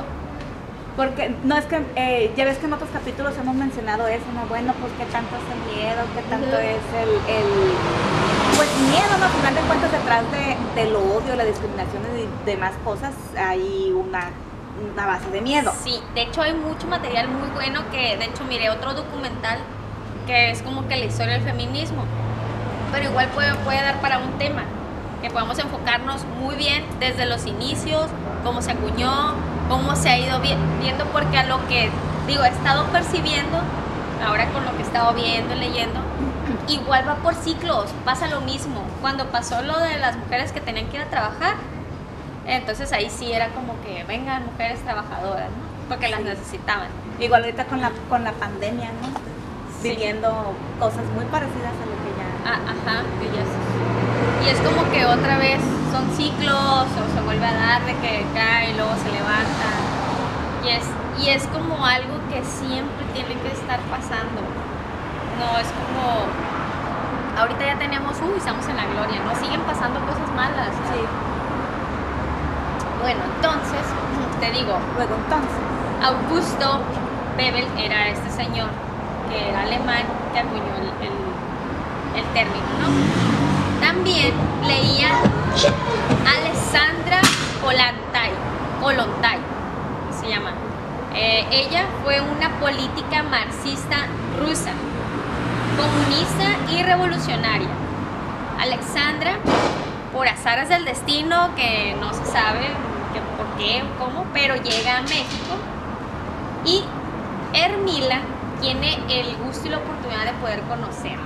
Porque 0.97 1.33
no 1.43 1.55
es 1.57 1.65
que, 1.65 1.81
eh, 1.95 2.33
ya 2.35 2.45
ves 2.45 2.57
que 2.57 2.65
en 2.65 2.73
otros 2.73 2.89
capítulos 2.91 3.33
hemos 3.37 3.55
mencionado 3.55 4.07
eso, 4.07 4.25
¿no? 4.33 4.45
Bueno, 4.47 4.73
pues 4.81 4.91
qué 4.97 5.05
tanto 5.05 5.35
es 5.35 5.41
el 5.53 5.75
miedo, 5.75 6.01
qué 6.15 6.21
tanto 6.23 6.57
es 6.57 6.83
el, 7.01 7.09
el- 7.33 7.73
pues 8.55 8.69
miedo, 8.89 9.17
¿no? 9.19 9.25
Al 9.25 9.31
final 9.31 9.55
de 9.55 9.61
cuentas 9.61 9.91
detrás 9.91 10.23
de, 10.31 10.57
del 10.81 10.95
odio, 10.95 11.35
la 11.35 11.45
discriminación 11.45 12.01
y 12.17 12.45
demás 12.45 12.71
cosas 12.83 13.13
hay 13.37 13.91
una, 13.95 14.29
una 14.93 15.05
base 15.05 15.29
de 15.29 15.41
miedo. 15.41 15.71
Sí, 15.83 15.99
de 16.15 16.23
hecho 16.23 16.41
hay 16.41 16.53
mucho 16.53 16.87
material 16.87 17.27
muy 17.29 17.49
bueno 17.49 17.81
que, 17.91 18.17
de 18.17 18.25
hecho, 18.25 18.43
miré 18.45 18.69
otro 18.69 18.93
documental 18.93 19.59
que 20.27 20.51
es 20.51 20.61
como 20.61 20.87
que 20.87 20.97
la 20.97 21.05
historia 21.05 21.33
del 21.33 21.41
feminismo, 21.43 22.03
pero 22.91 23.09
igual 23.09 23.27
puede, 23.29 23.53
puede 23.55 23.81
dar 23.81 23.99
para 24.01 24.19
un 24.19 24.31
tema, 24.37 24.63
que 25.21 25.29
podamos 25.29 25.57
enfocarnos 25.59 26.23
muy 26.39 26.55
bien 26.55 26.83
desde 26.99 27.25
los 27.25 27.45
inicios, 27.45 28.05
cómo 28.43 28.61
se 28.61 28.71
acuñó, 28.71 29.33
cómo 29.69 29.95
se 29.95 30.09
ha 30.09 30.17
ido 30.19 30.39
vi- 30.39 30.55
viendo, 30.79 31.05
porque 31.05 31.37
a 31.37 31.43
lo 31.45 31.65
que, 31.67 31.89
digo, 32.27 32.43
he 32.43 32.49
estado 32.49 32.85
percibiendo, 32.85 33.57
ahora 34.25 34.45
con 34.51 34.63
lo 34.65 34.71
que 34.75 34.79
he 34.83 34.85
estado 34.85 35.13
viendo 35.13 35.55
leyendo, 35.55 35.99
igual 36.67 37.07
va 37.07 37.15
por 37.15 37.35
ciclos, 37.35 37.85
pasa 38.05 38.27
lo 38.27 38.41
mismo. 38.41 38.81
Cuando 39.01 39.25
pasó 39.27 39.61
lo 39.61 39.79
de 39.79 39.97
las 39.97 40.17
mujeres 40.17 40.51
que 40.51 40.61
tenían 40.61 40.87
que 40.87 40.97
ir 40.97 41.03
a 41.03 41.09
trabajar, 41.09 41.55
entonces 42.45 42.91
ahí 42.93 43.09
sí 43.09 43.31
era 43.31 43.49
como 43.49 43.79
que 43.83 44.03
vengan 44.05 44.45
mujeres 44.45 44.79
trabajadoras, 44.83 45.49
¿no? 45.49 45.71
Porque 45.89 46.07
las 46.09 46.19
Sí. 46.21 46.25
necesitaban. 46.25 46.87
Igual 47.19 47.43
ahorita 47.43 47.65
con 47.65 47.81
la, 47.81 47.91
con 48.09 48.23
la 48.23 48.31
pandemia, 48.33 48.89
¿no? 49.01 49.07
Sí. 49.81 49.89
Viviendo 49.89 50.53
cosas 50.79 51.03
muy 51.15 51.25
parecidas 51.25 51.73
a 51.73 51.85
lo 51.85 51.95
que 52.03 52.11
ya... 52.17 52.51
Ah, 52.51 52.59
ajá, 52.73 53.03
que 53.19 53.27
ya 53.35 53.43
Y 54.45 54.49
es 54.49 54.59
como 54.59 54.89
que 54.91 55.05
otra 55.05 55.37
vez 55.37 55.59
son 55.91 56.09
ciclos 56.15 56.55
o 56.55 57.15
se 57.15 57.21
vuelve 57.23 57.45
a 57.45 57.53
dar 57.53 57.85
de 57.85 57.93
que 57.97 58.25
cae 58.33 58.71
y 58.71 58.73
luego 58.73 58.91
se 59.03 59.11
levanta. 59.11 59.69
Y 60.63 60.69
es, 60.69 60.83
y 61.23 61.29
es 61.29 61.43
como 61.47 61.85
algo 61.85 62.15
que 62.31 62.43
siempre 62.43 63.05
tiene 63.13 63.35
que 63.41 63.49
estar 63.51 63.79
pasando. 63.81 64.41
No 65.41 65.57
es 65.57 65.67
como 65.73 67.41
ahorita 67.41 67.65
ya 67.65 67.77
tenemos, 67.79 68.15
uy, 68.21 68.37
estamos 68.37 68.65
en 68.67 68.77
la 68.77 68.85
gloria, 68.85 69.19
¿no? 69.25 69.33
Siguen 69.39 69.61
pasando 69.61 69.99
cosas 70.01 70.29
malas. 70.35 70.69
Sí. 70.93 71.01
Bueno, 73.01 73.21
entonces, 73.35 73.81
te 74.39 74.51
digo, 74.51 74.77
Luego 74.95 75.15
entonces. 75.15 75.57
Augusto 76.03 76.79
Bebel 77.37 77.67
era 77.77 78.07
este 78.09 78.29
señor 78.31 78.69
que 79.29 79.49
era 79.49 79.61
alemán 79.61 80.03
que 80.33 80.39
acuñó 80.39 80.73
el, 80.77 80.87
el- 81.07 82.19
el 82.19 82.25
término, 82.33 82.65
¿no? 82.81 83.85
También 83.85 84.33
leía 84.67 85.09
Alessandra 86.25 87.21
Kollontai, 87.61 88.31
Kollontai, 88.81 89.39
se 90.19 90.27
llama. 90.27 90.51
Eh, 91.13 91.45
ella 91.51 91.85
fue 92.03 92.19
una 92.21 92.49
política 92.59 93.23
marxista 93.23 93.97
rusa, 94.39 94.71
comunista 95.77 96.71
y 96.71 96.83
revolucionaria. 96.83 97.67
Alexandra, 98.59 99.37
por 100.13 100.27
azares 100.27 100.69
del 100.69 100.85
destino, 100.85 101.55
que 101.55 101.95
no 101.99 102.13
se 102.13 102.25
sabe 102.25 102.67
que 103.13 103.19
por 103.37 103.45
qué 103.57 103.83
o 103.83 104.03
cómo, 104.03 104.25
pero 104.33 104.55
llega 104.55 104.97
a 104.97 105.01
México. 105.01 105.55
Y 106.65 106.83
Hermila 107.53 108.19
tiene 108.61 108.99
el 109.09 109.35
gusto 109.37 109.67
y 109.67 109.69
la 109.71 109.77
oportunidad 109.77 110.25
de 110.25 110.33
poder 110.33 110.61
conocerla. 110.61 111.25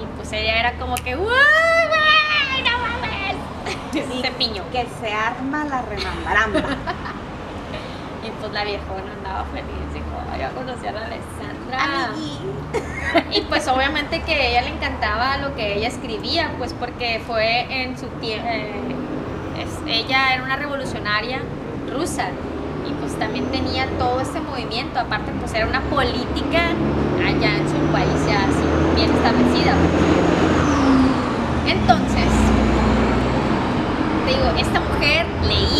Y 0.00 0.06
pues 0.16 0.32
ella 0.32 0.60
era 0.60 0.78
como 0.78 0.94
que, 0.96 1.16
¡Uy, 1.16 1.24
güey, 1.24 2.62
no 2.62 4.22
Se 4.22 4.30
piñó. 4.38 4.62
Que 4.70 4.86
se 5.00 5.12
arma 5.12 5.64
la 5.64 5.82
remambaramba. 5.82 6.60
Y 8.20 8.30
pues 8.40 8.52
la 8.52 8.64
viejona 8.64 9.12
andaba 9.16 9.44
feliz, 9.44 9.94
dijo, 9.94 10.06
"Ay, 10.30 10.42
a 10.42 10.50
conocer 10.50 10.94
a 10.94 11.08
Amigui. 11.76 12.38
Y 13.32 13.40
pues 13.42 13.66
obviamente 13.68 14.20
que 14.22 14.34
a 14.34 14.46
ella 14.46 14.62
le 14.62 14.68
encantaba 14.68 15.38
lo 15.38 15.54
que 15.54 15.76
ella 15.76 15.88
escribía, 15.88 16.52
pues 16.58 16.74
porque 16.74 17.20
fue 17.26 17.66
en 17.70 17.98
su 17.98 18.06
tiempo, 18.20 18.48
ella 19.86 20.34
era 20.34 20.42
una 20.42 20.56
revolucionaria 20.56 21.40
rusa 21.90 22.28
y 22.88 22.92
pues 23.00 23.18
también 23.18 23.46
tenía 23.46 23.86
todo 23.98 24.20
este 24.20 24.40
movimiento, 24.40 25.00
aparte 25.00 25.32
pues 25.40 25.54
era 25.54 25.66
una 25.66 25.80
política 25.82 26.70
allá 27.26 27.56
en 27.56 27.68
su 27.68 27.76
país 27.92 28.26
ya 28.26 28.44
así 28.44 28.64
bien 28.94 29.10
establecida. 29.10 29.74
Entonces, 31.66 32.28
te 34.24 34.30
digo, 34.30 34.48
esta 34.58 34.80
mujer 34.80 35.26
leía, 35.46 35.77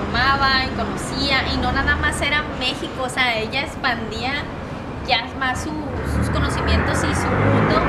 informaba 0.00 0.64
y 0.64 0.68
conocía 0.76 1.38
y 1.52 1.56
no 1.58 1.72
nada 1.72 1.96
más 1.96 2.20
era 2.20 2.42
México, 2.58 3.04
o 3.04 3.08
sea, 3.08 3.36
ella 3.38 3.62
expandía 3.62 4.32
ya 5.06 5.24
más 5.38 5.62
su- 5.62 6.16
sus 6.16 6.28
conocimientos 6.30 6.98
y 6.98 7.14
su 7.14 7.26
mundo 7.26 7.80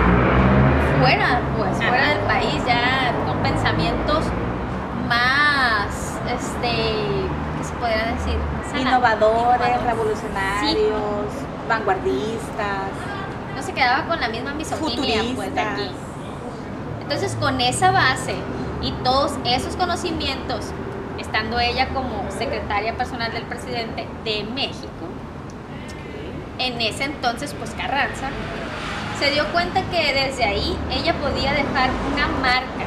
fuera, 1.01 1.41
pues, 1.57 1.71
Ajá. 1.79 1.89
fuera 1.89 2.07
del 2.09 2.19
país, 2.19 2.61
ya 2.65 3.11
con 3.25 3.37
pensamientos 3.43 4.23
más, 5.07 6.19
este, 6.31 6.71
¿qué 7.57 7.63
se 7.63 7.73
podría 7.73 8.13
decir? 8.13 8.37
Innovadores, 8.79 9.67
innovadores. 9.67 9.83
revolucionarios, 9.83 11.33
vanguardistas. 11.67 12.91
no 13.55 13.63
se 13.63 13.73
quedaba 13.73 14.03
con 14.07 14.19
la 14.19 14.29
misma 14.29 14.53
misoginia 14.53 15.23
pues 15.35 15.53
de 15.55 15.59
aquí. 15.61 15.91
Entonces 17.01 17.35
con 17.39 17.59
esa 17.59 17.91
base 17.91 18.35
y 18.81 18.91
todos 19.03 19.33
esos 19.45 19.75
conocimientos, 19.75 20.65
estando 21.20 21.59
ella 21.59 21.89
como 21.89 22.30
secretaria 22.32 22.95
personal 22.95 23.32
del 23.32 23.43
presidente 23.43 24.07
de 24.24 24.43
México, 24.43 24.88
en 26.59 26.82
ese 26.82 27.05
entonces 27.05 27.53
pues 27.53 27.72
Carranza, 27.72 28.30
se 29.20 29.32
dio 29.32 29.45
cuenta 29.51 29.82
que 29.89 30.13
desde 30.13 30.43
ahí 30.43 30.78
ella 30.91 31.13
podía 31.13 31.53
dejar 31.53 31.89
una 32.13 32.28
marca, 32.28 32.86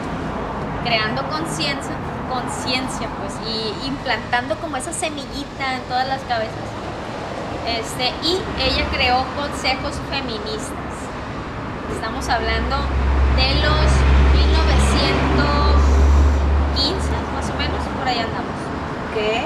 creando 0.84 1.28
conciencia, 1.28 1.96
conciencia 2.28 3.08
pues 3.18 3.34
y 3.46 3.74
implantando 3.86 4.54
como 4.56 4.76
esa 4.76 4.92
semillita 4.92 5.74
en 5.74 5.80
todas 5.82 6.06
las 6.06 6.20
cabezas. 6.22 6.70
Este, 7.66 8.12
y 8.24 8.40
ella 8.62 8.86
creó 8.92 9.24
consejos 9.36 10.00
feministas. 10.08 10.70
Estamos 11.92 12.28
hablando 12.28 12.76
de 13.36 13.54
los 13.60 13.90
1915, 14.32 17.10
más 17.34 17.50
o 17.50 17.54
menos, 17.54 17.82
por 17.98 17.99
ahí 18.10 18.18
andamos. 18.18 18.58
¿Qué? 19.14 19.42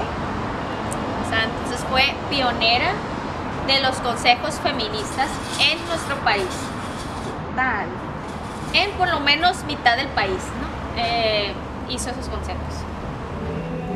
O 1.25 1.31
sea, 1.31 1.45
entonces 1.45 1.85
fue 1.91 2.03
pionera 2.31 2.93
de 3.67 3.81
los 3.81 3.97
consejos 3.97 4.55
feministas 4.63 5.29
en 5.61 5.87
nuestro 5.89 6.17
país. 6.17 6.49
Tal. 7.57 7.87
En 8.73 8.91
por 8.93 9.09
lo 9.09 9.21
menos 9.21 9.65
mitad 9.65 9.97
del 9.97 10.09
país, 10.09 10.43
¿no? 10.61 11.03
Eh, 11.03 11.53
hizo 11.89 12.11
esos 12.11 12.29
consejos. 12.29 12.61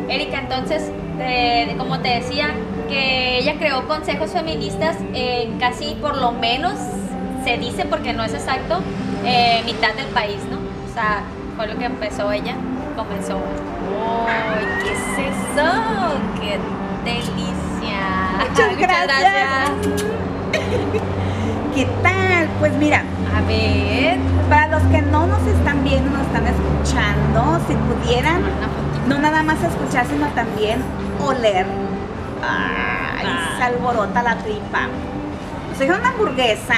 Erika, 0.08 0.38
entonces, 0.38 0.90
como 1.76 2.00
te 2.00 2.08
decía, 2.08 2.54
que 2.88 3.38
ella 3.38 3.56
creó 3.58 3.86
consejos 3.86 4.30
feministas 4.30 4.96
en 5.12 5.58
casi 5.58 5.94
por 5.96 6.16
lo 6.16 6.32
menos, 6.32 6.74
se 7.44 7.58
dice 7.58 7.84
porque 7.84 8.12
no 8.14 8.24
es 8.24 8.32
exacto, 8.32 8.80
eh, 9.24 9.62
mitad 9.66 9.94
del 9.94 10.06
país, 10.06 10.38
¿no? 10.50 10.56
O 10.90 10.94
sea, 10.94 11.22
fue 11.56 11.66
lo 11.66 11.78
que 11.78 11.84
empezó 11.84 12.32
ella, 12.32 12.54
comenzó. 12.98 13.38
¡Ay, 14.28 14.66
qué 14.82 14.92
es 14.92 15.28
eso! 15.30 15.70
¡Qué 16.40 16.58
delicia! 17.04 18.00
Muchas 18.50 18.76
gracias. 18.78 19.70
¿Qué 21.74 21.84
tal? 22.02 22.48
Pues 22.58 22.72
mira, 22.74 23.04
A 23.36 23.40
ver, 23.46 24.18
para 24.50 24.66
los 24.68 24.82
que 24.90 25.00
no 25.02 25.26
nos 25.28 25.46
están 25.46 25.84
viendo, 25.84 26.10
nos 26.10 26.26
están 26.26 26.44
escuchando, 26.46 27.60
si 27.68 27.74
pudieran 27.74 28.42
no 29.06 29.18
nada 29.18 29.42
más 29.44 29.62
escuchar, 29.62 30.04
sino 30.06 30.26
también 30.28 30.82
oler. 31.24 31.66
Ay, 32.42 33.26
Ah. 33.26 33.54
se 33.58 33.62
alborota 33.64 34.22
la 34.22 34.36
tripa. 34.38 34.88
O 35.72 35.78
sea, 35.78 35.96
una 35.96 36.08
hamburguesa, 36.08 36.74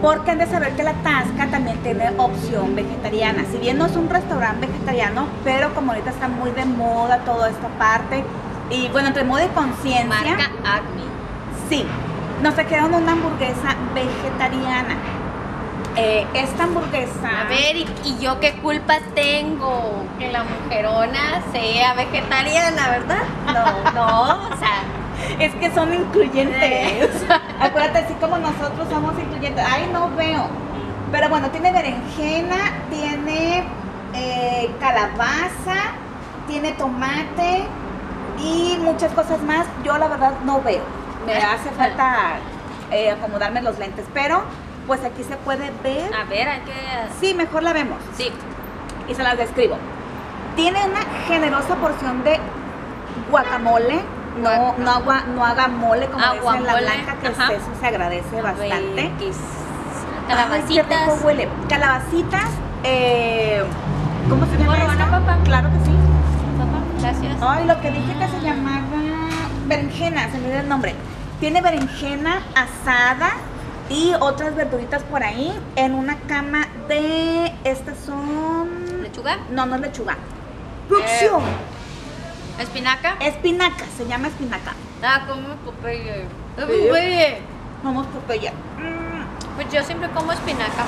porque 0.00 0.30
han 0.30 0.38
de 0.38 0.46
saber 0.46 0.74
que 0.76 0.82
la 0.82 0.94
Tasca 0.94 1.46
también 1.50 1.78
tiene 1.78 2.10
opción 2.16 2.74
vegetariana. 2.74 3.44
Si 3.50 3.58
bien 3.58 3.78
no 3.78 3.86
es 3.86 3.96
un 3.96 4.08
restaurante 4.08 4.66
vegetariano, 4.66 5.26
pero 5.44 5.74
como 5.74 5.92
ahorita 5.92 6.10
está 6.10 6.28
muy 6.28 6.50
de 6.50 6.64
moda 6.64 7.18
toda 7.18 7.50
esta 7.50 7.68
parte, 7.78 8.24
y 8.70 8.88
bueno, 8.88 9.08
entre 9.08 9.24
moda 9.24 9.44
y 9.44 9.48
conciencia, 9.48 10.06
Marca 10.06 10.50
Acme. 10.64 11.02
sí, 11.68 11.84
nos 12.42 12.54
trajeron 12.54 12.94
una 12.94 13.12
hamburguesa 13.12 13.76
vegetariana. 13.94 14.96
Eh, 15.96 16.24
esta 16.34 16.64
hamburguesa. 16.64 17.40
A 17.40 17.48
ver, 17.48 17.76
¿y, 17.76 17.86
y 18.04 18.18
yo 18.20 18.38
qué 18.38 18.54
culpa 18.60 18.98
tengo 19.14 20.04
que 20.18 20.30
la 20.30 20.44
mujerona 20.44 21.42
sea 21.52 21.94
vegetariana, 21.94 22.90
verdad? 22.90 23.22
No, 23.46 23.92
no, 23.92 24.54
o 24.54 24.56
sea, 24.56 24.84
Es 25.38 25.54
que 25.54 25.70
son 25.72 25.94
incluyentes. 25.94 27.10
Acuérdate, 27.60 27.98
así 27.98 28.14
como 28.14 28.38
nosotros 28.38 28.88
somos 28.88 29.18
incluyentes. 29.18 29.64
Ay, 29.68 29.88
no 29.92 30.10
veo. 30.16 30.48
Pero 31.12 31.28
bueno, 31.28 31.50
tiene 31.50 31.72
berenjena, 31.72 32.72
tiene 32.90 33.64
eh, 34.14 34.70
calabaza, 34.78 35.94
tiene 36.46 36.72
tomate 36.72 37.64
y 38.38 38.78
muchas 38.80 39.12
cosas 39.12 39.42
más. 39.42 39.66
Yo 39.84 39.98
la 39.98 40.08
verdad 40.08 40.32
no 40.44 40.62
veo. 40.62 40.82
Me 41.26 41.34
hace 41.34 41.70
falta 41.70 42.38
eh, 42.90 43.10
acomodarme 43.10 43.62
los 43.62 43.78
lentes. 43.78 44.06
Pero 44.14 44.42
pues 44.86 45.04
aquí 45.04 45.22
se 45.22 45.36
puede 45.36 45.70
ver. 45.82 46.12
a 46.14 46.24
ver, 46.24 46.48
hay 46.48 46.60
que... 46.60 46.72
Sí, 47.20 47.34
mejor 47.34 47.62
la 47.62 47.72
vemos. 47.72 47.98
Sí, 48.16 48.30
y 49.08 49.14
se 49.14 49.22
las 49.22 49.36
describo. 49.36 49.76
Tiene 50.56 50.84
una 50.84 51.00
generosa 51.26 51.76
porción 51.76 52.24
de 52.24 52.38
guacamole. 53.30 54.00
No, 54.38 54.74
no, 54.78 54.90
agua, 54.90 55.24
no 55.34 55.44
haga 55.44 55.68
mole 55.68 56.06
como 56.06 56.24
dicen 56.32 56.64
la 56.64 56.76
blanca, 56.76 57.14
que 57.20 57.28
ajá. 57.28 57.52
eso 57.52 57.66
se 57.80 57.86
agradece 57.86 58.40
bastante. 58.42 59.12
¿qué 59.18 59.28
es? 59.28 59.36
Ay, 59.36 60.62
qué 60.68 60.82
Calabacitas. 60.82 61.24
huele. 61.24 61.48
Calabacitas, 61.68 62.50
eh, 62.84 63.64
¿cómo 64.28 64.46
se 64.46 64.52
llama 64.56 64.76
¿Puedo, 64.76 64.90
esto? 64.92 65.04
no, 65.04 65.10
papá? 65.10 65.38
Claro 65.44 65.68
que 65.70 65.84
sí. 65.84 65.92
Papá, 66.58 66.78
gracias. 67.00 67.36
Ay, 67.42 67.66
lo 67.66 67.80
que 67.80 67.90
dije 67.90 68.14
que 68.18 68.28
se 68.28 68.40
llamaba 68.40 68.86
berenjena, 69.66 70.30
se 70.30 70.38
me 70.38 70.48
dio 70.48 70.60
el 70.60 70.68
nombre. 70.68 70.94
Tiene 71.40 71.60
berenjena 71.60 72.42
asada 72.54 73.30
y 73.88 74.12
otras 74.20 74.54
verduritas 74.54 75.02
por 75.04 75.24
ahí 75.24 75.52
en 75.74 75.94
una 75.94 76.16
cama 76.28 76.68
de 76.88 77.52
estas 77.64 77.98
son 77.98 79.02
Lechuga, 79.02 79.38
no, 79.50 79.66
no 79.66 79.74
es 79.76 79.80
lechuga. 79.80 80.16
Producción. 80.88 81.42
Espinaca. 82.62 83.16
Espinaca, 83.20 83.84
se 83.96 84.06
llama 84.06 84.28
espinaca. 84.28 84.72
Ah, 85.02 85.22
como 85.28 85.48
Popeye. 85.64 86.26
Popeye. 86.56 87.38
Vamos, 87.82 88.06
Popeye. 88.08 88.50
Mm, 88.78 89.56
Pues 89.56 89.70
yo 89.72 89.82
siempre 89.82 90.08
como 90.10 90.32
espinaca. 90.32 90.84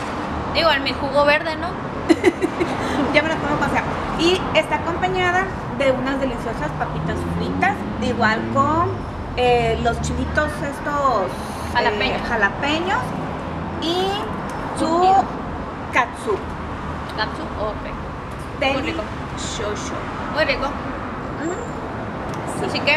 Digo, 0.54 0.70
en 0.70 0.82
mi 0.84 0.92
jugo 0.92 1.24
verde, 1.24 1.56
¿no? 1.56 1.68
ya 3.14 3.22
me 3.22 3.28
las 3.28 3.38
pongo 3.38 3.56
como 3.58 3.70
sea. 3.72 3.82
Y 4.18 4.40
está 4.54 4.76
acompañada 4.76 5.44
de 5.78 5.92
unas 5.92 6.20
deliciosas 6.20 6.70
papitas 6.78 7.16
fritas, 7.38 7.74
igual 8.02 8.40
con 8.52 8.90
eh, 9.36 9.78
los 9.82 10.00
chilitos 10.02 10.48
estos 10.52 11.26
eh, 11.26 11.72
Jalapeños. 11.74 12.28
jalapeños 12.28 12.98
y 13.80 14.06
su 14.78 15.14
katsu. 15.92 16.36
Katsu, 17.16 17.42
ok. 17.60 18.72
Muy 18.74 18.82
rico. 18.82 19.02
shosho. 19.38 19.94
Muy 20.34 20.44
rico. 20.44 20.66
Así 22.66 22.80
que, 22.80 22.96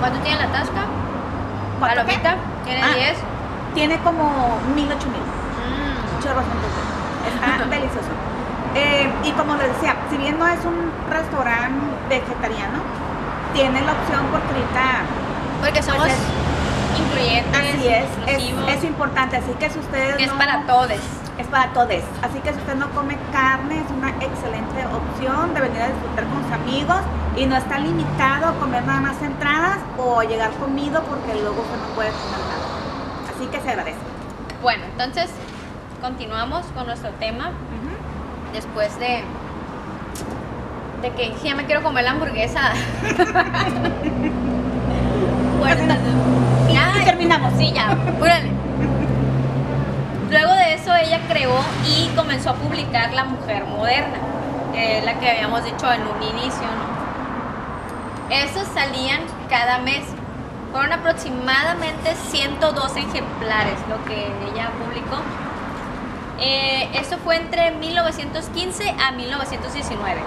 ¿cuánto 0.00 0.18
tiene 0.20 0.40
la 0.40 0.48
tasca? 0.52 0.82
Palomita, 1.80 2.36
tiene 2.64 2.82
Ah. 2.82 2.94
10. 2.94 3.16
Tiene 3.74 3.98
como 3.98 4.58
mil, 4.74 4.86
ocho 4.90 5.08
mil. 5.08 5.20
Mm. 5.20 6.22
chorros 6.22 6.44
en 6.44 6.60
dulce. 6.62 6.82
Está 7.28 7.64
delicioso. 7.68 8.08
Eh, 8.74 9.10
y 9.24 9.30
como 9.32 9.54
les 9.56 9.68
decía, 9.74 9.94
si 10.10 10.16
bien 10.16 10.38
no 10.38 10.46
es 10.48 10.58
un 10.64 10.90
restaurante 11.10 11.84
vegetariano, 12.08 12.78
tiene 13.52 13.80
la 13.82 13.92
opción 13.92 14.20
porque 14.32 14.48
ahorita 14.48 15.02
Porque 15.60 15.82
somos 15.82 16.02
Pues 16.02 16.12
es- 16.12 17.00
incluyentes, 17.00 17.74
así 17.74 17.88
es, 17.88 18.74
es, 18.76 18.84
importante, 18.84 19.36
así 19.36 19.52
que 19.58 19.70
si 19.70 19.78
ustedes 19.78 20.16
es 20.18 20.32
no- 20.32 20.38
para 20.38 20.62
todos. 20.66 20.90
Es 21.38 21.46
para 21.48 21.72
todos, 21.72 22.02
así 22.22 22.38
que 22.40 22.52
si 22.52 22.58
usted 22.58 22.76
no 22.76 22.88
come 22.90 23.16
carne 23.32 23.80
es 23.80 23.90
una 23.90 24.10
excelente 24.10 24.86
opción 24.86 25.52
de 25.54 25.60
venir 25.62 25.82
a 25.82 25.88
disfrutar 25.88 26.24
con 26.26 26.44
sus 26.44 26.52
amigos 26.52 27.00
y 27.36 27.46
no 27.46 27.56
está 27.56 27.78
limitado 27.78 28.46
a 28.46 28.52
comer 28.54 28.84
nada 28.84 29.00
más 29.00 29.20
entradas 29.20 29.78
o 29.98 30.22
llegar 30.22 30.52
comido 30.52 31.02
porque 31.02 31.34
luego 31.34 31.62
usted 31.62 31.76
no 31.76 31.94
puede 31.94 32.10
comer 32.10 32.38
nada. 32.38 33.34
Así 33.34 33.46
que 33.46 33.60
se 33.60 33.70
agradece. 33.70 33.98
Bueno, 34.62 34.84
entonces 34.92 35.30
continuamos 36.00 36.64
con 36.74 36.86
nuestro 36.86 37.10
tema 37.12 37.50
después 38.52 38.96
de 39.00 39.24
de 41.02 41.10
que 41.10 41.34
ya 41.44 41.54
me 41.54 41.66
quiero 41.66 41.82
comer 41.82 42.04
la 42.04 42.12
hamburguesa. 42.12 42.72
bueno, 45.58 45.94
Y, 46.70 46.72
ya, 46.72 46.94
y 46.98 47.04
terminamos. 47.04 47.52
Sí, 47.58 47.72
ya, 47.74 47.90
apúrale. 47.90 48.63
Luego 50.30 50.52
de 50.54 50.74
eso 50.74 50.94
ella 50.94 51.20
creó 51.28 51.58
y 51.86 52.08
comenzó 52.16 52.50
a 52.50 52.54
publicar 52.54 53.12
La 53.12 53.24
Mujer 53.24 53.64
Moderna, 53.64 54.18
la 55.04 55.20
que 55.20 55.30
habíamos 55.30 55.64
dicho 55.64 55.92
en 55.92 56.02
un 56.02 56.22
inicio, 56.22 56.62
¿no? 56.62 56.94
Salían 58.74 59.20
cada 59.48 59.78
mes. 59.78 60.04
Fueron 60.72 60.92
aproximadamente 60.92 62.14
102 62.30 62.96
ejemplares 62.96 63.78
lo 63.88 64.04
que 64.04 64.26
ella 64.50 64.70
publicó. 64.84 65.22
Eh, 66.40 66.90
esto 66.94 67.18
fue 67.18 67.36
entre 67.36 67.70
1915 67.70 68.96
a 69.00 69.12
1919. 69.12 70.20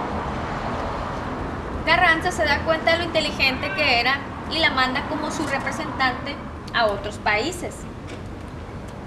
Carranza 1.84 2.32
se 2.32 2.44
da 2.44 2.60
cuenta 2.60 2.92
de 2.92 2.98
lo 2.98 3.04
inteligente 3.04 3.70
que 3.76 4.00
era 4.00 4.18
y 4.50 4.58
la 4.58 4.70
manda 4.70 5.02
como 5.08 5.30
su 5.30 5.46
representante 5.46 6.34
a 6.74 6.86
otros 6.86 7.16
países. 7.18 7.74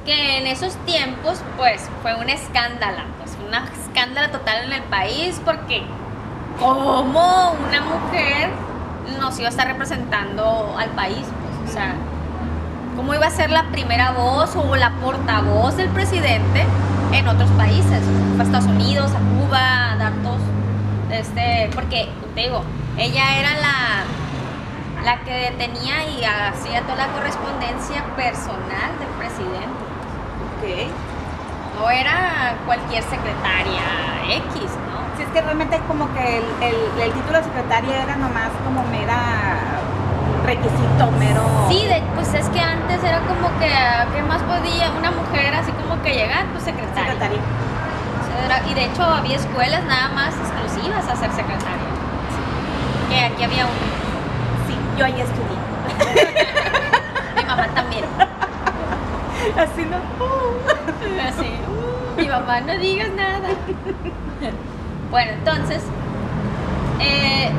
Que 0.05 0.39
en 0.39 0.47
esos 0.47 0.75
tiempos, 0.85 1.43
pues, 1.57 1.87
fue 2.01 2.15
un 2.15 2.27
escándalo, 2.29 3.03
pues, 3.19 3.37
un 3.45 3.53
escándalo 3.53 4.31
total 4.31 4.65
en 4.65 4.73
el 4.73 4.83
país, 4.83 5.39
porque 5.45 5.83
¿cómo 6.59 7.51
una 7.67 7.81
mujer 7.81 8.49
nos 9.19 9.37
iba 9.37 9.47
a 9.47 9.51
estar 9.51 9.67
representando 9.67 10.75
al 10.77 10.89
país? 10.89 11.21
Pues, 11.21 11.69
o 11.69 11.73
sea, 11.73 11.93
¿cómo 12.95 13.13
iba 13.13 13.27
a 13.27 13.29
ser 13.29 13.51
la 13.51 13.65
primera 13.65 14.11
voz 14.11 14.55
o 14.55 14.75
la 14.75 14.91
portavoz 14.93 15.77
del 15.77 15.89
presidente 15.89 16.65
en 17.11 17.27
otros 17.27 17.49
países? 17.51 18.01
A 18.39 18.43
Estados 18.43 18.65
Unidos, 18.65 19.11
a 19.11 19.19
Cuba, 19.39 19.91
a 19.91 19.95
dar 19.97 20.13
todos, 20.23 20.41
este, 21.11 21.69
porque, 21.75 22.09
te 22.33 22.41
digo, 22.41 22.63
ella 22.97 23.37
era 23.39 23.51
la, 23.61 25.03
la 25.05 25.19
que 25.21 25.31
detenía 25.51 26.05
y 26.07 26.23
hacía 26.23 26.81
toda 26.81 26.95
la 26.95 27.07
correspondencia 27.13 28.03
personal 28.15 28.97
del 28.99 29.09
presidente. 29.19 29.80
Ok. 30.61 30.67
No 31.79 31.89
era 31.89 32.53
cualquier 32.65 33.01
secretaria 33.03 33.81
X, 34.29 34.61
¿no? 34.85 35.01
Sí, 35.17 35.23
es 35.23 35.29
que 35.33 35.41
realmente 35.41 35.79
como 35.87 36.13
que 36.13 36.37
el, 36.37 36.43
el- 36.61 37.01
el 37.01 37.11
título 37.13 37.37
de 37.39 37.43
secretaria 37.45 38.03
era 38.03 38.15
nomás 38.17 38.49
como 38.63 38.83
mera 38.85 39.79
requisito, 40.45 41.11
mero... 41.17 41.41
Sí, 41.69 41.85
de- 41.87 42.03
pues 42.15 42.33
es 42.33 42.47
que 42.49 42.59
antes 42.59 43.03
era 43.03 43.19
como 43.21 43.47
que, 43.59 43.69
¿qué 44.13 44.21
más 44.23 44.41
podía 44.43 44.91
una 44.91 45.11
mujer 45.11 45.53
así 45.55 45.71
como 45.71 46.01
que 46.03 46.13
llegar? 46.13 46.45
Pues 46.51 46.63
secretaria. 46.65 47.13
secretaria. 47.13 47.39
Era- 48.45 48.61
y 48.69 48.73
de 48.73 48.85
hecho 48.85 49.03
había 49.03 49.37
escuelas 49.37 49.83
nada 49.85 50.09
más 50.09 50.33
exclusivas 50.35 51.07
a 51.07 51.15
ser 51.15 51.31
secretaria. 51.31 51.89
Que 53.09 53.25
aquí 53.25 53.43
había 53.43 53.65
un, 53.65 53.71
Sí, 54.67 54.77
yo 54.97 55.05
ahí 55.05 55.19
estudié. 55.19 55.57
mi 57.35 57.43
mamá 57.43 57.67
también. 57.73 58.05
Así 59.57 59.85
no. 59.85 59.97
Así, 61.27 61.49
mi 62.17 62.27
mamá 62.27 62.61
no 62.61 62.77
digas 62.77 63.09
nada. 63.11 63.49
Bueno, 65.09 65.31
entonces, 65.31 65.81
eh, 66.99 67.49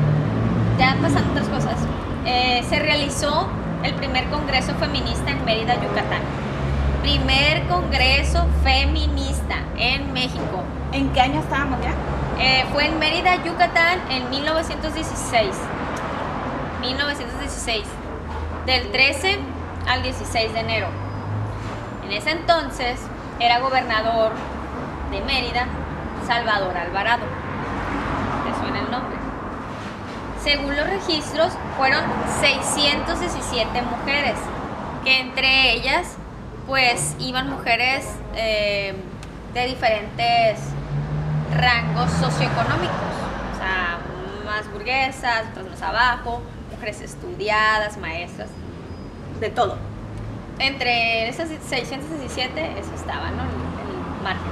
ya 0.79 0.95
pasan 1.01 1.29
otras 1.31 1.47
cosas. 1.49 1.75
Eh, 2.25 2.63
se 2.69 2.79
realizó 2.79 3.47
el 3.83 3.93
primer 3.95 4.25
congreso 4.29 4.73
feminista 4.75 5.31
en 5.31 5.43
Mérida, 5.45 5.75
Yucatán. 5.75 6.21
Primer 7.01 7.67
congreso 7.67 8.47
feminista 8.63 9.55
en 9.77 10.13
México. 10.13 10.63
¿En 10.93 11.09
qué 11.09 11.21
año 11.21 11.41
estábamos 11.41 11.79
ya? 11.81 11.91
Eh, 12.41 12.65
fue 12.71 12.87
en 12.87 12.97
Mérida, 12.97 13.35
Yucatán, 13.43 13.99
en 14.09 14.29
1916. 14.29 15.49
1916. 16.81 17.83
Del 18.65 18.91
13 18.91 19.37
al 19.87 20.01
16 20.01 20.53
de 20.53 20.59
enero. 20.59 21.02
En 22.05 22.11
ese 22.11 22.31
entonces 22.31 22.99
era 23.39 23.59
gobernador 23.59 24.31
de 25.11 25.21
Mérida, 25.21 25.67
Salvador 26.27 26.75
Alvarado. 26.75 27.23
¿Te 28.45 28.59
suena 28.61 28.79
el 28.79 28.91
nombre? 28.91 29.17
Según 30.41 30.75
los 30.75 30.85
registros, 30.87 31.53
fueron 31.77 32.01
617 32.41 33.81
mujeres, 33.83 34.35
que 35.03 35.21
entre 35.21 35.71
ellas, 35.73 36.17
pues, 36.67 37.15
iban 37.19 37.49
mujeres 37.49 38.05
eh, 38.35 38.93
de 39.53 39.65
diferentes 39.67 40.59
rangos 41.55 42.11
socioeconómicos, 42.11 43.13
o 43.53 43.57
sea, 43.57 43.99
más 44.45 44.69
burguesas, 44.73 45.43
otras 45.51 45.69
más 45.69 45.81
abajo, 45.81 46.41
mujeres 46.71 47.01
estudiadas, 47.01 47.97
maestras, 47.97 48.49
De 49.39 49.49
todo. 49.49 49.92
Entre 50.59 51.29
esas 51.29 51.49
617, 51.69 52.79
eso 52.79 52.89
estaba, 52.95 53.29
¿no? 53.31 53.43
El, 53.43 53.49
el 53.49 54.23
margen. 54.23 54.51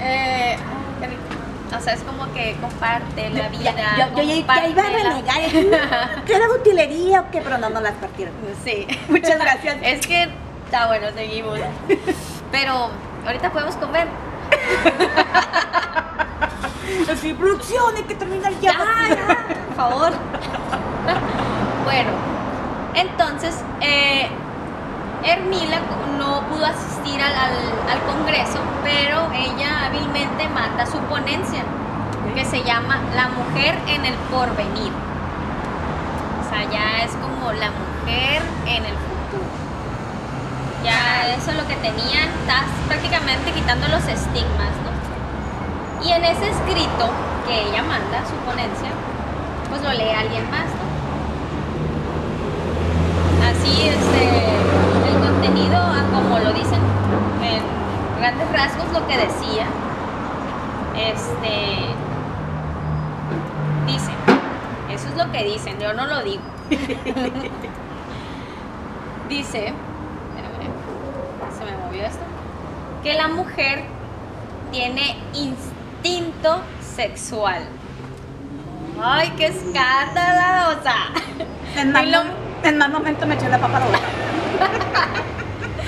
Eh, 0.00 0.56
rico. 1.00 1.76
o 1.76 1.80
sea, 1.80 1.94
es 1.94 2.02
como 2.02 2.32
que 2.32 2.56
comparte 2.60 3.30
la 3.30 3.48
vida. 3.48 3.72
Ya, 3.74 4.08
yo, 4.10 4.16
yo 4.16 4.22
ya- 4.22 4.24
ya 4.24 4.34
iba 4.68 4.82
a 4.82 4.90
renegar. 4.90 6.24
¿Qué 6.24 6.34
era 6.34 6.48
utilería 6.50 7.20
o 7.22 7.30
qué? 7.30 7.40
Pero 7.42 7.58
no, 7.58 7.68
no 7.70 7.80
las 7.80 7.94
partieron. 7.94 8.34
Sí. 8.64 8.86
Muchas 9.08 9.38
gracias. 9.38 9.76
Es 9.82 10.06
que 10.06 10.28
está 10.66 10.86
bueno, 10.86 11.08
seguimos. 11.14 11.58
Pero 12.52 12.90
ahorita 13.26 13.50
podemos 13.52 13.74
comer. 13.76 14.06
Así, 17.12 17.32
producción, 17.34 17.96
hay 17.96 18.02
que 18.04 18.14
terminar 18.14 18.52
ya. 18.60 18.72
Ya, 18.72 19.14
ya, 19.14 19.26
por 19.66 19.76
favor. 19.76 20.12
bueno, 21.84 22.10
entonces, 23.00 23.54
eh, 23.80 24.28
Hermila 25.24 25.78
no 26.18 26.42
pudo 26.48 26.64
asistir 26.66 27.20
al, 27.20 27.32
al- 27.34 27.90
al 27.90 28.00
congreso, 28.06 28.58
pero 28.82 29.30
ella 29.32 29.86
hábilmente 29.86 30.48
manda 30.48 30.86
su 30.86 30.98
ponencia, 31.00 31.62
que 32.34 32.44
se 32.44 32.62
llama 32.62 33.00
La 33.14 33.28
mujer 33.28 33.74
en 33.88 34.04
el 34.06 34.14
porvenir. 34.30 34.92
O 36.40 36.48
sea, 36.48 36.64
ya 36.70 37.04
es 37.04 37.12
como 37.16 37.52
la 37.52 37.70
mujer 37.70 38.42
en 38.66 38.84
el 38.84 38.94
futuro. 38.94 39.44
Ya 40.84 41.28
eso 41.34 41.50
es 41.50 41.56
lo 41.56 41.66
que 41.66 41.76
tenían, 41.76 42.28
estás 42.40 42.64
prácticamente 42.86 43.52
quitando 43.52 43.88
los 43.88 44.06
estigmas, 44.06 44.72
¿no? 44.84 44.92
Y 46.06 46.12
en 46.12 46.24
ese 46.24 46.48
escrito 46.50 47.10
que 47.46 47.68
ella 47.68 47.82
manda, 47.82 48.24
su 48.26 48.34
ponencia, 48.46 48.90
pues 49.68 49.82
lo 49.82 49.92
lee 49.92 50.10
alguien 50.10 50.48
más. 50.50 50.66
Así, 53.50 53.88
este, 53.88 54.28
el 55.08 55.18
contenido, 55.26 55.76
a 55.76 56.02
como 56.12 56.38
lo 56.38 56.52
dicen, 56.52 56.80
en 57.42 57.62
grandes 58.20 58.52
rasgos 58.52 58.92
lo 58.92 59.06
que 59.06 59.16
decía, 59.16 59.66
este, 60.96 61.86
dicen, 63.86 64.14
eso 64.90 65.08
es 65.08 65.16
lo 65.16 65.32
que 65.32 65.44
dicen, 65.44 65.78
yo 65.80 65.92
no 65.94 66.06
lo 66.06 66.22
digo. 66.22 66.42
Dice, 69.28 69.74
se 71.58 71.64
me 71.64 71.72
movió 71.84 72.04
esto, 72.06 72.22
que 73.02 73.12
la 73.14 73.28
mujer 73.28 73.84
tiene 74.72 75.18
instinto 75.34 76.60
sexual. 76.96 77.62
Ay, 79.02 79.30
qué 79.36 79.46
escándalo, 79.48 80.78
o 80.78 80.82
sea. 80.82 82.02
Lo- 82.04 82.37
en 82.62 82.78
más 82.78 82.90
momento 82.90 83.26
me 83.26 83.34
eché 83.34 83.48
la 83.48 83.58
papa 83.58 83.76
a 83.76 83.80
la 83.80 83.86
boca. 83.86 83.98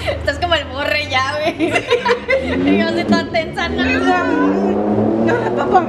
Estás 0.07 0.39
como 0.39 0.55
el 0.55 0.65
borre 0.67 1.09
ya, 1.09 1.33
güey. 1.39 2.79
yo 2.79 2.89
así 2.89 3.05
toda 3.05 3.25
tensa, 3.31 3.69
no. 3.69 3.85
No, 5.25 5.39
la 5.39 5.51
papa. 5.51 5.87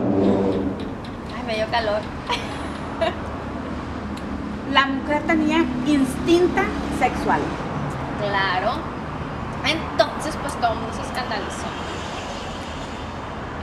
Ay, 1.35 1.43
me 1.47 1.55
dio 1.55 1.67
calor. 1.71 2.01
La 4.71 4.85
mujer 4.85 5.21
tenía 5.23 5.65
instinta 5.85 6.63
sexual. 6.99 7.41
Claro. 8.19 8.73
Entonces, 9.65 10.37
pues 10.41 10.53
todo 10.59 10.73
el 10.73 10.79
mundo 10.79 10.93
se 10.95 11.01
escandalizó. 11.01 11.67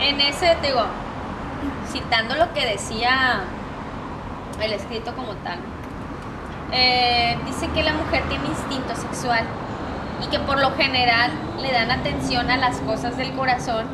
En 0.00 0.20
ese, 0.20 0.56
digo, 0.62 0.84
citando 1.90 2.36
lo 2.36 2.52
que 2.52 2.66
decía 2.66 3.40
el 4.60 4.72
escrito 4.72 5.14
como 5.14 5.34
tal, 5.36 5.58
eh, 6.72 7.38
dice 7.46 7.68
que 7.68 7.82
la 7.82 7.92
mujer 7.94 8.22
tiene 8.28 8.46
instinto 8.46 8.94
sexual 8.94 9.44
y 10.22 10.26
que 10.28 10.38
por 10.40 10.60
lo 10.60 10.72
general 10.76 11.30
le 11.60 11.72
dan 11.72 11.90
atención 11.90 12.50
a 12.50 12.56
las 12.56 12.78
cosas 12.78 13.16
del 13.16 13.32
corazón 13.32 13.86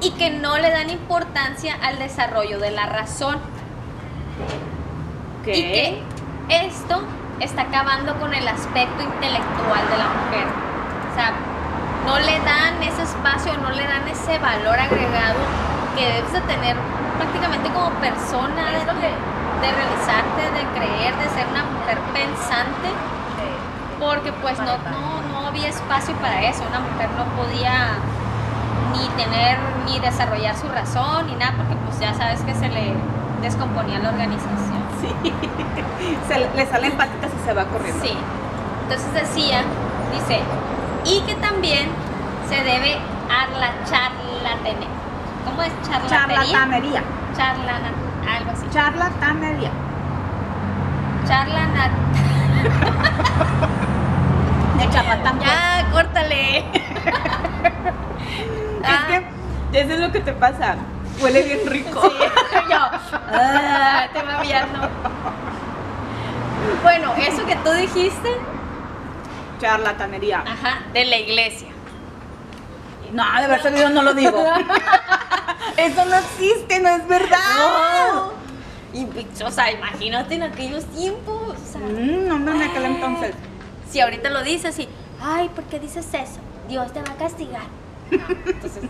y 0.00 0.10
que 0.12 0.30
no 0.30 0.58
le 0.58 0.70
dan 0.70 0.90
importancia 0.90 1.76
al 1.82 1.98
desarrollo 1.98 2.58
de 2.58 2.70
la 2.70 2.86
razón. 2.86 3.38
Y 5.46 5.52
que 5.52 6.02
esto 6.48 7.02
está 7.40 7.62
acabando 7.62 8.18
con 8.18 8.34
el 8.34 8.46
aspecto 8.48 9.02
intelectual 9.02 9.88
de 9.90 9.98
la 9.98 10.08
mujer. 10.08 10.46
O 11.10 11.14
sea, 11.14 11.32
no 12.06 12.18
le 12.18 12.38
dan 12.40 12.82
ese 12.82 13.02
espacio, 13.02 13.56
no 13.58 13.70
le 13.70 13.84
dan 13.84 14.06
ese 14.08 14.38
valor 14.38 14.78
agregado 14.78 15.38
que 15.96 16.06
debes 16.06 16.32
de 16.32 16.40
tener 16.42 16.76
prácticamente 17.16 17.70
como 17.70 17.90
persona 18.00 18.72
de 19.64 19.72
realizarte, 19.72 20.42
de 20.52 20.64
creer, 20.76 21.16
de 21.16 21.28
ser 21.34 21.46
una 21.48 21.64
mujer 21.64 21.98
pensante, 22.12 22.88
porque 23.98 24.32
pues 24.32 24.58
no, 24.58 24.76
no, 24.90 25.22
no 25.32 25.46
había 25.48 25.68
espacio 25.68 26.14
para 26.16 26.42
eso. 26.42 26.62
Una 26.68 26.80
mujer 26.80 27.08
no 27.16 27.24
podía 27.36 27.96
ni 28.92 29.08
tener, 29.22 29.58
ni 29.86 29.98
desarrollar 30.00 30.56
su 30.56 30.68
razón, 30.68 31.26
ni 31.28 31.34
nada, 31.36 31.54
porque 31.56 31.74
pues 31.86 31.98
ya 32.00 32.12
sabes 32.14 32.40
que 32.42 32.54
se 32.54 32.68
le 32.68 32.94
descomponía 33.40 33.98
la 34.00 34.10
organización. 34.10 34.82
Sí. 35.00 35.32
Se 36.28 36.38
le- 36.38 36.50
le 36.54 36.66
salen 36.66 36.92
patitas 36.96 37.30
y 37.40 37.46
se 37.46 37.52
va 37.54 37.64
corriendo. 37.64 38.02
Sí. 38.04 38.12
Entonces 38.82 39.12
decía, 39.14 39.62
dice, 40.12 40.40
y 41.04 41.20
que 41.22 41.34
también 41.36 41.88
se 42.48 42.56
debe 42.62 42.94
a 43.30 43.46
la 43.58 43.70
charlatanería. 43.88 44.88
¿Cómo 45.46 45.62
es 45.62 45.72
charlatanería? 45.82 46.52
Charlatanería. 46.52 47.02
Charlana, 47.36 47.90
algo 48.44 48.52
así. 48.58 48.66
Charlatanería. 48.70 49.70
Charlana. 51.26 51.90
De 54.78 54.90
charlatán. 54.90 55.40
Ya, 55.44 55.86
córtale. 55.92 56.64
Ah, 58.86 59.06
Es 59.08 59.22
que 59.72 59.80
eso 59.80 59.92
es 59.94 60.00
lo 60.00 60.12
que 60.12 60.20
te 60.20 60.32
pasa. 60.34 60.76
Huele 61.20 61.42
bien 61.42 61.60
rico. 61.66 62.02
Sí, 62.02 62.10
yo. 62.70 62.76
Ah, 63.32 64.06
te 64.12 64.22
va 64.22 64.42
viendo. 64.42 64.78
Bueno, 66.82 67.14
eso 67.16 67.46
que 67.46 67.56
tú 67.56 67.70
dijiste, 67.72 68.28
Charlatanería. 69.58 70.40
ajá, 70.40 70.80
de 70.92 71.06
la 71.06 71.16
iglesia. 71.16 71.68
No, 73.12 73.22
de 73.38 73.44
haber 73.46 73.62
salido 73.62 73.88
no 73.88 74.02
lo 74.02 74.12
digo. 74.12 74.44
Eso 75.76 76.04
no 76.04 76.14
existe, 76.16 76.80
no 76.80 76.88
es 76.90 77.06
verdad. 77.08 77.38
No. 78.14 78.32
Y, 78.92 79.06
o 79.42 79.50
sea, 79.50 79.72
imagínate 79.72 80.34
en 80.36 80.42
aquellos 80.44 80.84
tiempos. 80.86 81.54
O 81.56 81.72
sea, 81.72 81.80
Mm, 81.80 82.28
no, 82.28 82.38
no, 82.38 82.52
en 82.54 82.62
aquel 82.62 82.84
entonces. 82.84 83.34
si 83.90 84.00
ahorita 84.00 84.30
lo 84.30 84.42
dices 84.42 84.78
y, 84.78 84.88
ay, 85.20 85.48
¿por 85.48 85.64
qué 85.64 85.80
dices 85.80 86.06
eso? 86.14 86.38
Dios 86.68 86.92
te 86.92 87.02
va 87.02 87.12
a 87.12 87.16
castigar. 87.16 87.62
No, 88.10 88.18
Entonces, 88.46 88.84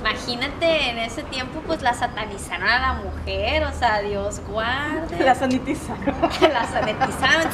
imagínate 0.00 0.90
en 0.90 0.98
ese 0.98 1.22
tiempo, 1.24 1.60
pues 1.66 1.82
la 1.82 1.92
satanizaron 1.94 2.66
a 2.68 2.78
la 2.78 2.92
mujer, 2.94 3.64
o 3.64 3.72
sea, 3.72 4.00
Dios 4.00 4.40
guarde. 4.48 5.22
La 5.24 5.34
sanitiza. 5.34 5.94
la 6.40 6.64
sanitizaron. 6.66 7.48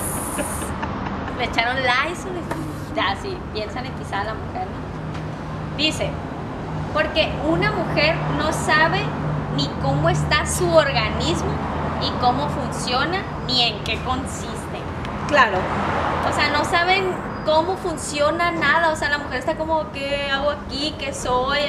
Le 1.39 1.45
echaron 1.45 1.77
Lysol 1.77 2.33
y 2.37 2.97
ya, 2.97 3.17
sí, 3.21 3.37
bien 3.55 3.73
sanitizada 3.73 4.25
la 4.25 4.35
mujer, 4.35 4.67
¿no? 4.67 5.77
Dice, 5.77 6.11
porque 6.93 7.31
una 7.49 7.71
mujer 7.73 8.17
no 8.39 8.53
sabe 8.53 9.01
ni 9.57 9.67
cómo 9.83 10.09
está 10.09 10.47
su 10.47 10.73
organismo, 10.75 11.51
ni 12.01 12.11
cómo 12.21 12.49
funciona, 12.49 13.23
ni 13.47 13.63
en 13.63 13.85
qué 13.85 13.99
consiste. 14.05 14.57
Claro. 15.29 15.59
O 16.29 16.35
sea, 16.35 16.49
no 16.51 16.65
saben 16.65 17.11
cómo 17.45 17.77
funciona 17.77 18.51
nada. 18.51 18.91
O 18.91 18.97
sea, 18.97 19.09
la 19.11 19.19
mujer 19.19 19.39
está 19.41 19.55
como, 19.57 19.91
¿qué 19.93 20.31
hago 20.31 20.51
aquí? 20.51 20.95
¿Qué 20.99 21.13
soy? 21.13 21.61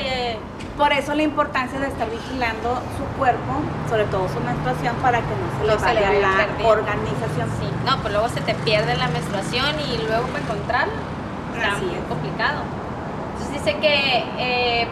Por 0.78 0.92
eso 0.94 1.14
la 1.14 1.24
importancia 1.24 1.80
de 1.80 1.88
estar 1.88 2.10
vigilando 2.10 2.82
su 2.98 3.04
cuerpo, 3.20 3.54
sobre 3.90 4.06
todo 4.06 4.28
su 4.30 4.40
menstruación, 4.40 4.96
para 4.98 5.20
que 5.20 5.26
no 5.26 5.60
se 5.60 5.66
le 5.68 5.74
No 5.74 5.80
se 5.80 5.94
le 5.94 6.02
vaya 6.02 6.48
la 6.60 6.68
organización. 6.68 7.50
Sí, 7.60 7.70
no, 7.86 7.98
pues 7.98 8.14
luego 8.14 8.30
se 8.30 8.42
te 8.42 8.56
pierde 8.56 8.96
la 8.96 9.08
menstruación 9.10 9.76
y 9.80 9.98
luego 10.08 10.26
para 10.28 10.40
encontrarla 10.40 10.94
está 11.56 11.74
Así 11.74 11.86
muy 11.86 11.96
es. 11.96 12.06
complicado. 12.08 12.62
Entonces 13.34 13.64
dice 13.66 13.78
que, 13.80 14.26
eh, 14.40 14.88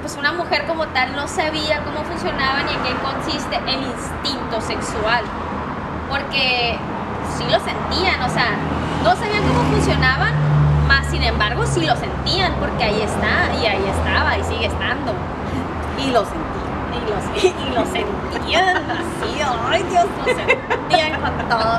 pues 0.00 0.16
una 0.16 0.32
mujer 0.32 0.66
como 0.66 0.86
tal 0.88 1.14
no 1.14 1.28
sabía 1.28 1.82
cómo 1.84 2.02
funcionaba 2.04 2.62
ni 2.62 2.72
en 2.72 2.82
qué 2.82 2.94
consiste 3.02 3.56
el 3.56 3.82
instinto 3.82 4.60
sexual. 4.60 5.24
Porque 6.08 6.78
sí 7.36 7.44
lo 7.44 7.58
sentían, 7.60 8.22
o 8.22 8.28
sea, 8.28 8.56
no 9.04 9.14
sabían 9.14 9.42
cómo 9.46 9.62
funcionaban, 9.70 10.34
más 10.88 11.06
sin 11.06 11.22
embargo 11.22 11.64
sí 11.66 11.86
lo 11.86 11.96
sentían, 11.96 12.54
porque 12.54 12.84
ahí 12.84 13.00
está, 13.02 13.54
y 13.62 13.66
ahí 13.66 13.84
estaba, 13.86 14.36
y 14.36 14.44
sigue 14.44 14.66
estando. 14.66 15.12
Y 15.98 16.10
lo 16.10 16.24
sentí. 16.24 16.60
Y 16.90 17.00
lo, 17.08 17.16
y 17.70 17.74
lo 17.74 17.86
sentían 17.86 18.76
así, 18.90 19.40
ay 19.68 19.82
Dios, 19.84 20.06
lo 20.18 20.24
sentían 20.24 21.20
con 21.20 21.48
todo. 21.48 21.78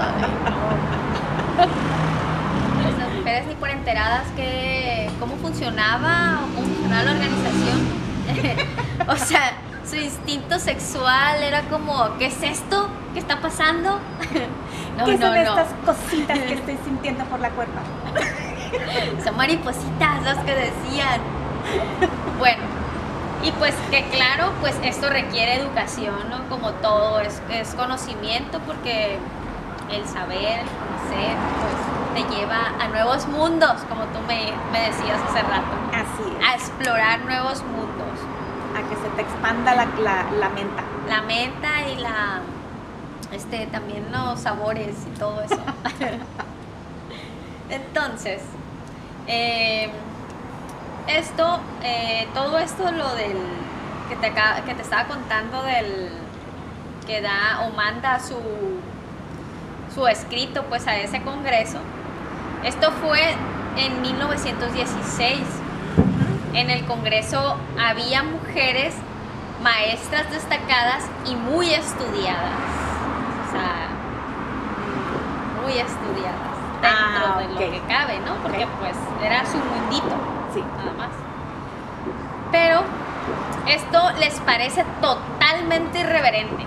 Las 2.97 3.13
mujeres 3.17 3.47
ni 3.47 3.55
por 3.55 3.69
enteradas 3.69 4.28
que 4.36 5.09
cómo 5.19 5.36
funcionaba 5.38 6.39
o 6.43 6.55
cómo 6.55 6.67
funcionaba 6.67 7.03
la 7.03 7.11
organización. 7.11 8.00
o 9.07 9.15
sea, 9.15 9.53
su 9.89 9.95
instinto 9.95 10.59
sexual 10.59 11.43
era 11.43 11.61
como, 11.63 12.17
¿qué 12.17 12.27
es 12.27 12.41
esto? 12.43 12.88
¿Qué 13.13 13.19
está 13.19 13.41
pasando? 13.41 13.99
no, 14.97 15.05
¿Qué 15.05 15.17
no, 15.17 15.27
son 15.27 15.36
no. 15.36 15.41
estas 15.41 15.67
cositas 15.86 16.39
que 16.39 16.53
estoy 16.59 16.77
sintiendo 16.86 17.23
por 17.25 17.39
la 17.39 17.49
cuerpa? 17.49 17.82
Son 19.23 19.36
maripositas 19.36 20.23
las 20.23 20.38
que 20.39 20.53
decían. 20.55 21.19
Bueno, 22.39 22.63
y 23.43 23.51
pues 23.53 23.75
que 23.89 24.03
claro, 24.09 24.51
pues 24.61 24.75
esto 24.84 25.09
requiere 25.09 25.55
educación, 25.55 26.15
¿no? 26.29 26.47
Como 26.49 26.71
todo, 26.73 27.19
es, 27.19 27.41
es 27.49 27.73
conocimiento 27.75 28.59
porque 28.65 29.17
el 29.91 30.07
saber, 30.07 30.59
el 30.59 30.67
conocer, 30.67 31.36
pues 31.59 32.23
te 32.29 32.36
lleva 32.36 32.73
a 32.79 32.88
nuevos 32.89 33.27
mundos, 33.27 33.73
como 33.89 34.03
tú 34.05 34.19
me, 34.27 34.51
me 34.71 34.79
decías 34.88 35.19
hace 35.27 35.41
rato, 35.41 35.71
Así 35.91 36.38
a 36.45 36.55
es. 36.55 36.61
explorar 36.67 37.19
nuevos 37.21 37.63
mundos. 37.63 37.90
Que 38.89 38.95
se 38.95 39.09
te 39.15 39.21
expanda 39.21 39.75
la, 39.75 39.86
la, 39.86 40.32
la 40.32 40.49
menta. 40.49 40.84
La 41.07 41.21
menta 41.21 41.88
y 41.88 41.97
la, 41.97 42.41
este, 43.32 43.67
también 43.67 44.11
los 44.11 44.39
sabores 44.39 44.95
y 45.07 45.17
todo 45.17 45.41
eso. 45.41 45.57
Entonces, 47.69 48.41
eh, 49.27 49.89
esto, 51.07 51.59
eh, 51.84 52.27
todo 52.34 52.59
esto, 52.59 52.91
lo 52.91 53.15
del 53.15 53.38
que 54.09 54.15
te, 54.17 54.34
que 54.65 54.75
te 54.75 54.82
estaba 54.82 55.05
contando 55.05 55.63
del 55.63 56.09
que 57.07 57.21
da 57.21 57.65
o 57.65 57.75
manda 57.75 58.19
su, 58.19 58.39
su 59.93 60.07
escrito 60.07 60.63
pues 60.65 60.88
a 60.88 60.97
ese 60.97 61.21
congreso, 61.21 61.79
esto 62.63 62.91
fue 62.91 63.21
en 63.77 64.01
1916. 64.01 65.39
En 66.53 66.69
el 66.69 66.85
congreso 66.85 67.57
había 67.79 68.23
mujeres 68.23 68.93
maestras 69.63 70.29
destacadas 70.31 71.03
y 71.25 71.35
muy 71.35 71.73
estudiadas. 71.73 72.51
O 73.47 73.51
sea, 73.51 73.89
muy 75.61 75.73
estudiadas 75.73 76.51
dentro 76.81 77.35
Ah, 77.35 77.39
de 77.39 77.47
lo 77.49 77.57
que 77.59 77.81
cabe, 77.87 78.19
¿no? 78.25 78.35
Porque 78.41 78.65
Ok. 78.65 78.71
pues 78.79 78.95
era 79.23 79.45
su 79.45 79.57
mundito, 79.57 80.15
Sí. 80.53 80.61
nada 80.77 80.93
más. 80.97 81.09
Pero 82.51 82.81
esto 83.67 84.11
les 84.19 84.39
parece 84.41 84.83
totalmente 84.99 85.99
irreverente. 85.99 86.65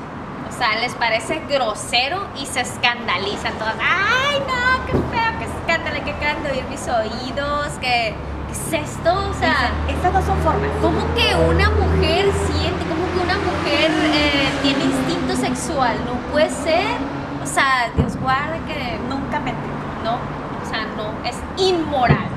O 0.49 0.53
sea, 0.57 0.77
les 0.81 0.95
parece 0.95 1.41
grosero 1.49 2.29
y 2.37 2.47
se 2.47 2.61
escandalizan 2.61 3.53
todas. 3.55 3.75
¡Ay, 3.81 4.39
no! 4.47 4.87
¡Qué 4.87 4.93
feo! 4.93 5.39
¡Qué 5.41 5.45
escándalo! 5.47 6.05
¡Qué 6.05 6.13
acaban 6.13 6.43
de 6.45 6.53
oír 6.53 6.65
mis 6.71 6.87
oídos! 6.89 7.69
¡Que, 7.81 8.15
que 8.15 8.34
es 8.55 8.73
esto? 8.73 9.11
O 9.13 9.35
sea, 9.35 9.51
Dicen, 9.51 9.97
estas 9.97 10.13
no 10.13 10.23
son 10.23 10.39
formas. 10.39 10.71
¿cómo 10.81 11.01
que 11.15 11.35
una 11.35 11.69
mujer 11.71 12.27
siente? 12.47 12.83
¿Cómo 12.87 13.05
que 13.13 13.21
una 13.23 13.39
mujer 13.39 13.91
eh, 14.15 14.49
tiene 14.63 14.85
instinto 14.85 15.35
sexual? 15.37 15.97
No 16.07 16.15
puede 16.33 16.51
ser. 16.51 16.97
O 17.43 17.47
sea, 17.47 17.91
Dios 17.97 18.17
guarde 18.21 18.59
que 18.67 18.99
Nunca 19.09 19.41
mente. 19.41 19.61
no, 20.05 20.15
o 20.15 20.71
sea, 20.71 20.87
no, 20.97 21.13
es 21.29 21.37
inmoral. 21.59 22.29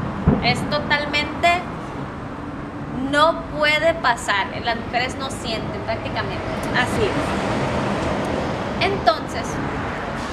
Es 0.44 0.60
totalmente 0.70 1.48
no 3.12 3.42
puede 3.58 3.94
pasar. 3.94 4.48
Las 4.64 4.78
mujeres 4.78 5.16
no 5.18 5.30
sienten 5.30 5.82
prácticamente. 5.86 6.44
Así 6.76 7.04
es. 7.04 8.86
Entonces, 8.86 9.48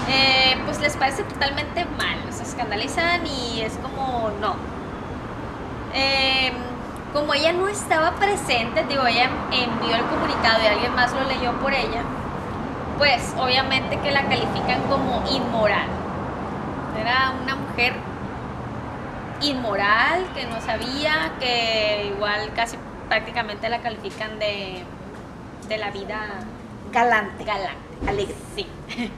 eh, 0.09 0.57
pues 0.65 0.81
les 0.81 0.97
parece 0.97 1.23
totalmente 1.25 1.85
mal, 1.97 2.17
se 2.31 2.43
escandalizan 2.43 3.27
y 3.27 3.61
es 3.61 3.75
como 3.83 4.31
no. 4.41 4.74
Eh, 5.95 6.53
como 7.13 7.33
ella 7.33 7.53
no 7.53 7.69
estaba 7.69 8.13
presente, 8.17 8.85
digo, 8.89 9.07
ella 9.07 9.31
envió 9.53 9.95
el 9.95 10.03
comunicado 10.03 10.63
y 10.65 10.67
alguien 10.67 10.95
más 10.95 11.13
lo 11.13 11.23
leyó 11.25 11.53
por 11.61 11.73
ella, 11.73 12.03
pues 12.99 13.33
obviamente 13.39 13.99
que 14.01 14.11
la 14.11 14.23
califican 14.25 14.83
como 14.89 15.23
inmoral. 15.31 15.87
Era 17.01 17.35
una 17.41 17.55
mujer 17.55 17.95
inmoral, 19.41 20.27
que 20.35 20.47
no 20.47 20.61
sabía, 20.61 21.33
que 21.39 22.13
igual 22.15 22.51
casi 22.57 22.77
prácticamente 23.09 23.69
la 23.69 23.79
califican 23.81 24.39
de, 24.39 24.83
de 25.69 25.79
la 25.79 25.91
vida 25.91 26.27
Galante. 26.93 27.45
galante. 27.45 28.09
Alegre. 28.09 28.35
Sí. 28.57 28.67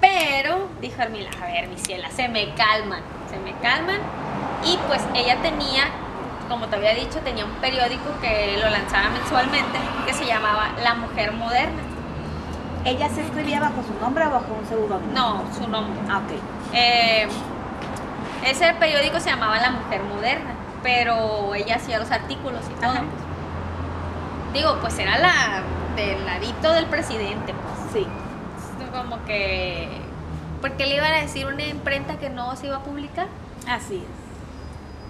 Pero, 0.00 0.68
dijo 0.80 1.00
Armila, 1.00 1.30
a 1.40 1.46
ver, 1.46 1.68
mi 1.68 1.78
ciela, 1.78 2.10
se 2.10 2.28
me 2.28 2.52
calman, 2.54 3.02
se 3.30 3.38
me 3.38 3.52
calman. 3.60 4.00
Y 4.64 4.78
pues 4.86 5.02
ella 5.14 5.36
tenía, 5.42 5.84
como 6.48 6.66
te 6.66 6.76
había 6.76 6.94
dicho, 6.94 7.18
tenía 7.20 7.44
un 7.44 7.52
periódico 7.52 8.10
que 8.20 8.58
lo 8.62 8.70
lanzaba 8.70 9.10
mensualmente 9.10 9.78
que 10.06 10.14
se 10.14 10.26
llamaba 10.26 10.70
La 10.82 10.94
Mujer 10.94 11.32
Moderna. 11.32 11.82
¿Ella 12.84 13.08
se 13.08 13.22
escribía 13.22 13.60
bajo 13.60 13.82
su 13.82 13.94
nombre 14.00 14.26
o 14.26 14.30
bajo 14.30 14.54
un 14.60 14.66
seudónimo? 14.66 15.12
No, 15.12 15.42
su 15.56 15.68
nombre. 15.68 16.00
Ah, 16.08 16.18
ok. 16.18 16.32
Eh, 16.72 17.28
ese 18.44 18.72
periódico 18.74 19.20
se 19.20 19.30
llamaba 19.30 19.58
La 19.58 19.70
Mujer 19.70 20.02
Moderna, 20.02 20.50
pero 20.82 21.54
ella 21.54 21.76
hacía 21.76 21.98
los 21.98 22.10
artículos 22.10 22.62
y 22.70 22.80
todo. 22.80 22.90
Ajá. 22.90 23.02
Digo, 24.52 24.78
pues 24.80 24.98
era 24.98 25.18
la 25.18 25.62
del 25.96 26.24
ladito 26.26 26.72
del 26.72 26.86
presidente, 26.86 27.54
pues. 27.54 27.92
Sí. 27.92 28.06
como 28.92 29.24
que 29.24 29.88
porque 30.60 30.86
le 30.86 30.96
iban 30.96 31.12
a 31.12 31.16
decir 31.18 31.46
una 31.46 31.64
imprenta 31.64 32.18
que 32.18 32.30
no 32.30 32.54
se 32.56 32.66
iba 32.66 32.76
a 32.76 32.82
publicar 32.82 33.26
Así 33.68 33.96
es. 33.96 34.21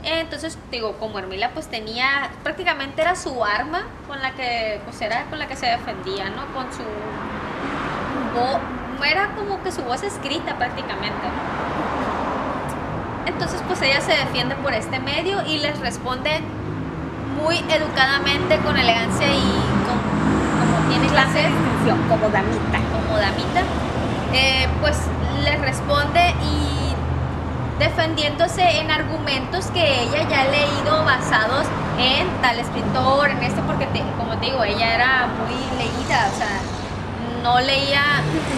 Entonces 0.03 0.59
digo 0.71 0.95
como 0.99 1.19
Hermila 1.19 1.51
pues 1.55 1.69
tenía 1.69 2.31
prácticamente 2.43 3.03
era 3.03 3.15
su 3.17 3.45
arma 3.45 3.85
con 4.09 4.21
la 4.21 4.33
que 4.33 4.81
pues 4.85 5.01
era 5.01 5.25
con 5.27 5.39
la 5.39 5.47
que 5.47 5.57
se 5.57 5.67
defendía 5.67 6.31
no 6.31 6.47
con 6.55 6.73
su 6.73 6.83
voz 8.35 8.61
era 9.05 9.35
como 9.35 9.63
que 9.63 9.73
su 9.73 9.83
voz 9.83 10.03
escrita 10.03 10.57
prácticamente 10.57 11.27
entonces 13.27 13.61
pues 13.67 13.83
ella 13.83 14.01
se 14.01 14.13
defiende 14.13 14.55
por 14.57 14.73
este 14.75 15.01
medio 15.01 15.45
y 15.47 15.59
les 15.59 15.79
responde 15.81 16.41
muy 17.43 17.59
educadamente 17.59 18.59
con 18.59 18.77
elegancia 18.77 19.27
y 19.27 19.41
con 19.87 19.99
como 20.61 20.89
tiene 20.89 21.07
Clase 21.09 21.49
como 22.09 22.29
damita. 22.29 22.79
como 22.93 23.19
damita, 23.19 23.63
eh, 24.33 24.69
pues 24.81 24.97
le 25.43 25.57
responde 25.57 26.35
y 26.43 26.82
defendiéndose 27.83 28.63
en 28.81 28.91
argumentos 28.91 29.67
que 29.75 30.03
ella 30.03 30.29
ya 30.31 30.43
ha 30.43 30.45
leído 30.45 31.05
basados 31.05 31.67
en 31.99 32.29
tal 32.41 32.59
escritor, 32.59 33.29
en 33.31 33.43
este, 33.43 33.61
porque 33.63 33.87
te- 33.87 34.05
como 34.17 34.37
te 34.39 34.47
digo, 34.47 34.63
ella 34.63 34.95
era 34.95 35.27
muy 35.39 35.55
leída, 35.79 36.29
o 36.33 36.37
sea, 36.39 36.61
no 37.43 37.59
leía, 37.61 38.03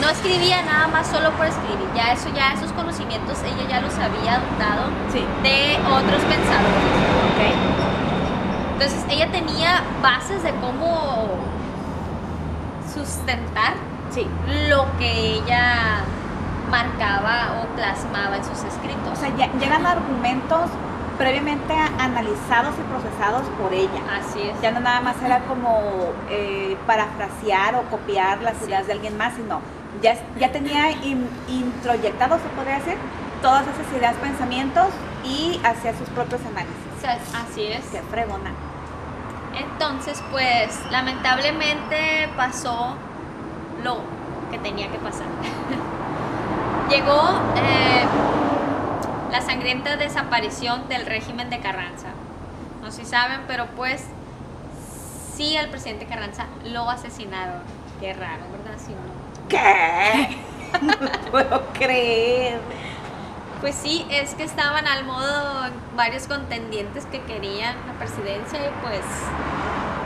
no 0.03 0.11
escribía 0.11 0.63
nada 0.63 0.89
más 0.89 1.07
solo 1.07 1.31
por 1.33 1.47
escribir, 1.47 1.89
ya 1.97 2.13
eso, 2.13 2.29
ya 2.37 2.53
esos 2.53 2.71
conocimientos 2.73 3.39
ella 3.43 3.67
ya 3.69 3.81
los 3.81 3.95
había 3.95 4.35
adoptado 4.37 4.83
Sí. 5.11 5.25
de 5.43 5.79
otros 5.89 6.21
pensadores. 6.23 6.85
Ok. 7.29 7.41
Entonces 8.75 9.05
ella 9.09 9.31
tenía 9.33 9.83
bases 10.03 10.43
de 10.43 10.51
cómo 10.57 11.29
sustentar 12.93 13.73
Sí. 14.11 14.27
lo 14.69 14.87
que 14.99 15.37
ella 15.39 16.03
marcaba 16.79 17.61
o 17.63 17.67
plasmaba 17.77 18.37
en 18.37 18.45
sus 18.45 18.61
escritos. 18.65 19.13
O 19.13 19.17
sea, 19.17 19.31
llegan 19.61 19.87
argumentos 19.87 20.71
previamente 21.19 21.73
analizados 22.01 22.75
y 22.81 22.83
procesados 22.93 23.43
por 23.61 23.73
ella. 23.73 24.01
así 24.19 24.41
es. 24.43 24.61
Ya 24.61 24.73
no 24.73 24.81
nada 24.81 25.01
más 25.01 25.15
era 25.25 25.39
como 25.51 25.71
eh, 26.31 26.77
parafrasear 26.87 27.77
o 27.77 27.83
copiar 27.95 28.43
las 28.43 28.57
Sí. 28.59 28.65
ideas 28.67 28.87
de 28.89 28.95
alguien 28.95 29.17
más, 29.17 29.35
sino 29.35 29.61
ya, 30.03 30.15
ya 30.41 30.51
tenía 30.51 30.91
in- 30.91 31.29
introyectado, 31.49 32.37
se 32.39 32.49
podría 32.57 32.77
decir, 32.81 32.97
todas 33.41 33.63
esas 33.69 33.87
ideas, 33.97 34.15
pensamientos 34.17 34.89
y 35.25 35.61
hacía 35.65 35.97
sus 35.97 36.09
propios 36.09 36.41
análisis. 36.51 36.85
O 36.99 37.01
sea, 37.01 37.19
así 37.43 37.67
es. 37.67 37.85
Qué 37.93 38.03
fregona. 38.11 38.51
Entonces, 39.57 40.21
pues, 40.33 40.81
lamentablemente 40.91 42.29
pasó 42.37 42.97
lo 43.85 43.99
que 44.51 44.59
tenía 44.59 44.91
que 44.91 44.99
pasar. 44.99 45.27
Llegó 46.89 47.41
eh, 47.57 48.05
la 49.31 49.41
sangrienta 49.41 49.97
desaparición 49.97 50.89
del 50.89 51.07
régimen 51.07 51.49
de 51.51 51.61
Carranza. 51.61 52.09
No 52.83 52.91
sé 52.91 53.05
si 53.05 53.11
saben, 53.11 53.41
pero 53.49 53.67
pues 53.75 54.05
sí 55.35 55.57
al 55.57 55.71
presidente 55.71 56.07
Carranza 56.07 56.47
lo 56.65 56.89
asesinaron. 56.91 57.63
Qué 58.01 58.13
raro, 58.13 58.43
¿verdad? 58.53 58.79
Sí, 58.79 58.93
no. 58.93 59.49
¿Qué? 59.49 60.39
No 60.83 60.93
lo 60.93 61.31
puedo 61.31 61.67
creer. 61.73 62.59
Pues 63.61 63.77
sí, 63.77 64.05
es 64.11 64.35
que 64.35 64.43
estaban 64.43 64.89
al 64.89 65.05
modo 65.05 65.71
varios 65.97 66.27
contendientes 66.27 67.07
que 67.07 67.23
querían 67.23 67.77
la 67.87 67.93
presidencia 67.95 68.59
y 68.59 68.71
pues 68.83 69.01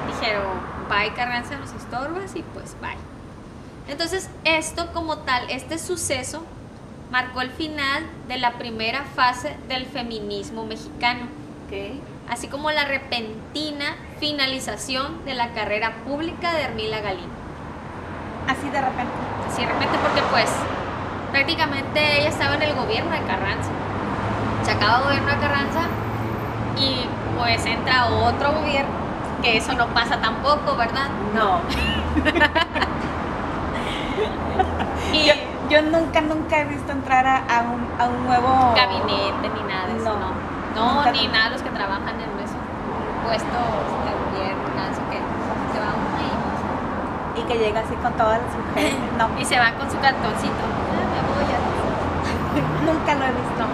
dijeron, 0.06 0.44
bye 0.90 1.12
Carranza, 1.14 1.56
nos 1.56 1.72
estorbas 1.72 2.36
y 2.36 2.42
pues 2.42 2.76
bye. 2.82 2.98
Entonces 3.88 4.28
esto 4.44 4.92
como 4.92 5.18
tal, 5.18 5.50
este 5.50 5.78
suceso 5.78 6.44
marcó 7.10 7.40
el 7.40 7.50
final 7.50 8.04
de 8.28 8.38
la 8.38 8.52
primera 8.52 9.04
fase 9.14 9.56
del 9.68 9.86
feminismo 9.86 10.66
mexicano, 10.66 11.26
así 12.28 12.48
como 12.48 12.70
la 12.70 12.84
repentina 12.84 13.96
finalización 14.20 15.24
de 15.24 15.34
la 15.34 15.52
carrera 15.52 15.92
pública 16.06 16.52
de 16.52 16.62
Hermila 16.62 17.00
Galindo. 17.00 17.34
Así 18.46 18.68
de 18.70 18.80
repente. 18.80 19.12
Así 19.46 19.62
de 19.62 19.68
repente 19.72 19.98
porque 20.02 20.22
pues 20.30 20.50
prácticamente 21.30 22.20
ella 22.20 22.28
estaba 22.28 22.54
en 22.54 22.62
el 22.62 22.74
gobierno 22.74 23.10
de 23.10 23.20
Carranza. 23.22 23.70
Se 24.64 24.70
acaba 24.70 24.98
el 24.98 25.04
gobierno 25.04 25.30
de 25.32 25.38
Carranza 25.38 25.80
y 26.78 27.06
pues 27.38 27.64
entra 27.66 28.06
otro 28.06 28.52
gobierno, 28.52 28.90
que 29.42 29.56
eso 29.56 29.72
no 29.74 29.86
pasa 29.88 30.20
tampoco, 30.20 30.76
¿verdad? 30.76 31.08
No. 31.34 31.60
Y 35.12 35.30
Yo, 35.70 35.82
nunca, 35.82 36.20
nunca 36.20 36.60
he 36.60 36.64
visto 36.64 36.92
entrar 36.92 37.26
a, 37.26 37.36
a 37.36 37.62
un, 37.62 37.86
a 38.00 38.08
un 38.08 38.24
nuevo 38.26 38.74
gabinete 38.74 39.48
ni 39.54 39.62
nada 39.68 39.86
de 39.86 39.96
eso, 39.96 40.16
No. 40.74 41.04
no. 41.04 41.12
Ni 41.12 41.28
nada 41.28 41.50
los 41.50 41.62
que 41.62 41.70
trabajan 41.70 42.16
en 42.20 42.30
esos 42.40 42.56
puestos 43.24 43.68
de 44.04 44.38
gobierno, 44.38 44.64
nada, 44.74 44.90
así 44.90 45.02
que 45.10 45.18
se 45.18 45.80
va 45.80 45.92
uno 45.92 46.18
y 47.38 47.42
que 47.42 47.58
llega 47.58 47.80
así 47.80 47.94
con 47.96 48.12
todas 48.14 48.40
las 48.40 48.54
mujeres. 48.56 48.94
No, 49.18 49.28
y, 49.38 49.44
se 49.44 49.58
va 49.58 49.72
con 49.72 49.90
su 49.90 49.98
cartoncito. 49.98 50.64
Ah, 50.64 51.04
me 51.14 51.44
voy 51.44 51.52
a 51.52 51.58
nunca 52.92 53.14
lo 53.14 53.24
he 53.24 53.32
visto. 53.32 53.64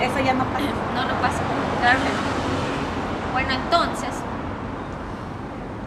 Eso 0.00 0.20
ya 0.24 0.34
no 0.34 0.44
pasa. 0.44 0.66
No, 0.94 1.02
no 1.04 1.14
pasa. 1.20 1.40
No. 1.82 3.32
Bueno, 3.32 3.50
entonces, 3.54 4.10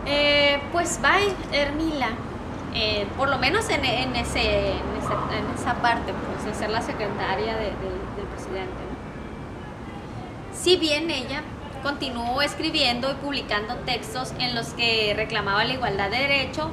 eh, 0.06 0.60
pues 0.72 1.00
va 1.04 1.18
Hermila, 1.52 2.10
eh, 2.76 3.08
por 3.18 3.30
lo 3.30 3.38
menos 3.40 3.70
en, 3.70 3.84
ese, 3.86 4.72
en, 4.74 4.76
esa 5.58 5.74
parte, 5.82 6.14
pues, 6.14 6.46
de 6.46 6.54
ser 6.54 6.70
la 6.70 6.82
secretaria 6.82 7.56
de- 7.56 7.64
de- 7.72 8.16
del 8.18 8.26
presidente. 8.34 8.84
Si 10.54 10.76
bien 10.78 11.10
ella 11.10 11.42
continuó 11.84 12.42
escribiendo 12.42 13.12
y 13.12 13.14
publicando 13.16 13.76
textos 13.86 14.34
en 14.40 14.56
los 14.56 14.68
que 14.74 15.14
reclamaba 15.16 15.64
la 15.64 15.74
igualdad 15.74 16.10
de 16.10 16.18
derecho 16.18 16.70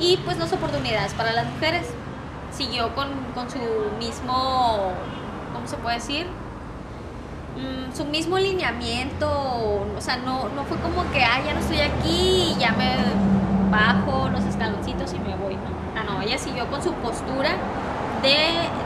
y 0.00 0.16
pues 0.18 0.38
las 0.38 0.52
oportunidades 0.52 1.12
para 1.14 1.32
las 1.32 1.46
mujeres, 1.46 1.86
siguió 2.50 2.94
con, 2.94 3.08
con 3.34 3.50
su 3.50 3.58
mismo, 3.98 4.92
¿cómo 5.52 5.66
se 5.66 5.76
puede 5.76 5.96
decir? 5.96 6.26
Mm, 7.56 7.94
su 7.94 8.04
mismo 8.06 8.38
lineamiento, 8.38 9.28
o 9.30 10.00
sea, 10.00 10.16
no, 10.16 10.48
no 10.50 10.64
fue 10.64 10.78
como 10.78 11.10
que, 11.12 11.22
ah, 11.22 11.40
ya 11.44 11.52
no 11.54 11.60
estoy 11.60 11.80
aquí 11.80 12.54
y 12.54 12.56
ya 12.58 12.72
me 12.72 12.96
bajo 13.70 14.28
los 14.28 14.44
escaloncitos 14.44 15.12
y 15.14 15.18
me 15.18 15.36
voy, 15.36 15.54
¿no? 15.54 15.70
Ah, 15.98 16.04
no, 16.04 16.22
ella 16.22 16.38
siguió 16.38 16.66
con 16.68 16.82
su 16.82 16.92
postura 16.94 17.50
de, 18.22 18.36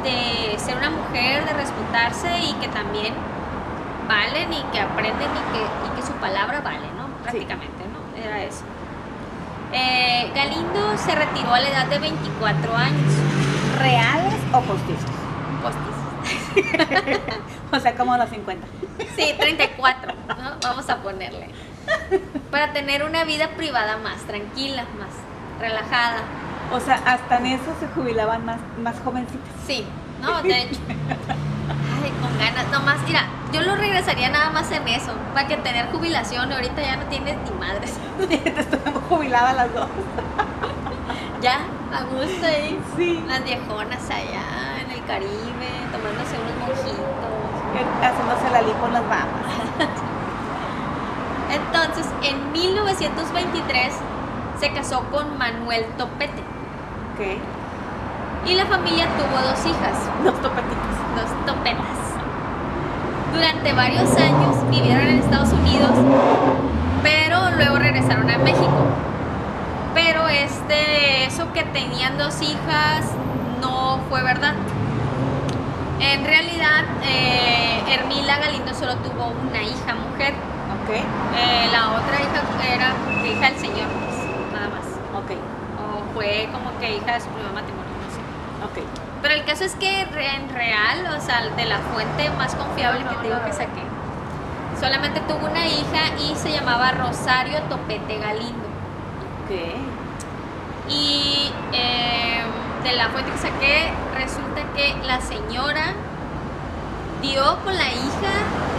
de 0.09 0.59
ser 0.59 0.77
una 0.77 0.91
mujer, 0.91 1.45
de 1.45 1.53
respetarse 1.53 2.29
y 2.41 2.53
que 2.55 2.69
también 2.69 3.15
valen 4.09 4.53
y 4.53 4.63
que 4.73 4.81
aprenden 4.81 5.29
y 5.31 5.53
que, 5.53 5.63
y 5.63 5.97
que 5.97 6.03
su 6.07 6.13
palabra 6.15 6.61
vale, 6.61 6.87
¿no? 6.97 7.09
Prácticamente, 7.23 7.85
¿no? 7.93 8.23
Era 8.23 8.43
eso. 8.43 8.65
Eh, 9.73 10.31
Galindo 10.35 10.97
se 10.99 11.15
retiró 11.15 11.55
a 11.55 11.61
la 11.61 11.69
edad 11.69 11.87
de 11.87 11.99
24 11.99 12.77
años. 12.77 13.13
¿Reales 13.79 14.35
o 14.53 14.61
postizos? 14.61 15.11
Postis. 15.63 17.21
O 17.73 17.79
sea, 17.79 17.95
como 17.95 18.17
los 18.17 18.29
50. 18.29 18.67
Sí, 19.17 19.33
34, 19.39 20.13
¿no? 20.29 20.51
Vamos 20.61 20.91
a 20.91 20.97
ponerle. 20.97 21.51
Para 22.51 22.73
tener 22.73 23.05
una 23.05 23.25
vida 23.25 23.51
privada 23.57 23.97
más 23.99 24.23
tranquila, 24.23 24.85
más 24.99 25.11
relajada. 25.61 26.19
O 26.73 26.81
sea, 26.81 27.01
hasta 27.05 27.39
en 27.39 27.47
eso 27.47 27.75
se 27.81 27.89
jubilaban 27.89 28.45
más, 28.45 28.59
más 28.83 28.97
jovencitas. 29.05 29.49
Sí, 29.67 29.85
no, 30.21 30.43
de 30.43 30.63
hecho. 30.63 30.81
Ay, 30.89 32.11
con 32.21 32.39
ganas. 32.39 32.69
Nomás, 32.71 32.99
mira, 33.07 33.27
yo 33.53 33.63
lo 33.63 33.75
regresaría 33.77 34.31
nada 34.31 34.51
más 34.51 34.71
en 34.71 34.87
eso. 34.89 35.13
Para 35.35 35.49
que 35.49 35.57
tener 35.57 35.91
jubilación, 35.91 36.53
ahorita 36.53 36.83
ya 36.83 36.97
no 36.97 37.05
tienes 37.05 37.37
ni 37.45 37.51
madres. 37.59 37.99
Estamos 38.45 39.03
jubiladas 39.09 39.57
las 39.57 39.75
dos. 39.75 39.89
Ya, 41.41 41.61
a 41.93 42.03
gusto 42.05 42.47
ahí. 42.47 42.79
Sí. 42.97 43.25
Las 43.27 43.43
viejonas 43.45 44.11
allá 44.11 44.81
en 44.81 44.91
el 44.91 45.05
Caribe, 45.07 45.71
tomándose 45.91 46.37
unos 46.39 46.69
mojitos. 46.69 47.41
Haciéndose 48.03 48.51
la 48.53 48.63
lipo 48.63 48.87
en 48.87 48.93
las 48.93 49.03
mamas. 49.03 49.91
Entonces, 51.53 52.07
en 52.23 52.53
1923 52.53 53.93
se 54.59 54.73
casó 54.73 55.03
con 55.11 55.37
Manuel 55.39 55.85
Topete 55.97 56.43
Ok. 57.15 57.39
y 58.47 58.55
la 58.55 58.67
familia 58.67 59.07
tuvo 59.17 59.37
dos 59.43 59.59
hijas, 59.67 59.97
Dos 60.25 60.41
topetitos. 60.41 60.97
dos 61.17 61.47
topetas. 61.47 61.99
Durante 63.35 63.73
varios 63.73 64.11
años 64.17 64.57
vivieron 64.71 65.07
en 65.07 65.19
Estados 65.21 65.53
Unidos, 65.53 65.91
pero 67.03 67.51
luego 67.57 67.79
regresaron 67.79 68.29
a 68.31 68.39
México. 68.39 68.85
Pero 69.95 70.29
este, 70.29 71.27
eso 71.27 71.53
que 71.53 71.63
tenían 71.65 72.19
dos 72.19 72.41
hijas 72.43 73.07
no 73.61 74.01
fue 74.09 74.23
verdad. 74.23 74.55
En 76.01 76.25
realidad, 76.25 76.85
eh, 77.05 77.83
Hermila 77.89 78.39
Galindo 78.39 78.75
solo 78.75 78.97
tuvo 78.97 79.33
una 79.49 79.63
hija 79.63 79.95
mujer. 79.95 80.35
Eh, 80.97 81.69
la 81.73 81.93
otra 81.93 82.21
hija 82.21 82.43
era 82.75 82.93
hija 83.25 83.51
del 83.51 83.59
señor, 83.59 83.89
pues, 83.89 84.53
nada 84.53 84.69
más. 84.69 84.87
Ok. 85.23 85.31
O 85.79 86.15
fue 86.15 86.49
como 86.53 86.79
que 86.79 86.97
hija 86.97 87.15
de 87.15 87.21
su 87.21 87.29
primer 87.29 87.53
matrimonio, 87.53 87.93
no 88.05 88.11
sé. 88.11 88.81
Ok. 88.81 88.87
Pero 89.23 89.35
el 89.35 89.45
caso 89.45 89.65
es 89.65 89.75
que 89.75 90.01
en 90.01 90.49
real, 90.49 91.15
o 91.17 91.21
sea, 91.21 91.43
de 91.43 91.65
la 91.67 91.79
fuente 91.79 92.31
más 92.31 92.55
confiable 92.55 93.05
que 93.05 93.15
te 93.17 93.23
digo 93.29 93.45
que 93.45 93.53
saqué, 93.53 93.83
solamente 94.79 95.21
tuvo 95.21 95.47
una 95.47 95.67
hija 95.67 96.17
y 96.19 96.35
se 96.37 96.53
llamaba 96.53 96.93
Rosario 96.93 97.61
Topete 97.69 98.19
Galindo. 98.19 98.67
Ok. 99.45 99.51
Y 100.89 101.53
eh, 101.73 102.43
de 102.83 102.93
la 102.93 103.09
fuente 103.11 103.31
que 103.31 103.39
saqué, 103.39 103.93
resulta 104.17 104.63
que 104.75 104.97
la 105.05 105.21
señora 105.21 105.95
dio 107.21 107.59
con 107.63 107.77
la 107.77 107.93
hija 107.93 108.33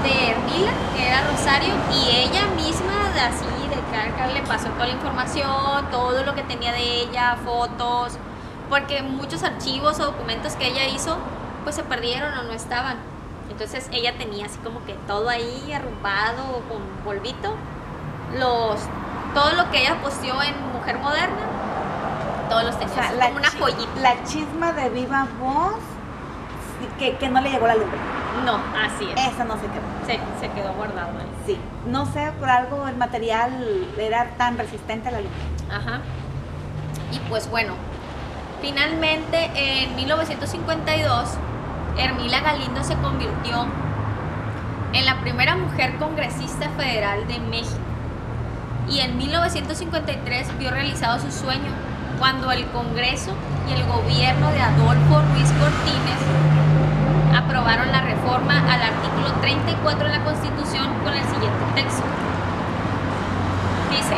de 0.03 0.31
Hermila, 0.31 0.71
que 0.95 1.07
era 1.07 1.21
Rosario, 1.29 1.73
y 1.93 2.09
ella 2.09 2.47
misma, 2.55 3.11
de 3.13 3.21
así, 3.21 3.45
de 3.69 3.81
carga, 3.91 4.27
le 4.27 4.41
pasó 4.41 4.69
toda 4.69 4.87
la 4.87 4.93
información, 4.93 5.89
todo 5.91 6.23
lo 6.23 6.35
que 6.35 6.43
tenía 6.43 6.71
de 6.71 7.01
ella, 7.01 7.37
fotos, 7.43 8.17
porque 8.69 9.01
muchos 9.03 9.43
archivos 9.43 9.99
o 9.99 10.05
documentos 10.05 10.53
que 10.55 10.67
ella 10.67 10.85
hizo, 10.87 11.17
pues 11.63 11.75
se 11.75 11.83
perdieron 11.83 12.37
o 12.37 12.43
no 12.43 12.51
estaban. 12.53 12.97
Entonces 13.49 13.89
ella 13.91 14.17
tenía 14.17 14.45
así 14.45 14.57
como 14.59 14.83
que 14.85 14.93
todo 15.07 15.29
ahí 15.29 15.71
arrumbado 15.73 16.61
con 16.69 16.81
polvito, 17.03 17.53
los, 18.39 18.79
todo 19.33 19.51
lo 19.53 19.69
que 19.71 19.81
ella 19.81 20.01
posteó 20.01 20.41
en 20.41 20.55
Mujer 20.73 20.97
Moderna, 20.99 21.45
todos 22.49 22.63
los 22.63 22.75
O 22.75 22.79
tenía, 22.79 22.95
sea, 22.95 23.11
la, 23.13 23.25
como 23.27 23.39
una 23.39 23.51
joyita. 23.51 23.99
la 23.99 24.23
chisma 24.23 24.71
de 24.71 24.89
viva 24.89 25.27
voz 25.39 25.75
que, 27.01 27.15
que 27.15 27.29
no 27.29 27.41
le 27.41 27.49
llegó 27.49 27.65
la 27.65 27.75
lumbre. 27.75 27.97
No, 28.45 28.57
así 28.79 29.09
es. 29.15 29.33
Esa 29.33 29.43
no 29.43 29.55
se 29.55 29.61
quedó. 29.61 29.81
Se, 30.05 30.19
se 30.39 30.53
quedó 30.53 30.71
guardado 30.73 31.17
ahí. 31.17 31.25
Sí. 31.47 31.57
No 31.87 32.05
sé, 32.05 32.31
por 32.39 32.47
algo 32.47 32.87
el 32.87 32.95
material 32.95 33.87
era 33.97 34.29
tan 34.37 34.57
resistente 34.57 35.09
a 35.09 35.11
la 35.13 35.21
lumbre. 35.21 35.41
Ajá. 35.71 36.01
Y 37.11 37.17
pues 37.27 37.49
bueno, 37.49 37.73
finalmente 38.61 39.49
en 39.55 39.95
1952, 39.95 41.29
Hermila 41.97 42.41
Galindo 42.41 42.83
se 42.83 42.95
convirtió 42.95 43.65
en 44.93 45.05
la 45.05 45.19
primera 45.21 45.55
mujer 45.55 45.97
congresista 45.97 46.69
federal 46.77 47.27
de 47.27 47.39
México. 47.39 47.79
Y 48.87 48.99
en 48.99 49.17
1953 49.17 50.57
vio 50.59 50.69
realizado 50.69 51.19
su 51.19 51.31
sueño 51.31 51.71
cuando 52.19 52.51
el 52.51 52.65
Congreso 52.67 53.31
y 53.67 53.73
el 53.73 53.87
gobierno 53.87 54.51
de 54.51 54.59
Adolfo 54.59 55.21
Ruiz 55.33 55.51
Cortines 55.53 56.90
aprobaron 57.35 57.91
la 57.91 58.01
reforma 58.01 58.59
al 58.71 58.81
artículo 58.81 59.31
34 59.41 60.05
de 60.05 60.11
la 60.11 60.23
Constitución 60.23 60.87
con 61.03 61.13
el 61.13 61.23
siguiente 61.23 61.65
texto. 61.75 62.03
Dice, 63.89 64.15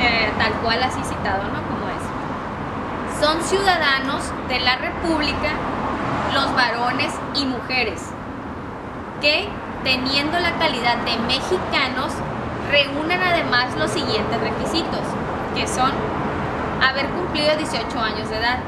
eh, 0.00 0.32
tal 0.38 0.52
cual 0.62 0.82
así 0.82 1.00
citado, 1.02 1.44
¿no? 1.44 1.62
Como 1.68 1.88
es. 1.88 3.20
Son 3.20 3.42
ciudadanos 3.42 4.22
de 4.48 4.60
la 4.60 4.76
República 4.76 5.50
los 6.34 6.54
varones 6.54 7.14
y 7.34 7.46
mujeres 7.46 8.02
que, 9.20 9.48
teniendo 9.84 10.38
la 10.38 10.52
calidad 10.58 10.98
de 10.98 11.16
mexicanos, 11.18 12.12
reúnen 12.70 13.22
además 13.22 13.74
los 13.78 13.90
siguientes 13.90 14.40
requisitos, 14.40 15.00
que 15.54 15.66
son 15.66 15.92
haber 16.86 17.06
cumplido 17.06 17.56
18 17.56 17.98
años 17.98 18.28
de 18.28 18.36
edad, 18.36 18.58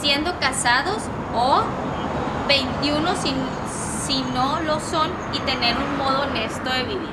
siendo 0.00 0.36
casados 0.40 1.02
o 1.34 1.62
21 2.50 3.14
si, 3.14 3.32
si 4.04 4.22
no 4.34 4.60
lo 4.62 4.80
son 4.80 5.08
y 5.32 5.38
tener 5.40 5.76
un 5.76 5.98
modo 5.98 6.22
honesto 6.22 6.68
de 6.68 6.82
vivir. 6.82 7.10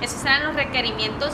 Esos 0.00 0.24
eran 0.24 0.42
los 0.44 0.56
requerimientos 0.56 1.30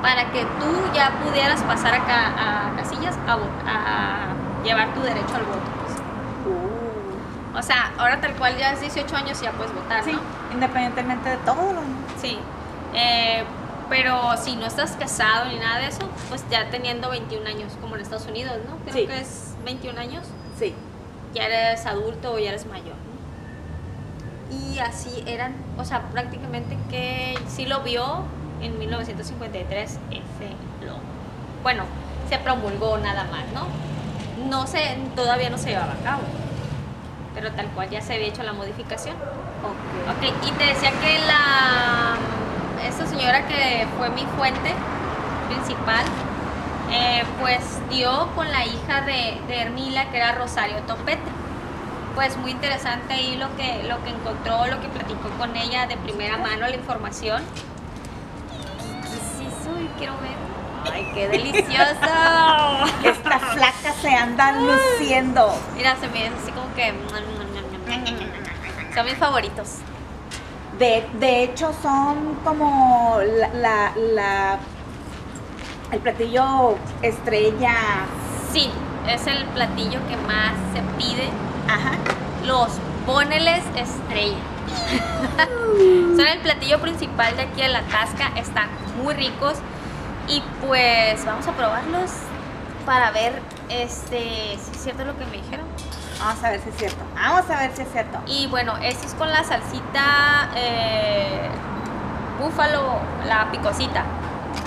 para 0.00 0.30
que 0.30 0.42
tú 0.60 0.70
ya 0.94 1.10
pudieras 1.24 1.60
pasar 1.62 1.94
acá 1.94 2.28
a 2.36 2.76
casillas 2.76 3.16
a, 3.26 3.32
a 3.68 4.64
llevar 4.64 4.94
tu 4.94 5.00
derecho 5.00 5.34
al 5.34 5.42
voto. 5.42 5.60
pues. 5.84 5.96
Uh. 6.46 7.58
O 7.58 7.62
sea, 7.62 7.90
ahora 7.98 8.20
tal 8.20 8.34
cual 8.34 8.56
ya 8.56 8.72
es 8.72 8.80
18 8.80 9.16
años 9.16 9.40
y 9.42 9.44
ya 9.46 9.52
puedes 9.52 9.74
votar, 9.74 10.04
Sí, 10.04 10.12
¿no? 10.12 10.20
independientemente 10.54 11.28
de 11.30 11.36
todo. 11.38 11.56
Sí. 12.20 12.38
Eh, 12.94 13.42
pero 13.88 14.36
si 14.36 14.54
no 14.54 14.66
estás 14.66 14.92
casado 14.92 15.46
ni 15.48 15.56
nada 15.58 15.78
de 15.80 15.88
eso, 15.88 16.08
pues 16.28 16.44
ya 16.50 16.70
teniendo 16.70 17.10
21 17.10 17.48
años, 17.48 17.72
como 17.80 17.96
en 17.96 18.02
Estados 18.02 18.26
Unidos, 18.26 18.54
¿no? 18.68 18.76
Creo 18.84 18.94
Sí. 18.94 19.06
que 19.08 19.20
es 19.20 19.54
21 19.64 19.98
años, 20.00 20.24
Sí. 20.56 20.72
Ya 21.34 21.46
eres 21.46 21.86
adulto 21.86 22.32
o 22.32 22.38
ya 22.38 22.50
eres 22.50 22.66
mayor. 22.66 22.94
¿no? 24.50 24.56
Y 24.56 24.78
así 24.78 25.24
eran, 25.26 25.54
o 25.78 25.84
sea, 25.84 26.02
prácticamente 26.10 26.76
que 26.90 27.38
sí 27.48 27.66
lo 27.66 27.80
vio 27.80 28.24
en 28.60 28.78
1953 28.78 29.98
ese 30.10 30.86
lo. 30.86 30.96
Bueno, 31.62 31.84
se 32.28 32.38
promulgó 32.38 32.98
nada 32.98 33.24
más, 33.24 33.44
¿no? 33.52 33.66
No 34.48 34.66
se, 34.66 34.96
todavía 35.14 35.50
no 35.50 35.58
se 35.58 35.70
llevaba 35.70 35.92
a 35.92 36.02
cabo. 36.04 36.22
Pero 37.34 37.50
tal 37.52 37.66
cual 37.68 37.88
ya 37.90 38.00
se 38.00 38.14
había 38.14 38.28
hecho 38.28 38.42
la 38.42 38.52
modificación. 38.52 39.16
Ok. 39.16 40.16
Ok, 40.16 40.48
y 40.48 40.50
te 40.52 40.64
decía 40.66 40.90
que 40.90 41.18
la 41.26 42.16
esta 42.86 43.06
señora 43.06 43.46
que 43.46 43.86
fue 43.96 44.10
mi 44.10 44.22
fuente 44.36 44.74
principal, 45.48 46.04
eh, 46.92 47.24
pues 47.40 47.60
dio 47.90 48.28
con 48.34 48.50
la 48.50 48.64
hija 48.66 49.00
de, 49.02 49.40
de 49.48 49.60
Hermila, 49.62 50.10
que 50.10 50.16
era 50.18 50.32
Rosario 50.32 50.76
Topete. 50.86 51.30
Pues 52.14 52.36
muy 52.36 52.50
interesante 52.50 53.14
ahí 53.14 53.36
lo 53.36 53.54
que, 53.56 53.82
lo 53.88 54.02
que 54.04 54.10
encontró, 54.10 54.66
lo 54.66 54.80
que 54.80 54.88
platicó 54.88 55.30
con 55.38 55.56
ella 55.56 55.86
de 55.86 55.96
primera 55.96 56.36
mano, 56.36 56.68
la 56.68 56.76
información. 56.76 57.42
Y 59.80 59.86
quiero 59.98 60.12
ver. 60.18 60.92
¡Ay, 60.92 61.10
qué 61.14 61.28
delicioso! 61.28 61.94
Esta 63.04 63.38
flaca 63.38 63.92
se 64.00 64.14
anda 64.14 64.52
luciendo. 64.52 65.54
Mira, 65.76 65.96
se 65.96 66.08
me 66.08 66.26
así 66.28 66.50
como 66.52 66.72
que... 66.74 66.92
Son 68.94 69.06
mis 69.06 69.14
favoritos. 69.14 69.76
De, 70.78 71.08
de 71.14 71.44
hecho, 71.44 71.72
son 71.82 72.34
como 72.44 73.18
la, 73.38 73.48
la, 73.54 73.92
la- 73.96 74.58
el 75.92 76.00
platillo 76.00 76.76
estrella. 77.02 77.74
Sí, 78.52 78.70
es 79.08 79.26
el 79.26 79.44
platillo 79.46 80.00
que 80.08 80.16
más 80.16 80.52
se 80.72 80.80
pide. 80.96 81.28
Ajá. 81.68 81.92
Los 82.44 82.68
boneles 83.06 83.62
estrella. 83.76 84.38
Son 86.16 86.26
el 86.26 86.38
platillo 86.40 86.80
principal 86.80 87.36
de 87.36 87.42
aquí 87.42 87.60
de 87.60 87.68
la 87.68 87.82
tasca. 87.82 88.32
Están 88.36 88.68
muy 89.02 89.14
ricos. 89.14 89.54
Y 90.28 90.42
pues 90.66 91.24
vamos 91.26 91.46
a 91.46 91.52
probarlos 91.52 92.10
para 92.86 93.10
ver 93.10 93.40
este 93.68 94.56
si 94.58 94.70
es 94.72 94.82
cierto 94.82 95.04
lo 95.04 95.16
que 95.18 95.26
me 95.26 95.32
dijeron. 95.32 95.66
Vamos 96.18 96.42
a 96.42 96.50
ver 96.50 96.60
si 96.60 96.68
es 96.70 96.76
cierto. 96.76 97.04
Vamos 97.14 97.50
a 97.50 97.58
ver 97.58 97.72
si 97.74 97.82
es 97.82 97.92
cierto. 97.92 98.18
Y 98.26 98.46
bueno, 98.46 98.76
esto 98.78 99.06
es 99.06 99.14
con 99.14 99.30
la 99.30 99.44
salsita 99.44 100.48
eh, 100.54 101.48
búfalo, 102.38 102.98
la 103.26 103.50
picosita, 103.50 104.04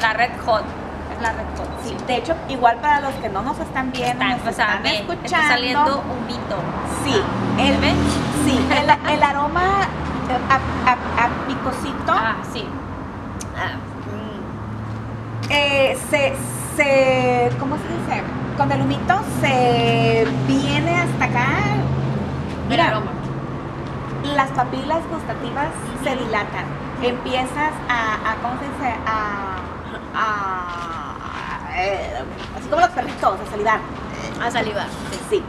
la 0.01 0.13
red 0.13 0.31
hot. 0.45 0.84
La 1.21 1.31
red 1.31 1.45
hot. 1.57 1.67
Sí, 1.83 1.95
de 2.07 2.17
hecho, 2.17 2.35
igual 2.49 2.77
para 2.77 2.99
los 3.01 3.13
que 3.15 3.29
no 3.29 3.41
nos 3.41 3.57
están 3.59 3.91
viendo, 3.91 4.23
Está, 4.23 4.37
nos 4.37 4.47
o 4.47 4.51
sea, 4.53 4.75
están 4.75 4.85
escuchando. 4.87 5.25
está 5.25 5.47
saliendo 5.47 6.03
un 6.03 6.27
mito. 6.27 6.57
Sí, 7.03 7.15
el, 7.59 7.77
¿Ven? 7.77 7.95
sí, 8.45 8.67
el, 9.07 9.13
el 9.13 9.23
aroma 9.23 9.61
a, 10.49 11.29
picosito 11.47 12.11
Ah, 12.11 12.35
sí. 12.51 12.65
Ah, 13.55 13.77
mm. 14.11 15.51
eh, 15.51 15.97
se, 16.09 16.33
se, 16.75 17.55
¿cómo 17.59 17.75
se 17.77 17.83
dice? 17.87 18.23
Con 18.57 18.71
el 18.71 18.81
humito 18.81 19.19
se 19.41 20.27
viene 20.47 20.95
hasta 20.97 21.25
acá. 21.25 21.45
El 22.63 22.69
Mira, 22.69 22.87
aroma. 22.87 23.11
las 24.35 24.49
papilas 24.51 24.99
gustativas 25.11 25.67
se 26.03 26.15
dilatan. 26.15 26.65
Empiezas 27.03 27.71
a, 27.89 28.31
a 28.31 28.35
¿cómo 28.41 28.55
se 28.59 28.65
dice? 28.65 28.95
A, 29.05 29.57
a- 30.15 31.04
eh, 31.75 32.23
así 32.57 32.67
como 32.69 32.81
los 32.81 32.89
perritos, 32.91 33.39
a 33.39 33.51
salivar. 33.51 33.79
A 34.43 34.51
salivar. 34.51 34.87
Sí. 35.29 35.43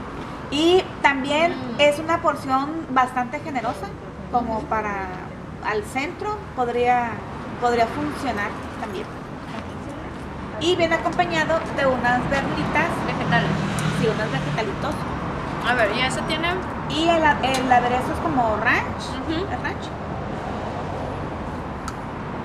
Y 0.51 0.83
también 1.03 1.53
Mm. 1.53 1.81
es 1.81 1.99
una 1.99 2.21
porción 2.23 2.87
bastante 2.91 3.41
generosa, 3.41 3.87
como 4.33 4.61
para 4.63 5.07
al 5.65 5.83
centro 5.85 6.37
podría, 6.55 7.11
podría 7.61 7.87
funcionar 7.87 8.49
también. 8.81 9.07
Y 10.61 10.75
viene 10.77 10.95
acompañado 10.95 11.59
de 11.77 11.87
unas 11.87 12.21
verduritas, 12.31 12.89
Vegetales. 13.07 13.51
sí, 14.01 14.07
unos 14.07 14.31
vegetalitos. 14.33 14.95
A 15.69 15.75
ver, 15.75 15.91
¿y 15.97 16.01
eso 16.01 16.21
tiene? 16.29 16.49
Y 16.89 17.09
el, 17.09 17.23
el 17.23 17.73
aderezo 17.73 18.13
es 18.15 18.19
como 18.23 18.57
ranch. 18.63 19.03
Ujú. 19.23 19.45
¿es 19.53 19.63
ranch? 19.63 19.85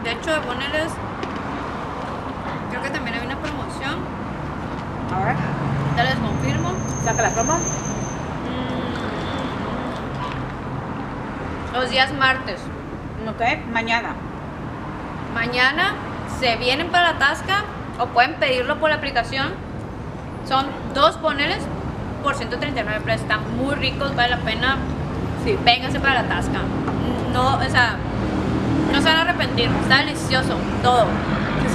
De 0.04 0.12
hecho, 0.14 0.32
de 0.34 0.40
ponerles. 0.42 0.92
Creo 2.82 2.92
que 2.92 2.98
también 2.98 3.16
hay 3.20 3.26
una 3.26 3.38
promoción. 3.38 3.96
Ahora, 5.14 5.36
Ya 5.96 6.04
les 6.04 6.16
confirmo. 6.16 6.74
saca 7.06 7.22
la 7.22 7.30
promo. 7.30 7.54
Mm. 11.72 11.76
Los 11.76 11.90
días 11.90 12.12
martes. 12.14 12.60
Ok, 13.30 13.42
mañana. 13.72 14.16
Mañana 15.36 15.94
se 16.40 16.56
vienen 16.58 16.90
para 16.90 17.14
la 17.14 17.20
Tasca 17.20 17.64
o 18.00 18.08
pueden 18.08 18.34
pedirlo 18.36 18.80
por 18.80 18.90
la 18.90 18.96
aplicación. 18.98 19.50
Son 20.48 20.66
dos 20.96 21.18
poneles 21.18 21.60
por 22.24 22.36
139 22.36 23.02
pesos. 23.02 23.22
Están 23.22 23.58
muy 23.58 23.76
ricos, 23.76 24.16
vale 24.16 24.30
la 24.32 24.38
pena. 24.38 24.78
Sí. 25.44 25.58
Vénganse 25.64 26.00
para 26.00 26.24
la 26.24 26.30
Tasca. 26.30 26.60
No, 27.32 27.58
o 27.58 27.70
sea, 27.70 27.96
no 28.92 29.00
se 29.00 29.08
van 29.08 29.18
a 29.18 29.22
arrepentir. 29.22 29.70
Está 29.84 29.98
delicioso, 30.00 30.56
todo. 30.82 31.06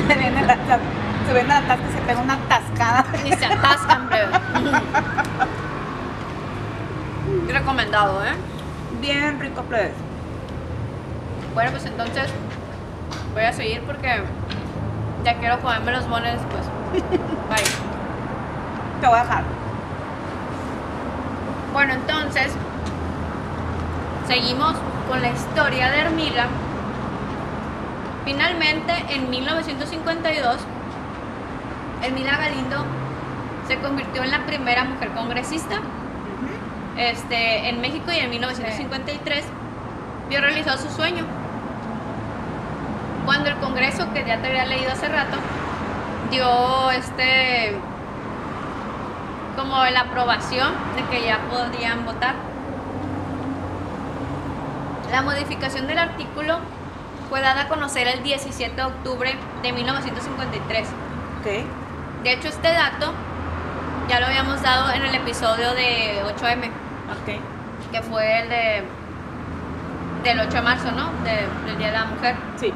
Se 0.08 0.14
viene 0.14 0.42
la, 0.42 0.54
la- 0.56 0.78
se 1.26 1.32
viene 1.32 1.48
la 1.48 1.60
tasca 1.62 1.88
y 1.88 1.92
se 1.92 1.98
pega 2.02 2.20
una 2.20 2.36
tascada. 2.48 3.04
Ni 3.24 3.32
se 3.32 3.46
atascan, 3.46 4.08
breve. 4.08 4.32
Recomendado, 7.52 8.24
¿eh? 8.24 8.32
Bien 9.00 9.38
rico, 9.40 9.62
plebes. 9.62 9.92
Bueno, 11.54 11.70
pues 11.72 11.84
entonces 11.86 12.28
voy 13.34 13.42
a 13.44 13.52
seguir 13.52 13.80
porque 13.82 14.22
ya 15.24 15.34
quiero 15.38 15.58
comerme 15.60 15.92
los 15.92 16.08
bones 16.08 16.34
después. 16.34 16.62
Bye. 17.48 17.64
Te 19.00 19.06
voy 19.08 19.18
a 19.18 19.22
dejar. 19.22 19.44
Bueno, 21.72 21.94
entonces 21.94 22.52
seguimos 24.28 24.74
con 25.08 25.20
la 25.22 25.28
historia 25.30 25.90
de 25.90 26.00
Hermila. 26.00 26.46
Finalmente, 28.26 28.92
en 29.10 29.30
1952, 29.30 30.56
Hermila 32.02 32.36
Galindo 32.36 32.84
se 33.68 33.78
convirtió 33.78 34.24
en 34.24 34.32
la 34.32 34.44
primera 34.44 34.82
mujer 34.82 35.10
congresista 35.12 35.76
este, 36.96 37.68
en 37.68 37.80
México 37.80 38.10
y 38.10 38.16
en 38.16 38.30
1953 38.30 39.44
vio 40.28 40.40
realizado 40.40 40.76
su 40.76 40.90
sueño. 40.90 41.24
Cuando 43.24 43.48
el 43.48 43.56
Congreso, 43.58 44.12
que 44.12 44.24
ya 44.24 44.42
te 44.42 44.48
había 44.48 44.66
leído 44.66 44.90
hace 44.90 45.06
rato, 45.06 45.36
dio 46.32 46.90
este 46.90 47.76
como 49.56 49.84
la 49.84 50.00
aprobación 50.00 50.72
de 50.96 51.04
que 51.04 51.24
ya 51.24 51.38
podían 51.48 52.04
votar. 52.04 52.34
La 55.12 55.22
modificación 55.22 55.86
del 55.86 55.98
artículo 56.00 56.58
fue 57.28 57.40
dada 57.40 57.62
a 57.62 57.68
conocer 57.68 58.06
el 58.08 58.22
17 58.22 58.74
de 58.74 58.82
octubre 58.84 59.34
de 59.62 59.72
1953. 59.72 60.88
Ok. 61.40 62.22
De 62.24 62.32
hecho, 62.32 62.48
este 62.48 62.72
dato 62.72 63.12
ya 64.08 64.20
lo 64.20 64.26
habíamos 64.26 64.62
dado 64.62 64.92
en 64.92 65.02
el 65.02 65.14
episodio 65.14 65.72
de 65.74 66.22
8M, 66.24 66.66
Ok. 66.66 67.90
que 67.92 68.02
fue 68.02 68.40
el 68.42 68.48
de 68.48 68.84
del 70.22 70.40
8 70.40 70.50
de 70.50 70.62
marzo, 70.62 70.90
¿no? 70.92 71.10
De- 71.22 71.46
del 71.66 71.78
Día 71.78 71.86
de 71.88 71.92
la 71.92 72.04
Mujer, 72.06 72.34
Sí. 72.56 72.72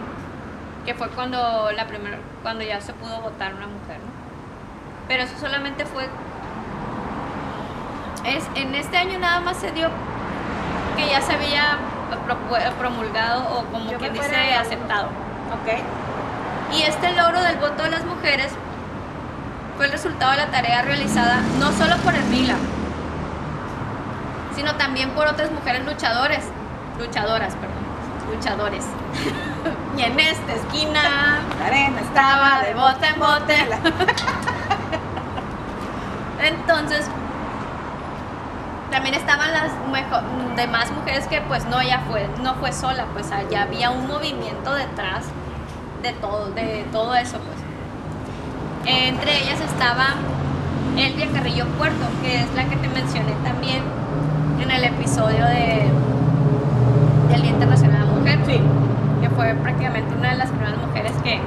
que 0.84 0.94
fue 0.94 1.08
cuando 1.08 1.70
la 1.72 1.86
primera 1.86 2.18
cuando 2.42 2.62
ya 2.64 2.80
se 2.80 2.92
pudo 2.92 3.20
votar 3.20 3.54
una 3.54 3.66
mujer, 3.66 3.98
¿no? 3.98 4.10
Pero 5.08 5.24
eso 5.24 5.36
solamente 5.38 5.84
fue 5.84 6.08
es 8.24 8.44
en 8.54 8.74
este 8.74 8.96
año 8.98 9.18
nada 9.18 9.40
más 9.40 9.56
se 9.56 9.72
dio 9.72 9.88
que 10.96 11.08
ya 11.08 11.20
se 11.20 11.32
había 11.32 11.78
promulgado 12.78 13.42
o 13.42 13.64
como 13.66 13.90
Yo 13.90 13.98
quien 13.98 14.12
dice 14.12 14.26
fuera 14.28 14.60
aceptado. 14.60 15.06
Ok. 15.06 15.80
Y 16.72 16.82
este 16.82 17.12
logro 17.12 17.40
del 17.40 17.56
voto 17.56 17.82
de 17.82 17.90
las 17.90 18.04
mujeres 18.04 18.52
fue 19.76 19.86
el 19.86 19.92
resultado 19.92 20.32
de 20.32 20.36
la 20.38 20.46
tarea 20.46 20.82
realizada 20.82 21.40
no 21.58 21.72
solo 21.72 21.96
por 21.98 22.14
Hermila, 22.14 22.54
sino 24.54 24.74
también 24.76 25.10
por 25.10 25.26
otras 25.26 25.50
mujeres 25.50 25.84
luchadores, 25.84 26.44
luchadoras, 26.98 27.54
perdón, 27.54 28.34
luchadores. 28.34 28.84
y 29.96 30.02
en 30.02 30.20
esta 30.20 30.52
esquina 30.52 31.40
La 31.58 31.66
arena 31.66 32.00
estaba 32.00 32.62
de 32.62 32.74
bote 32.74 33.06
en 33.06 33.18
bote. 33.20 33.56
Entonces, 36.42 37.06
también 38.90 39.14
estaban 39.14 39.52
las 39.52 39.70
mejo- 39.90 40.20
demás 40.56 40.90
mujeres 40.92 41.26
que 41.28 41.40
pues 41.42 41.64
no, 41.66 41.80
ella 41.80 42.00
fue, 42.10 42.28
no 42.42 42.54
fue 42.56 42.72
sola, 42.72 43.06
pues 43.12 43.30
allá 43.32 43.62
había 43.62 43.90
un 43.90 44.06
movimiento 44.06 44.74
detrás 44.74 45.24
de 46.02 46.12
todo, 46.14 46.50
de 46.50 46.84
todo 46.92 47.14
eso, 47.14 47.38
pues. 47.38 47.58
Entre 48.86 49.42
ellas 49.42 49.60
estaba 49.60 50.14
Elvia 50.96 51.28
Carrillo 51.32 51.66
Puerto, 51.78 52.04
que 52.22 52.40
es 52.40 52.54
la 52.54 52.64
que 52.64 52.76
te 52.76 52.88
mencioné 52.88 53.32
también 53.44 53.82
en 54.62 54.70
el 54.70 54.84
episodio 54.84 55.44
de 55.46 55.88
del 57.30 57.42
Día 57.42 57.50
Internacional 57.52 58.00
de 58.00 58.06
la 58.06 58.12
Mujer 58.12 58.38
Sí. 58.46 58.60
que 59.20 59.30
fue 59.30 59.54
prácticamente 59.54 60.12
una 60.16 60.30
de 60.30 60.36
las 60.36 60.48
primeras 60.50 60.76
mujeres 60.78 61.12
que, 61.22 61.40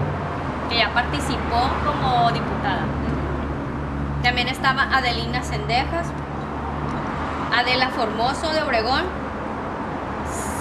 que 0.70 0.78
ya 0.78 0.94
participó 0.94 1.60
como 1.86 2.32
diputada. 2.32 2.84
También 4.24 4.48
estaba 4.48 4.84
Adelina 4.96 5.44
Sendejas, 5.44 6.08
Adela 7.56 7.90
Formoso 7.90 8.52
de 8.52 8.62
Obregón, 8.64 9.04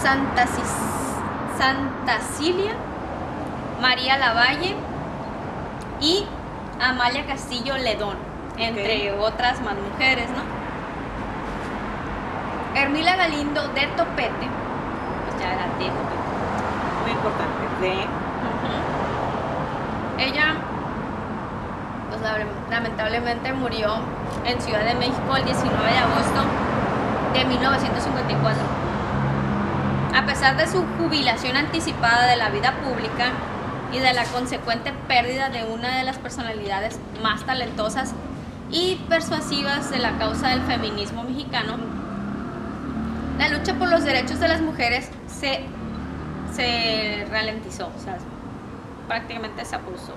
Santa, 0.02 0.43
Cis- 0.47 1.59
Santa 1.59 2.19
Cilia, 2.36 2.73
María 3.81 4.19
Lavalle 4.19 4.77
y 6.01 6.27
Amalia 6.81 7.24
Castillo 7.27 7.77
Ledón, 7.78 8.16
entre 8.59 9.12
otras 9.12 9.60
más 9.62 9.74
mujeres, 9.74 10.28
¿no? 10.31 10.43
Hermila 12.78 13.16
Galindo 13.16 13.69
de 13.69 13.86
Topete, 13.97 14.48
pues 15.27 15.40
ya 15.40 15.52
era 15.52 15.64
de 15.78 15.86
Topete. 15.86 16.23
Muy 17.02 17.10
importante. 17.12 17.62
Sí. 17.81 18.06
Ella, 20.19 20.55
pues 22.10 22.20
lamentablemente 22.70 23.52
murió 23.52 23.94
en 24.44 24.60
Ciudad 24.60 24.85
de 24.85 24.94
México 24.94 25.36
el 25.36 25.44
19 25.44 25.90
de 25.93 25.98
agosto 25.98 26.40
de 27.32 27.44
1954. 27.44 28.62
A 30.14 30.26
pesar 30.26 30.56
de 30.56 30.66
su 30.66 30.84
jubilación 30.98 31.56
anticipada 31.56 32.26
de 32.26 32.36
la 32.36 32.50
vida 32.50 32.74
pública 32.82 33.32
y 33.92 33.98
de 33.98 34.12
la 34.12 34.24
consecuente 34.24 34.92
pérdida 35.09 35.48
de 35.48 35.64
una 35.64 35.96
de 35.98 36.04
las 36.04 36.18
personalidades 36.18 36.98
más 37.22 37.44
talentosas 37.44 38.14
y 38.70 38.96
persuasivas 39.09 39.90
de 39.90 39.98
la 39.98 40.18
causa 40.18 40.48
del 40.48 40.62
feminismo 40.62 41.24
mexicano, 41.24 41.76
la 43.38 43.48
lucha 43.48 43.74
por 43.74 43.88
los 43.88 44.04
derechos 44.04 44.38
de 44.40 44.48
las 44.48 44.60
mujeres 44.60 45.10
se, 45.26 45.64
se 46.54 47.26
ralentizó, 47.30 47.90
o 47.96 48.00
sea, 48.02 48.18
prácticamente 49.09 49.64
se 49.64 49.76
apulsó. 49.76 50.14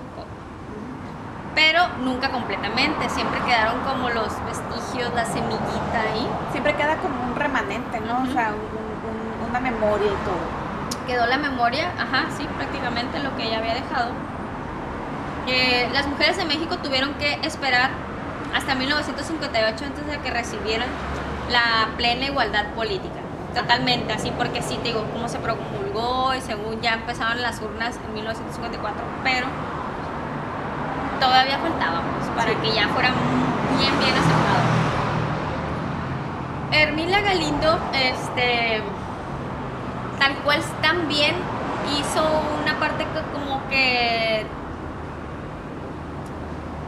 Pero 1.56 1.80
nunca 2.02 2.30
completamente, 2.30 3.08
siempre 3.08 3.40
quedaron 3.40 3.80
como 3.80 4.10
los 4.10 4.28
vestigios, 4.44 5.12
la 5.14 5.24
semillita 5.24 6.00
ahí. 6.12 6.28
Siempre 6.52 6.74
queda 6.76 6.96
como 6.98 7.20
un 7.24 7.34
remanente, 7.34 7.98
¿no? 8.00 8.20
Ujú. 8.20 8.28
O 8.30 8.32
sea, 8.32 8.50
un- 8.50 9.40
un- 9.42 9.48
una 9.50 9.58
memoria 9.58 10.06
y 10.06 10.24
todo. 10.24 11.06
Quedó 11.06 11.26
la 11.26 11.38
memoria, 11.38 11.90
ajá, 11.98 12.26
sí, 12.36 12.46
prácticamente 12.56 13.18
lo 13.20 13.34
que 13.36 13.44
ella 13.44 13.58
había 13.58 13.74
dejado. 13.74 14.10
Eh, 15.46 15.88
las 15.92 16.06
mujeres 16.08 16.36
de 16.36 16.44
México 16.44 16.76
tuvieron 16.78 17.14
que 17.14 17.34
esperar 17.42 17.90
hasta 18.54 18.74
1958 18.74 19.84
antes 19.86 20.06
de 20.06 20.18
que 20.18 20.30
recibieran 20.30 20.88
la 21.50 21.88
plena 21.96 22.26
igualdad 22.26 22.66
política. 22.74 23.20
Totalmente, 23.54 24.12
así 24.12 24.30
porque 24.36 24.60
sí, 24.60 24.76
te 24.82 24.88
digo, 24.88 25.06
cómo 25.12 25.28
se 25.28 25.38
promulgó 25.38 26.34
y 26.34 26.40
según 26.42 26.80
ya 26.82 26.94
empezaron 26.94 27.40
las 27.40 27.62
urnas 27.62 27.96
en 28.06 28.12
1954, 28.14 29.02
pero 29.24 29.46
todavía 31.20 31.58
faltaba 31.58 32.02
pues, 32.16 32.28
para 32.36 32.50
Sí. 32.50 32.56
que 32.62 32.74
ya 32.74 32.88
fuera 32.88 33.10
bien, 33.78 33.98
bien 33.98 34.14
aceptado. 34.14 34.66
Hermila 36.72 37.20
Galindo, 37.20 37.78
este, 37.92 38.82
tal 40.18 40.34
cual 40.44 40.60
también 40.82 41.34
hizo 41.98 42.22
una 42.62 42.74
parte 42.78 43.04
que 43.04 43.20
como 43.32 43.66
que 43.68 44.46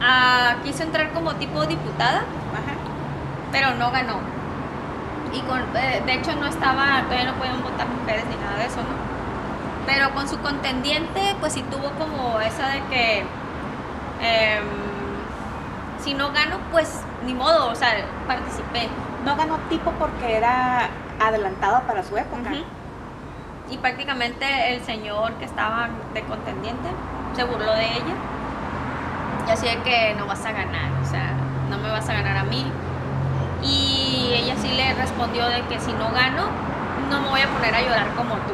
ah, 0.01 0.55
quiso 0.63 0.83
entrar 0.83 1.11
como 1.11 1.33
tipo 1.35 1.65
diputada, 1.65 2.19
Ajá. 2.19 2.75
pero 3.51 3.75
no 3.75 3.91
ganó. 3.91 4.19
Y 5.33 5.41
con, 5.41 5.61
eh, 5.75 6.01
de 6.05 6.13
hecho 6.13 6.35
no 6.35 6.47
estaba, 6.47 7.03
todavía 7.03 7.31
no 7.31 7.37
podían 7.37 7.61
votar 7.61 7.87
mujeres 7.87 8.25
ni 8.29 8.35
nada 8.43 8.57
de 8.57 8.65
eso, 8.65 8.77
¿no? 8.77 9.09
Pero 9.85 10.11
con 10.13 10.27
su 10.27 10.39
contendiente, 10.39 11.35
pues 11.39 11.53
sí 11.53 11.63
tuvo 11.63 11.91
como 11.91 12.39
esa 12.41 12.67
de 12.69 12.81
que 12.89 13.25
em, 14.21 14.63
si 16.03 16.13
no 16.13 16.31
gano, 16.31 16.57
pues 16.71 17.01
ni 17.25 17.33
modo, 17.33 17.69
o 17.71 17.75
sea, 17.75 17.91
participé. 18.27 18.87
No 19.25 19.35
ganó 19.35 19.57
tipo 19.69 19.91
porque 19.91 20.37
era 20.37 20.87
adelantado 21.19 21.81
para 21.81 22.03
su 22.03 22.15
época. 22.17 22.51
Y 23.69 23.77
prácticamente 23.77 24.73
el 24.73 24.83
señor 24.83 25.33
que 25.33 25.45
estaba 25.45 25.89
de 26.13 26.23
contendiente 26.23 26.89
se 27.35 27.43
burló 27.43 27.73
de 27.73 27.85
ella. 27.85 28.15
Y 29.47 29.51
así 29.51 29.67
de 29.67 29.77
que 29.83 30.15
no 30.17 30.25
vas 30.25 30.43
a 30.45 30.51
ganar, 30.51 30.89
o 31.03 31.05
sea, 31.05 31.33
no 31.69 31.77
me 31.77 31.89
vas 31.89 32.07
a 32.09 32.13
ganar 32.13 32.37
a 32.37 32.43
mí. 32.43 32.65
Y 33.61 34.31
ella 34.33 34.55
sí 34.61 34.69
le 34.69 34.93
respondió 34.93 35.45
de 35.49 35.61
que 35.63 35.79
si 35.79 35.91
no 35.93 36.11
gano, 36.11 36.45
no 37.09 37.21
me 37.21 37.29
voy 37.29 37.41
a 37.41 37.47
poner 37.47 37.75
a 37.75 37.81
llorar 37.81 38.07
como 38.15 38.35
tú. 38.35 38.53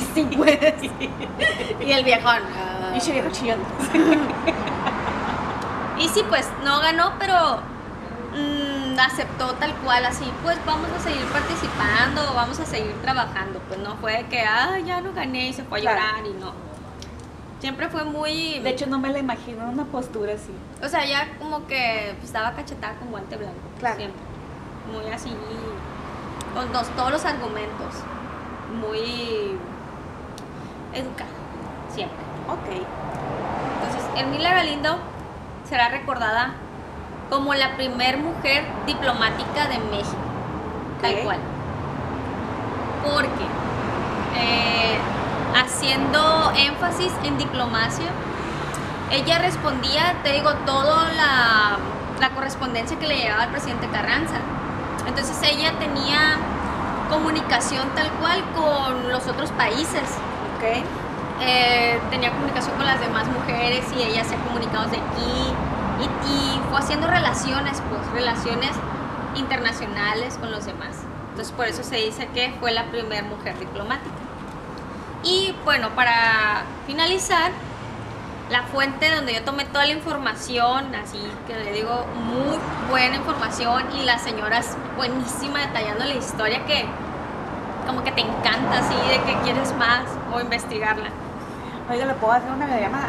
sí 0.14 0.22
puedes. 0.36 0.74
y 1.80 1.90
el 1.92 2.04
viejón. 2.04 2.38
"Ah". 2.56 2.92
Y 2.94 2.98
ese 2.98 3.12
viejo 3.12 3.28
chillón. 3.30 3.58
Y 6.06 6.08
sí, 6.08 6.22
pues 6.28 6.48
no 6.64 6.78
ganó, 6.80 7.14
pero 7.18 7.56
mm, 8.32 8.96
aceptó 9.00 9.54
tal 9.54 9.74
cual, 9.76 10.04
así, 10.06 10.24
pues 10.44 10.56
vamos 10.64 10.88
a 10.96 11.00
seguir 11.02 11.24
participando, 11.26 12.32
vamos 12.32 12.60
a 12.60 12.64
seguir 12.64 12.94
trabajando. 13.02 13.58
Pues 13.66 13.80
no 13.80 13.96
fue 13.96 14.18
de 14.18 14.26
que, 14.28 14.40
ah, 14.42 14.78
ya 14.84 15.00
no 15.00 15.12
gané 15.12 15.48
y 15.48 15.52
se 15.52 15.64
fue 15.64 15.78
a 15.78 15.82
Claro. 15.82 15.98
llorar 16.00 16.26
y 16.26 16.32
no. 16.40 16.52
Siempre 17.58 17.88
fue 17.88 18.04
muy... 18.04 18.60
De 18.60 18.70
hecho, 18.70 18.86
no 18.86 18.98
me 19.00 19.08
la 19.10 19.18
imagino 19.18 19.62
en 19.64 19.70
una 19.70 19.84
postura 19.86 20.34
así. 20.34 20.52
o 20.84 20.88
sea, 20.88 21.04
ya 21.06 21.26
como 21.38 21.66
que 21.66 22.12
pues, 22.18 22.26
estaba 22.26 22.52
cachetada 22.52 22.94
con 22.98 23.10
guante 23.10 23.36
blanco. 23.36 23.56
Claro. 23.80 23.96
Siempre. 23.96 24.20
Muy 24.92 25.10
así, 25.12 25.34
con 26.54 26.72
los- 26.72 26.88
todos 26.90 27.10
los 27.10 27.24
argumentos. 27.24 27.94
Muy 28.80 29.58
educada, 30.92 31.30
siempre. 31.92 32.18
Ok. 32.48 32.68
Entonces, 32.70 34.10
Hermila 34.20 34.54
Galindo 34.54 34.98
será 35.68 35.88
recordada 35.88 36.54
como 37.30 37.54
la 37.54 37.76
primer 37.76 38.18
mujer 38.18 38.64
diplomática 38.86 39.66
de 39.66 39.78
México, 39.90 40.16
tal 41.00 41.16
cual. 41.24 41.38
Porque 43.02 43.44
eh, 44.36 44.98
haciendo 45.56 46.52
énfasis 46.56 47.12
en 47.24 47.38
diplomacia, 47.38 48.06
ella 49.10 49.38
respondía, 49.38 50.14
te 50.22 50.32
digo, 50.32 50.52
toda 50.66 51.12
la, 51.12 51.78
la 52.20 52.30
correspondencia 52.30 52.98
que 52.98 53.06
le 53.06 53.16
llegaba 53.16 53.44
al 53.44 53.50
presidente 53.50 53.88
Carranza. 53.88 54.36
Entonces 55.06 55.36
ella 55.42 55.72
tenía 55.78 56.38
comunicación 57.08 57.88
tal 57.94 58.10
cual 58.20 58.42
con 58.54 59.12
los 59.12 59.26
otros 59.28 59.52
países 59.52 60.02
Ok. 60.56 61.05
Eh, 61.40 61.98
tenía 62.10 62.30
comunicación 62.30 62.76
con 62.76 62.86
las 62.86 63.00
demás 63.00 63.26
mujeres 63.28 63.84
y 63.96 64.02
ella 64.02 64.24
se 64.24 64.34
ha 64.34 64.38
comunicado 64.38 64.84
desde 64.84 64.98
aquí 64.98 65.52
y, 66.00 66.30
y 66.32 66.60
fue 66.70 66.78
haciendo 66.78 67.06
relaciones, 67.06 67.82
pues 67.88 68.10
relaciones 68.12 68.70
internacionales 69.36 70.36
con 70.38 70.50
los 70.50 70.66
demás. 70.66 70.96
Entonces 71.30 71.52
por 71.52 71.66
eso 71.66 71.82
se 71.82 71.96
dice 71.96 72.28
que 72.28 72.54
fue 72.60 72.72
la 72.72 72.84
primera 72.84 73.22
mujer 73.22 73.58
diplomática. 73.58 74.14
Y 75.22 75.54
bueno, 75.64 75.90
para 75.90 76.62
finalizar, 76.86 77.50
la 78.50 78.62
fuente 78.62 79.12
donde 79.12 79.34
yo 79.34 79.42
tomé 79.42 79.64
toda 79.64 79.86
la 79.86 79.92
información, 79.92 80.94
así 80.94 81.18
que 81.46 81.56
le 81.56 81.72
digo, 81.72 82.06
muy 82.14 82.56
buena 82.88 83.16
información 83.16 83.84
y 83.98 84.04
la 84.04 84.18
señora 84.18 84.58
es 84.58 84.76
buenísima 84.96 85.60
detallando 85.66 86.04
la 86.04 86.14
historia 86.14 86.64
que 86.64 86.86
como 87.86 88.02
que 88.04 88.12
te 88.12 88.20
encanta, 88.20 88.78
así 88.78 88.94
de 89.08 89.22
que 89.24 89.38
quieres 89.42 89.74
más 89.76 90.02
o 90.36 90.40
investigarla. 90.40 91.10
Oiga, 91.90 92.06
¿le 92.06 92.14
puedo 92.14 92.32
hacer 92.32 92.50
una 92.50 92.66
videollamada? 92.66 93.08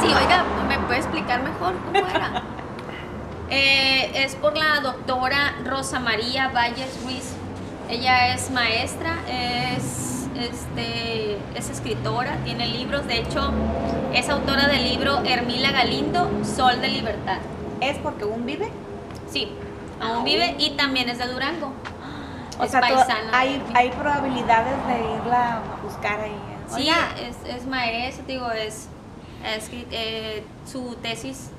Sí, 0.00 0.06
oiga, 0.06 0.44
¿me 0.68 0.78
puede 0.78 1.00
explicar 1.00 1.42
mejor 1.42 1.74
cómo 1.84 2.06
era? 2.08 2.42
Eh, 3.50 4.12
es 4.14 4.36
por 4.36 4.56
la 4.56 4.80
doctora 4.80 5.56
Rosa 5.64 5.98
María 5.98 6.48
Valles 6.48 7.02
Ruiz. 7.02 7.34
Ella 7.88 8.32
es 8.32 8.52
maestra, 8.52 9.16
es, 9.28 10.28
este, 10.38 11.38
es 11.56 11.70
escritora, 11.70 12.36
tiene 12.44 12.68
libros. 12.68 13.06
De 13.08 13.18
hecho, 13.18 13.52
es 14.14 14.28
autora 14.28 14.68
del 14.68 14.84
libro 14.84 15.24
Hermila 15.24 15.72
Galindo, 15.72 16.30
Sol 16.44 16.80
de 16.80 16.88
Libertad. 16.88 17.38
¿Es 17.80 17.98
porque 17.98 18.22
aún 18.22 18.46
vive? 18.46 18.70
Sí, 19.28 19.52
aún 20.00 20.22
vive 20.22 20.54
y 20.58 20.70
también 20.76 21.08
es 21.08 21.18
de 21.18 21.26
Durango. 21.26 21.72
O 22.60 22.64
es 22.64 22.70
sea, 22.70 22.80
hay, 23.32 23.62
hay 23.74 23.90
probabilidades 23.90 24.74
de 24.86 25.14
irla 25.16 25.56
a 25.56 25.82
buscar 25.82 26.20
ahí. 26.20 26.36
Sí, 26.68 26.82
Oiga, 26.82 27.08
es, 27.18 27.36
es 27.56 27.66
maestra, 27.66 28.24
digo, 28.26 28.50
es, 28.52 28.88
eh, 29.90 30.44
su 30.66 30.94
tesis, 31.02 31.50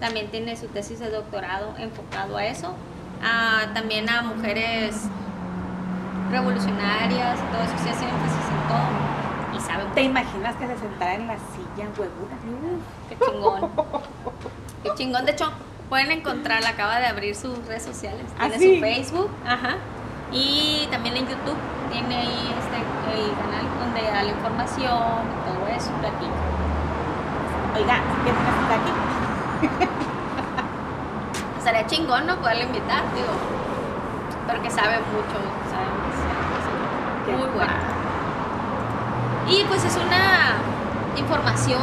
también 0.00 0.30
tiene 0.30 0.56
su 0.56 0.66
tesis 0.66 0.98
de 0.98 1.10
doctorado 1.10 1.74
enfocado 1.78 2.36
a 2.36 2.44
eso, 2.44 2.74
a- 3.24 3.72
también 3.72 4.10
a 4.10 4.22
mujeres 4.22 4.96
revolucionarias, 6.30 7.38
y 7.38 7.52
todo 7.52 7.62
eso, 7.62 7.72
sí 7.82 7.88
hace 7.90 8.04
énfasis 8.04 8.50
en 8.50 8.68
todo 8.68 9.56
y 9.56 9.60
sabe 9.60 9.84
¿te 9.94 10.02
imaginas 10.02 10.56
que 10.56 10.66
se 10.66 10.78
sentara 10.78 11.14
en 11.14 11.26
la 11.28 11.36
silla 11.36 11.88
huevuda? 11.98 12.36
qué 13.08 13.16
chingón. 13.24 13.70
Qué 14.82 14.90
chingón, 14.96 15.24
de 15.26 15.32
hecho, 15.32 15.50
pueden 15.88 16.10
encontrarla, 16.10 16.70
acaba 16.70 16.98
de 16.98 17.06
abrir 17.06 17.34
sus 17.36 17.56
redes 17.66 17.82
sociales, 17.84 18.24
¿Ah, 18.38 18.48
tiene 18.48 18.58
sí? 18.58 18.74
su 18.76 18.80
Facebook, 18.80 19.30
ajá, 19.46 19.76
y 20.32 20.88
también 20.90 21.16
en 21.16 21.28
YouTube 21.28 21.58
tiene 21.90 22.16
ahí 22.16 22.54
este, 22.58 22.78
el 23.20 23.36
canal 23.36 23.66
donde 23.78 24.02
da 24.02 24.22
la 24.22 24.30
información 24.30 25.28
y 25.28 25.36
todo 25.46 25.68
eso, 25.68 25.90
platica. 26.00 26.32
Oiga, 27.76 28.00
¿qué 28.24 28.32
tienes 28.32 28.70
aquí? 28.72 29.88
Estaría 31.58 31.86
chingón, 31.86 32.26
¿no? 32.26 32.36
Poderle 32.36 32.64
invitar, 32.64 33.02
digo. 33.14 33.32
Pero 34.46 34.62
que 34.62 34.70
sabe 34.70 34.98
mucho, 35.12 35.38
sabe. 35.70 35.86
Muy 37.36 37.48
bueno. 37.54 37.72
Y 39.48 39.64
pues 39.64 39.84
es 39.84 39.96
una 39.96 40.56
información, 41.16 41.82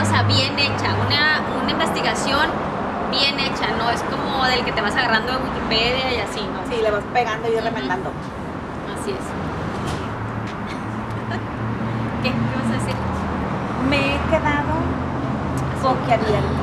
o 0.00 0.04
sea, 0.04 0.22
bien 0.22 0.58
hecha, 0.58 0.94
una, 1.06 1.42
una 1.62 1.70
investigación 1.70 2.69
bien 3.10 3.38
hecha, 3.40 3.66
no 3.78 3.90
es 3.90 4.02
como 4.04 4.44
del 4.46 4.64
que 4.64 4.72
te 4.72 4.80
vas 4.80 4.94
agarrando 4.96 5.32
de 5.32 5.38
Wikipedia 5.38 6.14
y 6.14 6.20
así, 6.20 6.40
¿no? 6.40 6.60
Sí, 6.70 6.80
le 6.82 6.90
vas 6.90 7.04
pegando 7.12 7.48
y 7.48 7.54
Ujú. 7.56 7.64
remendando. 7.64 8.10
Así 9.00 9.10
es. 9.12 9.18
¿Qué? 12.22 12.30
¿Qué 12.30 12.56
vas 12.56 12.70
a 12.70 12.72
decir? 12.80 12.94
Me 13.88 14.14
he 14.14 14.18
quedado 14.30 14.74
boquiabierta. 15.82 16.60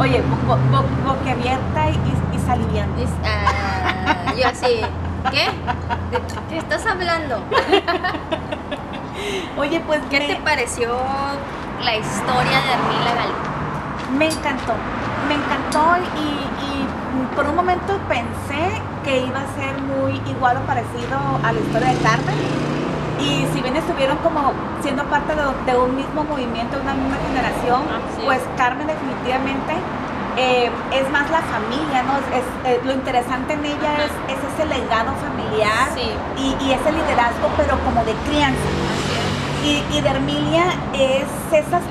Oye, 0.00 0.22
bo- 0.22 0.54
bo- 0.54 0.82
bo- 0.82 1.12
boquiabierta 1.14 1.90
y, 1.90 1.92
y, 2.36 2.38
saliviando. 2.46 3.02
Es- 3.02 3.10
ah, 3.24 4.32
yo 4.40 4.48
así, 4.48 4.80
¿qué? 5.30 5.44
¿De 6.10 6.18
qué 6.48 6.56
estás 6.58 6.86
hablando? 6.86 7.42
Oye, 9.58 9.80
pues 9.86 10.00
¿Qué 10.08 10.20
me, 10.20 10.26
te 10.28 10.36
pareció 10.36 10.96
la 11.82 11.96
historia 11.96 12.60
de 12.60 12.72
Hermila 12.72 13.14
Galindo? 13.16 13.48
me 14.16 14.26
encantó. 14.26 14.72
Me 15.28 15.34
encantó 15.34 15.96
y, 16.16 16.28
y 16.64 17.36
por 17.36 17.46
un 17.46 17.56
momento 17.56 17.98
pensé 18.08 18.80
que 19.04 19.20
iba 19.26 19.40
a 19.40 19.46
ser 19.60 19.80
muy 19.82 20.20
igual 20.30 20.56
o 20.56 20.60
parecido 20.66 21.18
a 21.44 21.52
la 21.52 21.60
historia 21.60 21.88
de 21.88 21.98
Carmen. 21.98 22.36
Y 23.20 23.46
si 23.52 23.60
bien 23.62 23.76
estuvieron 23.76 24.16
como 24.18 24.52
siendo 24.82 25.04
parte 25.04 25.34
de, 25.34 25.42
de 25.72 25.78
un 25.78 25.96
mismo 25.96 26.24
movimiento, 26.24 26.76
de 26.76 26.82
una 26.82 26.94
misma 26.94 27.16
generación, 27.28 27.82
es. 28.18 28.24
pues 28.24 28.40
Carmen 28.56 28.86
definitivamente 28.86 29.74
eh, 30.36 30.70
es 30.92 31.10
más 31.10 31.28
la 31.30 31.40
familia, 31.42 32.04
¿no? 32.04 32.14
Es, 32.30 32.46
es, 32.78 32.86
lo 32.86 32.92
interesante 32.92 33.54
en 33.54 33.64
ella 33.64 34.06
es, 34.06 34.12
es 34.36 34.38
ese 34.54 34.66
legado 34.66 35.12
familiar 35.20 35.88
Sí. 35.94 36.10
y, 36.38 36.64
y 36.64 36.72
ese 36.72 36.92
liderazgo, 36.92 37.50
pero 37.56 37.76
como 37.84 38.04
de 38.04 38.14
crianza. 38.28 38.68
Y, 39.64 39.82
y 39.96 40.00
de 40.00 40.08
Hermilia 40.08 40.64
es 40.94 41.26
esas. 41.52 41.82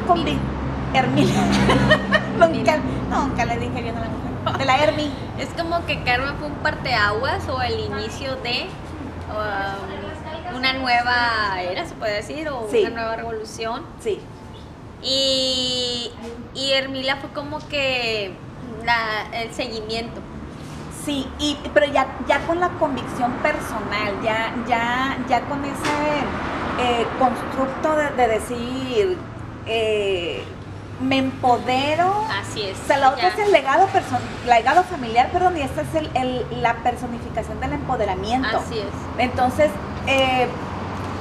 Hermilia. 0.93 1.43
nunca, 2.37 2.77
nunca 3.09 3.45
le 3.45 3.57
dije 3.57 3.81
bien 3.81 3.95
a 3.97 4.01
la 4.01 4.07
mujer. 4.07 4.57
De 4.59 4.65
la 4.65 4.77
Hermi. 4.77 5.11
es. 5.37 5.49
Como 5.61 5.85
que 5.85 6.03
Carmen 6.03 6.35
fue 6.37 6.47
un 6.47 6.53
parteaguas 6.55 7.47
o 7.49 7.61
el 7.61 7.79
inicio 7.79 8.35
de 8.37 8.67
um, 9.29 10.55
una 10.57 10.73
nueva 10.73 11.61
era, 11.61 11.85
se 11.85 11.93
puede 11.95 12.13
decir, 12.15 12.47
o 12.49 12.67
Sí. 12.71 12.81
una 12.81 12.89
nueva 13.01 13.15
revolución. 13.17 13.83
Sí. 13.99 14.19
Y, 15.03 16.11
y 16.55 16.71
Hermila 16.73 17.17
fue 17.17 17.29
como 17.31 17.59
que 17.67 18.33
la- 18.85 19.27
el 19.41 19.53
seguimiento. 19.53 20.21
Sí, 21.05 21.27
y, 21.39 21.57
pero 21.73 21.85
ya, 21.85 22.07
ya 22.27 22.39
con 22.47 22.59
la 22.59 22.69
convicción 22.69 23.31
personal, 23.43 24.13
ya, 24.23 24.53
ya, 24.67 25.17
ya 25.29 25.41
con 25.41 25.63
ese 25.63 25.73
eh, 26.79 27.05
constructo 27.19 27.95
de, 27.95 28.09
de 28.11 28.27
decir, 28.27 29.17
eh, 29.67 30.43
me 30.99 31.17
empodero. 31.19 32.25
Así 32.41 32.63
es. 32.63 32.77
O 32.83 32.87
sea, 32.87 32.97
la 32.97 33.09
otra 33.09 33.23
ya. 33.23 33.27
es 33.29 33.39
el 33.39 33.51
legado, 33.51 33.87
legado 34.45 34.83
familiar, 34.83 35.29
perdón, 35.31 35.57
y 35.57 35.61
esta 35.61 35.81
es 35.81 35.95
el, 35.95 36.09
el- 36.15 36.61
la 36.61 36.75
personificación 36.77 37.59
del 37.59 37.73
empoderamiento. 37.73 38.57
Así 38.57 38.79
es. 38.79 38.85
Entonces, 39.17 39.69
eh, 40.07 40.47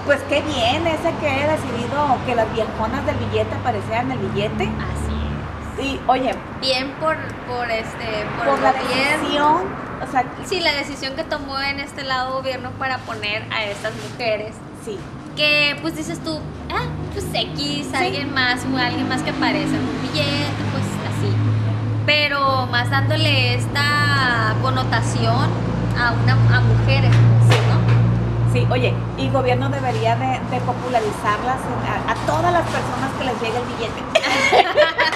pues 0.07 0.21
qué 0.29 0.41
bien 0.43 0.87
ese 0.87 1.13
que 1.21 1.29
haya 1.29 1.53
decidido 1.53 2.17
que 2.27 2.35
las 2.35 2.53
viejonas 2.55 3.05
del 3.07 3.17
billete 3.17 3.55
aparecieran 3.55 4.11
en 4.13 4.19
el 4.21 4.27
billete. 4.29 4.65
Así 4.65 5.83
Y 5.83 6.01
oye, 6.07 6.31
es. 6.31 6.37
Bien 6.61 6.93
por, 7.01 7.17
por 7.47 7.71
este 7.71 8.25
por, 8.39 8.59
la 8.61 8.73
decisión, 8.73 9.63
o 10.07 10.11
sea, 10.11 10.25
Sí, 10.47 10.61
la 10.61 10.73
decisión 10.73 11.17
que 11.17 11.25
tomó 11.25 11.61
en 11.61 11.81
este 11.81 12.03
lado 12.05 12.35
gobierno 12.35 12.71
para 12.79 12.99
poner 12.99 13.43
a 13.53 13.65
estas 13.65 13.93
mujeres 14.11 14.55
sí, 14.85 14.99
que 15.37 15.77
pues 15.83 15.95
dices 15.97 16.19
tú, 16.25 16.41
ah, 16.71 16.87
pues 17.13 17.27
X, 17.33 17.89
alguien 17.95 18.33
más 18.33 18.61
o 18.65 18.77
alguien 18.77 19.09
más 19.09 19.23
que 19.23 19.31
aparece 19.31 19.77
en 19.77 19.83
un 19.83 20.03
billete, 20.03 20.63
pues 20.73 20.85
así. 21.13 21.31
Pero 22.07 22.67
más 22.67 22.91
dándole 22.91 23.55
esta 23.55 24.55
connotación 24.63 25.49
a 25.99 26.13
una 26.13 26.33
a 26.57 26.61
mujeres, 26.61 27.11
¿no? 27.11 28.53
sí, 28.53 28.67
oye, 28.71 28.95
y 29.19 29.29
gobierno 29.29 29.69
debería 29.69 30.17
de, 30.17 30.41
de 30.51 30.61
popularizarlas 30.63 31.59
a, 31.87 32.13
a 32.13 32.15
todas 32.27 32.53
las 32.53 32.63
personas 32.63 33.11
que 33.19 33.25
les 33.25 33.41
llegue 33.41 33.59
el 33.59 33.65
billete. 33.77 34.03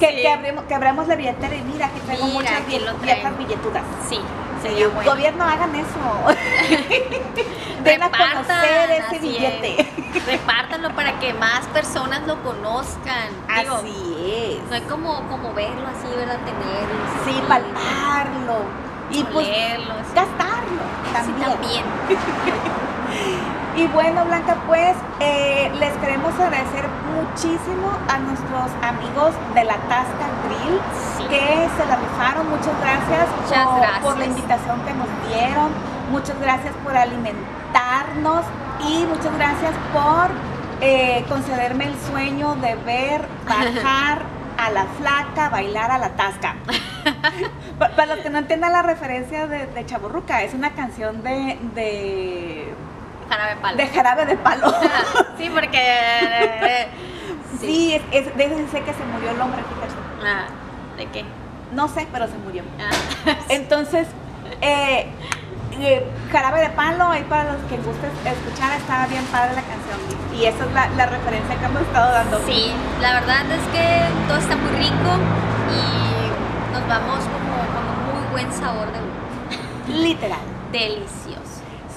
que, 0.00 0.06
Sí. 0.08 0.22
que, 0.22 0.28
abremos, 0.32 0.64
que 0.64 0.74
abramos 0.74 1.06
la 1.06 1.14
billetera 1.14 1.54
y 1.54 1.62
mira 1.62 1.88
que 1.90 2.00
traigo 2.00 2.24
Mira, 2.26 2.38
muchas 2.40 2.82
lo 2.82 2.94
viejas 2.98 3.38
billetudas. 3.38 3.82
Sí, 4.08 4.16
Sí, 4.62 4.68
sería 4.68 4.88
bueno. 4.88 5.10
Gobierno, 5.12 5.44
hagan 5.44 5.74
eso. 5.74 5.86
Den 7.84 8.02
a 8.02 8.10
conocer 8.10 8.90
ese 8.90 9.18
billete. 9.18 9.80
es. 9.80 10.26
Repártanlo 10.26 10.90
para 10.94 11.18
que 11.18 11.32
más 11.34 11.60
personas 11.68 12.26
lo 12.26 12.42
conozcan. 12.42 13.28
Digo, 13.60 13.76
Así 13.76 14.58
es. 14.60 14.68
no 14.68 14.74
hay 14.74 14.82
como, 14.82 15.22
como 15.28 15.54
verlo 15.54 15.86
así, 15.88 16.08
¿verdad? 16.14 16.38
Tenerlo. 16.44 17.04
Sí, 17.24 17.30
así, 17.30 17.42
palparlo. 17.48 18.56
Y 19.12 19.24
pues 19.24 19.46
olerlo, 19.48 19.94
gastarlo 20.14 20.82
Sí, 21.04 21.12
también. 21.12 21.50
también. 21.50 21.84
Y 23.76 23.86
bueno, 23.88 24.24
Blanca, 24.24 24.56
pues 24.66 24.94
eh, 25.20 25.70
les 25.78 25.92
queremos 25.98 26.34
agradecer 26.34 26.84
muchísimo 27.14 27.90
a 28.08 28.18
nuestros 28.18 28.70
amigos 28.82 29.32
de 29.54 29.64
la 29.64 29.76
Tasca 29.88 30.26
Grill 30.44 30.80
Sí. 31.16 31.24
que 31.28 31.38
se 31.76 31.86
la 31.88 31.96
rifaron. 31.96 32.50
Muchas 32.50 32.74
gracias, 32.80 33.28
Muchas 33.44 33.66
por, 33.66 33.76
gracias. 33.80 34.00
por 34.04 34.18
la 34.18 34.24
invitación 34.26 34.80
que 34.82 34.92
nos 34.94 35.08
dieron. 35.28 35.68
Muchas 36.10 36.38
gracias 36.40 36.74
por 36.82 36.96
alimentarnos 36.96 38.44
y 38.88 39.04
muchas 39.06 39.34
gracias 39.36 39.72
por 39.92 40.30
eh, 40.80 41.24
concederme 41.28 41.84
el 41.84 41.98
sueño 42.00 42.56
de 42.56 42.74
ver 42.74 43.26
bajar 43.48 44.22
a 44.58 44.70
la 44.70 44.84
flaca 44.98 45.48
bailar 45.48 45.90
a 45.92 45.98
la 45.98 46.08
tasca. 46.10 46.56
Pa- 47.78 47.90
Para 47.90 48.14
los 48.16 48.18
que 48.24 48.30
no 48.30 48.38
entiendan 48.38 48.72
la 48.72 48.82
referencia 48.82 49.46
de, 49.46 49.66
de 49.66 49.86
Chaburruca, 49.86 50.42
es 50.42 50.52
una 50.54 50.70
canción 50.74 51.22
de, 51.22 51.58
de, 51.74 52.74
Jarabe 53.30 53.56
palo. 53.62 53.76
de 53.76 53.86
jarabe 53.86 54.26
de 54.26 54.36
palo. 54.36 54.74
sí, 55.38 55.48
porque. 55.54 55.78
eh, 55.80 56.88
Sí, 57.60 57.94
es, 57.94 58.02
es, 58.12 58.36
desde 58.36 58.80
que 58.82 58.94
se 58.94 59.04
murió 59.04 59.30
el 59.30 59.40
hombre, 59.40 59.62
fíjate. 59.62 59.94
Ah, 60.24 60.46
¿De 60.96 61.06
qué? 61.06 61.24
No 61.72 61.88
sé, 61.88 62.06
pero 62.10 62.26
se 62.26 62.38
murió. 62.38 62.62
Ah, 62.80 63.32
Entonces, 63.50 64.08
eh, 64.62 65.06
eh, 65.72 66.06
jarabe 66.32 66.60
de 66.60 66.70
palo, 66.70 67.08
ahí 67.08 67.22
para 67.28 67.52
los 67.52 67.62
que 67.64 67.76
gusten 67.76 68.10
escuchar, 68.24 68.72
estaba 68.78 69.06
bien 69.08 69.24
padre 69.26 69.54
la 69.56 69.62
canción. 69.62 69.98
Y, 70.32 70.36
y 70.36 70.46
esa 70.46 70.64
es 70.64 70.72
la, 70.72 70.88
la 70.90 71.06
referencia 71.06 71.58
que 71.58 71.64
hemos 71.66 71.82
estado 71.82 72.12
dando. 72.12 72.40
sí, 72.46 72.72
la 73.00 73.20
verdad 73.20 73.42
es 73.52 73.62
que 73.72 74.26
todo 74.26 74.38
está 74.38 74.56
muy 74.56 74.70
rico 74.78 75.10
y 75.70 76.72
nos 76.72 76.88
vamos 76.88 77.18
como 77.24 77.56
con 77.74 77.84
un 77.88 78.22
muy 78.22 78.32
buen 78.32 78.52
sabor 78.52 78.86
de 78.90 78.98
boca. 79.00 79.88
Literal. 79.88 80.40
Delicioso. 80.72 81.29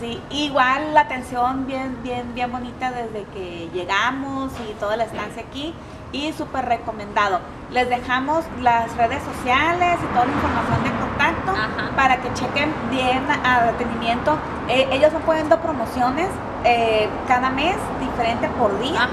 Sí, 0.03 0.21
igual 0.31 0.93
la 0.93 0.99
atención 0.99 1.65
bien, 1.65 1.97
bien, 2.03 2.33
bien 2.35 2.51
bonita 2.51 2.91
desde 2.91 3.23
que 3.33 3.69
llegamos 3.73 4.51
y 4.69 4.73
toda 4.73 4.97
la 4.97 5.05
estancia 5.05 5.43
aquí 5.47 5.73
y 6.11 6.33
súper 6.33 6.65
recomendado. 6.65 7.39
Les 7.71 7.87
dejamos 7.87 8.43
las 8.59 8.93
redes 8.97 9.23
sociales 9.23 9.97
y 10.03 10.13
toda 10.13 10.25
la 10.25 10.31
información 10.33 10.83
de 10.83 10.89
contacto 10.99 11.51
Ajá. 11.51 11.95
para 11.95 12.17
que 12.17 12.33
chequen 12.33 12.73
bien 12.91 13.23
a 13.45 13.61
detenimiento. 13.71 14.37
Eh, 14.67 14.89
ellos 14.91 15.13
van 15.13 15.21
poniendo 15.21 15.57
promociones 15.61 16.27
eh, 16.65 17.07
cada 17.29 17.49
mes, 17.49 17.77
diferente 18.01 18.49
por 18.59 18.77
día, 18.81 19.07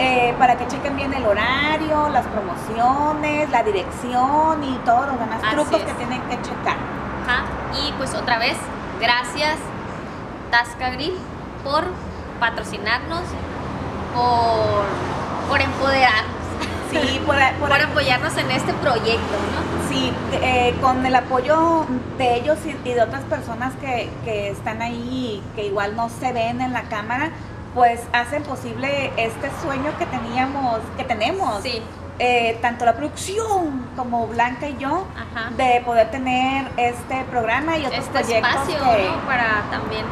eh, 0.00 0.34
para 0.40 0.56
que 0.58 0.66
chequen 0.66 0.96
bien 0.96 1.14
el 1.14 1.24
horario, 1.24 2.08
las 2.08 2.26
promociones, 2.26 3.48
la 3.50 3.62
dirección 3.62 4.64
y 4.64 4.74
todos 4.84 5.06
los 5.06 5.20
demás 5.20 5.40
Así 5.44 5.54
trucos 5.54 5.78
es. 5.78 5.84
que 5.84 5.92
tienen 5.92 6.20
que 6.22 6.34
checar. 6.42 6.78
Ajá. 7.28 7.44
Y 7.80 7.92
pues 7.92 8.12
otra 8.16 8.38
vez, 8.38 8.56
gracias 9.00 9.56
Tasca 10.52 10.90
Grill 10.90 11.14
por 11.64 11.82
patrocinarnos, 12.38 13.22
por, 14.14 14.84
por 15.48 15.60
empoderarnos, 15.62 16.30
Sí, 16.90 17.20
por, 17.24 17.36
por 17.58 17.68
por 17.70 17.80
apoyarnos 17.80 18.36
en 18.36 18.50
este 18.50 18.74
proyecto, 18.74 19.36
¿no? 19.54 19.88
Sí, 19.88 20.12
eh, 20.34 20.74
con 20.82 21.06
el 21.06 21.14
apoyo 21.14 21.86
de 22.18 22.34
ellos 22.34 22.58
y, 22.66 22.88
y 22.88 22.92
de 22.92 23.00
otras 23.00 23.22
personas 23.22 23.72
que, 23.80 24.10
que 24.24 24.50
están 24.50 24.82
ahí, 24.82 25.42
que 25.56 25.64
igual 25.64 25.96
no 25.96 26.10
se 26.10 26.34
ven 26.34 26.60
en 26.60 26.74
la 26.74 26.82
cámara, 26.82 27.30
pues 27.74 28.00
hacen 28.12 28.42
posible 28.42 29.10
este 29.16 29.50
sueño 29.62 29.96
que 29.98 30.04
teníamos, 30.04 30.80
que 30.98 31.04
tenemos, 31.04 31.62
Sí, 31.62 31.80
eh, 32.18 32.58
tanto 32.60 32.84
la 32.84 32.94
producción 32.94 33.86
como 33.96 34.26
Blanca 34.26 34.68
y 34.68 34.76
yo, 34.76 35.06
ajá. 35.16 35.50
de 35.56 35.80
poder 35.80 36.10
tener 36.10 36.66
este 36.76 37.24
programa 37.30 37.78
y 37.78 37.86
otros 37.86 38.04
este 38.04 38.18
proyectos 38.20 38.52
espacio 38.52 38.78
que, 38.78 39.08
¿no? 39.08 39.26
para 39.26 39.62
también 39.70 40.04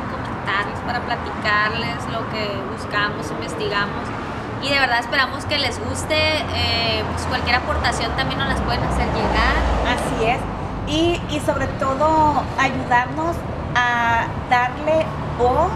para 0.87 1.01
platicarles 1.01 1.97
lo 2.12 2.29
que 2.31 2.49
buscamos, 2.77 3.31
investigamos. 3.31 4.05
Y 4.62 4.69
de 4.69 4.79
verdad 4.79 5.01
esperamos 5.01 5.45
que 5.47 5.59
les 5.59 5.79
guste. 5.89 6.17
eh, 6.17 7.03
pues 7.12 7.25
cualquier 7.27 7.57
aportación 7.57 8.12
también 8.17 8.39
nos 8.39 8.49
las 8.49 8.61
pueden 8.61 8.83
hacer 8.85 9.07
llegar. 9.07 9.57
Así 9.89 10.25
es. 10.27 10.41
Y, 10.87 11.21
y 11.35 11.41
sobre 11.41 11.67
todo 11.79 12.43
ayudarnos 12.59 13.37
a 13.75 14.27
darle 14.51 15.07
voz 15.39 15.71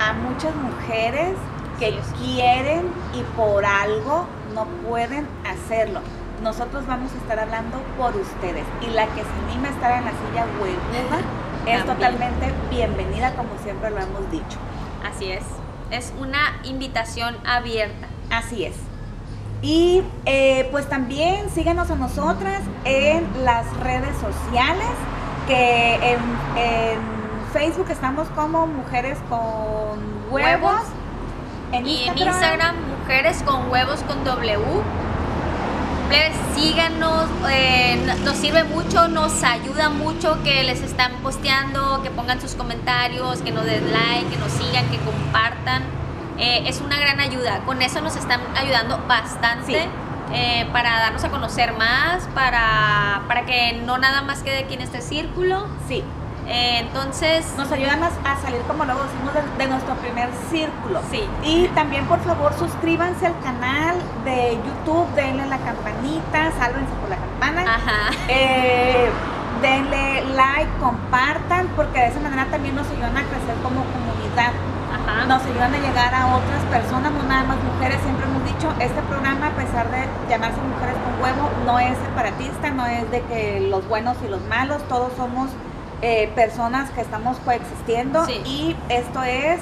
a 0.00 0.12
muchas 0.14 0.54
mujeres 0.56 1.36
que 1.78 1.98
quieren 2.18 2.88
y 3.14 3.22
por 3.36 3.64
algo 3.64 4.26
no 4.54 4.64
pueden 4.88 5.26
hacerlo. 5.46 6.00
Nosotros 6.42 6.86
vamos 6.86 7.12
a 7.12 7.16
estar 7.16 7.38
hablando 7.38 7.78
por 7.98 8.16
ustedes. 8.16 8.64
Y 8.82 8.90
la 8.90 9.06
que 9.06 9.22
se 9.22 9.28
anima 9.46 9.68
a 9.68 9.70
estar 9.70 9.92
en 9.92 10.04
la 10.04 10.10
silla 10.10 10.46
huevuda 10.60 11.20
es 11.66 11.84
También. 11.84 11.86
totalmente 11.86 12.52
bienvenida, 12.70 13.32
como 13.34 13.50
siempre 13.62 13.90
lo 13.90 13.98
hemos 13.98 14.30
dicho. 14.30 14.58
Así 15.04 15.30
es. 15.30 15.42
Es 15.90 16.12
una 16.20 16.60
invitación 16.64 17.36
abierta. 17.46 18.06
Así 18.30 18.64
es. 18.64 18.76
Y 19.62 20.02
eh, 20.24 20.68
pues 20.70 20.88
también 20.88 21.50
síganos 21.50 21.90
a 21.90 21.96
nosotras 21.96 22.62
en 22.84 23.26
las 23.44 23.66
redes 23.78 24.14
sociales, 24.16 24.88
que 25.46 25.94
en, 25.96 26.18
en 26.56 26.98
Facebook 27.52 27.90
estamos 27.90 28.28
como 28.28 28.66
Mujeres 28.66 29.18
con 29.28 29.98
Huevos. 30.30 30.62
Huevos. 30.62 30.82
En 31.72 31.86
y 31.86 32.04
Instagram, 32.04 32.16
en 32.16 32.28
Instagram, 32.28 32.76
mujeres 33.00 33.42
con 33.44 33.70
huevos 33.70 34.02
con 34.04 34.24
W. 34.24 34.58
Plebes, 36.10 36.32
síganos, 36.56 37.28
eh, 37.48 37.96
nos 38.24 38.36
sirve 38.36 38.64
mucho, 38.64 39.06
nos 39.06 39.44
ayuda 39.44 39.90
mucho 39.90 40.42
que 40.42 40.64
les 40.64 40.82
están 40.82 41.12
posteando, 41.22 42.02
que 42.02 42.10
pongan 42.10 42.40
sus 42.40 42.56
comentarios, 42.56 43.40
que 43.42 43.52
nos 43.52 43.64
den 43.64 43.92
like, 43.92 44.28
que 44.28 44.36
nos 44.36 44.50
sigan, 44.50 44.90
que 44.90 44.98
compartan. 44.98 45.84
Eh, 46.36 46.64
es 46.66 46.80
una 46.80 46.98
gran 46.98 47.20
ayuda. 47.20 47.60
Con 47.60 47.80
eso 47.80 48.00
nos 48.00 48.16
están 48.16 48.40
ayudando 48.56 48.98
bastante. 49.06 49.84
Sí. 49.84 49.88
eh, 50.32 50.66
para 50.72 50.98
darnos 51.00 51.24
a 51.24 51.28
conocer 51.28 51.72
más, 51.74 52.24
para, 52.34 53.22
para 53.28 53.46
que 53.46 53.80
no 53.84 53.98
nada 53.98 54.22
más 54.22 54.42
quede 54.42 54.58
aquí 54.64 54.74
en 54.74 54.80
este 54.80 55.00
círculo. 55.02 55.68
Sí, 55.88 56.04
Eh, 56.52 56.80
entonces, 56.80 57.46
nos 57.56 57.70
ayudan 57.70 58.02
a, 58.02 58.08
a 58.08 58.36
salir 58.42 58.60
como 58.62 58.84
luego 58.84 59.00
decimos 59.04 59.32
de, 59.34 59.64
de 59.64 59.70
nuestro 59.70 59.94
primer 59.94 60.28
círculo. 60.50 61.00
Sí. 61.10 61.22
Y 61.44 61.68
también 61.68 62.04
por 62.06 62.18
favor 62.20 62.52
suscríbanse 62.54 63.26
al 63.26 63.38
canal 63.40 63.96
de 64.24 64.58
YouTube, 64.66 65.06
denle 65.14 65.46
la 65.46 65.58
campanita, 65.58 66.50
sálvense 66.58 66.92
por 67.00 67.08
la 67.08 67.16
campana. 67.16 67.74
ajá. 67.76 68.10
Eh, 68.28 69.08
denle 69.62 70.24
like, 70.34 70.70
compartan, 70.80 71.68
porque 71.76 72.00
de 72.00 72.08
esa 72.08 72.20
manera 72.20 72.46
también 72.50 72.74
nos 72.74 72.88
ayudan 72.88 73.16
a 73.16 73.22
crecer 73.22 73.54
como 73.62 73.84
comunidad. 73.84 74.52
Ajá. 74.90 75.26
Nos 75.26 75.42
ayudan 75.44 75.72
a 75.72 75.78
llegar 75.78 76.12
a 76.12 76.34
otras 76.34 76.62
personas, 76.70 77.12
no 77.12 77.22
nada 77.28 77.44
más 77.44 77.58
mujeres. 77.62 77.98
Siempre 78.02 78.26
hemos 78.26 78.44
dicho, 78.44 78.72
este 78.80 79.00
programa, 79.02 79.46
a 79.48 79.50
pesar 79.50 79.88
de 79.90 80.02
llamarse 80.28 80.58
Mujeres 80.60 80.96
con 80.98 81.22
Huevo, 81.22 81.48
no 81.64 81.78
es 81.78 81.96
separatista, 81.98 82.70
no 82.70 82.86
es 82.86 83.08
de 83.12 83.22
que 83.22 83.68
los 83.70 83.86
buenos 83.88 84.16
y 84.26 84.28
los 84.28 84.42
malos, 84.48 84.82
todos 84.88 85.12
somos 85.16 85.50
eh, 86.02 86.30
personas 86.34 86.90
que 86.90 87.00
estamos 87.00 87.36
coexistiendo 87.44 88.24
Sí. 88.26 88.40
y 88.44 88.76
esto 88.88 89.22
es 89.22 89.60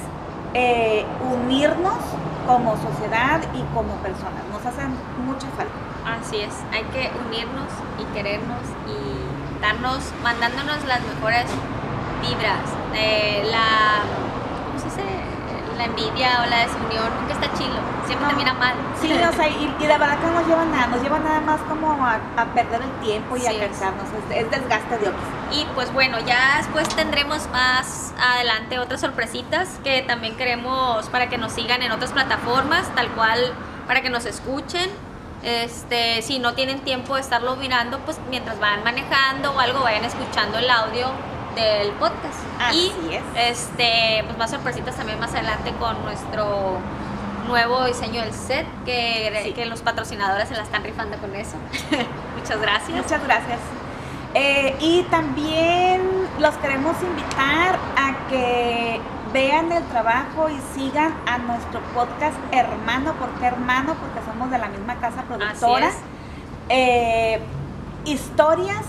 eh, 0.55 1.05
unirnos 1.33 1.99
como 2.47 2.77
sociedad 2.77 3.41
y 3.55 3.63
como 3.75 3.95
personas. 3.97 4.43
Nos 4.53 4.65
hace 4.65 4.83
mucha 5.27 5.47
falta. 5.57 5.73
Así 6.21 6.37
es, 6.39 6.55
hay 6.73 6.85
que 6.85 7.11
unirnos 7.27 7.69
y 8.01 8.05
querernos 8.15 8.63
y 8.87 9.61
darnos, 9.61 10.13
mandándonos 10.23 10.85
las 10.87 11.01
mejores 11.03 11.45
vibras. 12.23 12.63
Eh, 12.95 13.43
la, 13.51 14.01
¿cómo 14.67 14.79
se 14.79 14.87
dice? 14.87 15.03
La 15.79 15.85
envidia 15.85 16.43
o 16.45 16.51
la 16.51 16.59
desunión 16.67 17.05
nunca 17.21 17.35
está 17.35 17.47
chilo, 17.57 17.79
siempre 18.05 18.23
No. 18.25 18.29
termina 18.29 18.53
mal. 18.55 18.75
Sí, 19.01 19.13
o 19.13 19.33
sea, 19.33 19.49
y, 19.49 19.73
y 19.79 19.83
de 19.87 19.97
verdad 19.97 20.19
que 20.19 20.27
no 20.27 20.33
nos 20.33 20.47
lleva 20.49 20.65
nada, 20.65 20.87
nos 20.89 21.01
lleva 21.03 21.19
nada 21.21 21.41
más 21.41 21.61
como 21.69 22.05
a, 22.05 22.19
a 22.37 22.45
perder 22.47 22.83
el 22.83 22.91
tiempo 23.07 23.37
y 23.37 23.47
a 23.47 23.51
Sí. 23.53 23.59
cansarnos, 23.59 24.05
es, 24.31 24.37
es 24.45 24.51
desgaste 24.51 24.99
de 24.99 25.09
otros. 25.09 25.23
Y 25.53 25.65
pues 25.77 25.93
bueno, 25.93 26.19
ya 26.19 26.57
después 26.59 26.89
tendremos 26.89 27.49
más 27.53 28.13
adelante 28.21 28.81
otras 28.81 29.01
sorpresitas 29.01 29.79
que 29.85 30.03
también 30.03 30.37
queremos 30.37 31.09
para 31.11 31.29
que 31.29 31.39
nos 31.39 31.53
sigan 31.53 31.81
en 31.83 31.93
otras 31.93 32.11
plataformas, 32.11 32.93
tal 32.97 33.09
cual 33.11 33.39
para 33.87 34.03
que 34.03 34.11
nos 34.11 34.25
escuchen. 34.27 34.91
Este, 35.45 36.21
si 36.23 36.41
no 36.41 36.55
tienen 36.55 36.81
tiempo 36.81 37.15
de 37.15 37.21
estarlo 37.21 37.55
mirando, 37.55 38.01
pues 38.01 38.19
mientras 38.29 38.59
van 38.59 38.83
manejando 38.83 39.53
o 39.53 39.61
algo 39.61 39.85
vayan 39.85 40.05
escuchando 40.05 40.59
el 40.59 40.69
audio 40.69 41.07
del 41.55 41.93
podcast. 41.93 42.41
Así 42.61 42.93
y 43.11 43.15
es. 43.15 43.23
este, 43.59 44.23
pues 44.27 44.39
más 44.39 44.51
sorpresitas 44.51 44.97
también 44.97 45.19
más 45.21 45.33
adelante 45.35 45.73
con 45.79 46.03
nuestro 46.05 46.79
nuevo 47.47 47.85
diseño 47.87 48.23
del 48.23 48.33
set 48.33 48.67
que, 48.85 49.41
Sí. 49.45 49.53
que 49.53 49.67
los 49.67 49.81
patrocinadores 49.83 50.49
se 50.49 50.55
la 50.55 50.63
están 50.63 50.83
rifando 50.85 51.17
con 51.19 51.35
eso. 51.35 51.57
Muchas 52.39 52.61
gracias. 52.61 52.91
Muchas 52.97 53.25
gracias. 53.25 53.59
Eh, 54.35 54.77
y 54.81 55.03
también 55.05 56.03
los 56.39 56.55
queremos 56.57 56.95
invitar 57.03 57.79
a 57.97 58.29
que 58.29 59.01
vean 59.33 59.73
el 59.73 59.83
trabajo 59.85 60.49
y 60.51 60.59
sigan 60.79 61.15
a 61.27 61.39
nuestro 61.39 61.81
podcast 61.95 62.37
hermano. 62.53 63.15
¿Por 63.15 63.31
qué 63.41 63.47
hermano? 63.47 63.95
Porque 63.95 64.21
somos 64.31 64.51
de 64.51 64.59
la 64.59 64.69
misma 64.69 64.97
casa 64.97 65.23
productora. 65.23 65.89
es. 65.89 65.95
Eh, 66.69 67.41
historias 68.05 68.85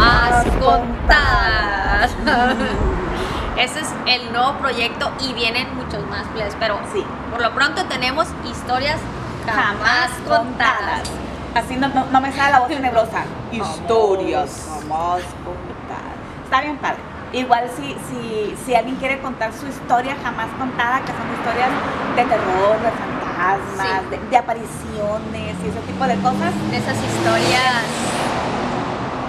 Jamás 0.00 0.44
contadas. 0.60 2.10
Ese 3.58 3.80
es 3.80 3.88
el 4.06 4.32
nuevo 4.32 4.54
proyecto 4.54 5.10
y 5.20 5.32
vienen 5.34 5.74
muchos 5.76 6.06
más, 6.08 6.24
pues, 6.34 6.56
pero 6.58 6.78
Sí. 6.94 7.04
por 7.30 7.42
lo 7.42 7.52
pronto 7.54 7.84
tenemos 7.84 8.26
historias 8.44 8.98
jamás, 9.46 9.66
jamás 9.66 10.10
contadas. 10.26 10.38
contadas. 10.38 11.10
Así 11.54 11.76
no, 11.76 11.88
no- 11.88 12.06
no 12.06 12.20
me 12.20 12.32
sale 12.32 12.52
la 12.52 12.60
voz 12.60 12.68
tenebrosa. 12.76 13.24
Historias 13.52 14.66
jamás 14.66 15.20
contadas. 15.44 16.16
Está 16.44 16.60
bien 16.62 16.76
padre. 16.78 16.98
Igual 17.32 17.70
si, 17.76 17.94
si, 18.08 18.56
si 18.64 18.74
alguien 18.74 18.96
quiere 18.96 19.20
contar 19.20 19.52
su 19.52 19.66
historia 19.68 20.16
jamás 20.22 20.48
contada, 20.58 21.00
que 21.00 21.12
son 21.12 21.30
historias 21.38 21.68
de 22.16 22.24
terror, 22.24 22.76
de 22.80 22.90
fantasmas, 22.90 24.02
Sí. 24.02 24.10
de, 24.10 24.18
de 24.30 24.36
apariciones 24.36 25.54
y 25.64 25.68
ese 25.68 25.80
tipo 25.86 26.04
de 26.06 26.16
cosas. 26.16 26.52
De 26.70 26.76
esas 26.78 26.96
historias 26.96 27.84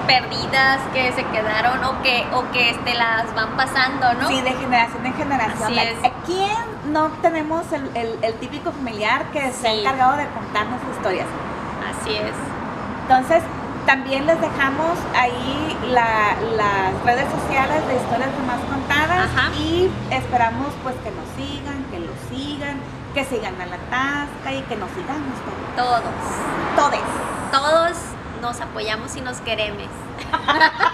perdidas 0.08 0.80
que 0.94 1.12
se 1.14 1.24
quedaron 1.26 1.84
o 1.84 2.02
que, 2.02 2.26
o 2.34 2.50
que 2.52 2.72
este, 2.72 2.94
las 2.96 3.34
van 3.36 3.50
pasando, 3.58 4.14
¿no? 4.16 4.28
Sí, 4.28 4.42
de 4.42 4.52
generación 4.54 5.06
en 5.06 5.14
generación. 5.14 5.64
Así 5.64 5.80
es. 5.80 6.04
¿A 6.04 6.12
quién 6.26 6.94
no 6.94 7.08
tenemos 7.22 7.72
el, 7.72 7.90
el- 7.96 8.20
el 8.24 8.34
típico 8.36 8.72
familiar 8.72 9.26
que 9.32 9.52
se 9.52 9.68
ha 9.68 9.72
Sí. 9.74 9.80
encargado 9.80 10.18
de 10.18 10.28
contarnos 10.30 10.80
historias? 10.96 11.28
Así 11.90 12.16
es. 12.16 12.34
Entonces, 13.04 13.44
también 13.86 14.26
les 14.28 14.40
dejamos 14.40 14.98
ahí 15.18 15.78
la- 15.90 16.36
las 16.56 17.04
redes 17.04 17.26
sociales 17.32 17.86
de 17.88 17.96
historias 17.96 18.30
jamás 18.40 18.60
contadas 18.70 19.30
Ajá. 19.36 19.52
y 19.58 19.92
esperamos 20.12 20.68
pues 20.84 20.96
que 21.04 21.12
nos 21.12 21.26
sigan, 21.36 21.84
que 21.92 22.00
lo 22.00 22.12
sigan, 22.30 22.80
que 23.14 23.26
sigan 23.26 23.60
a 23.60 23.66
la 23.66 23.78
tasca 23.90 24.54
y 24.54 24.62
que 24.64 24.76
nos 24.76 24.90
sigamos 24.92 25.36
todos. 25.76 26.02
Todos. 26.76 26.92
Todes. 26.92 27.02
Todos 27.52 27.98
nos 28.42 28.60
apoyamos 28.60 29.16
y 29.16 29.22
nos 29.22 29.38
queremos. 29.42 29.88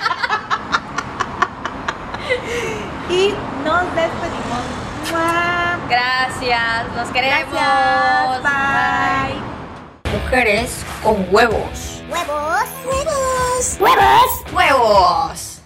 Y 3.09 3.33
nos 3.63 3.83
despedimos. 3.95 4.63
¡Mua! 5.11 5.77
Gracias, 5.87 6.85
los 6.95 7.07
queremos. 7.09 7.53
Gracias. 7.53 8.43
Bye. 8.43 10.11
Mujeres 10.11 10.85
con 11.01 11.25
huevos. 11.31 12.03
Huevos. 12.09 12.63
Huevos. 12.85 13.77
Huevos. 13.79 14.53
Huevos. 14.53 15.56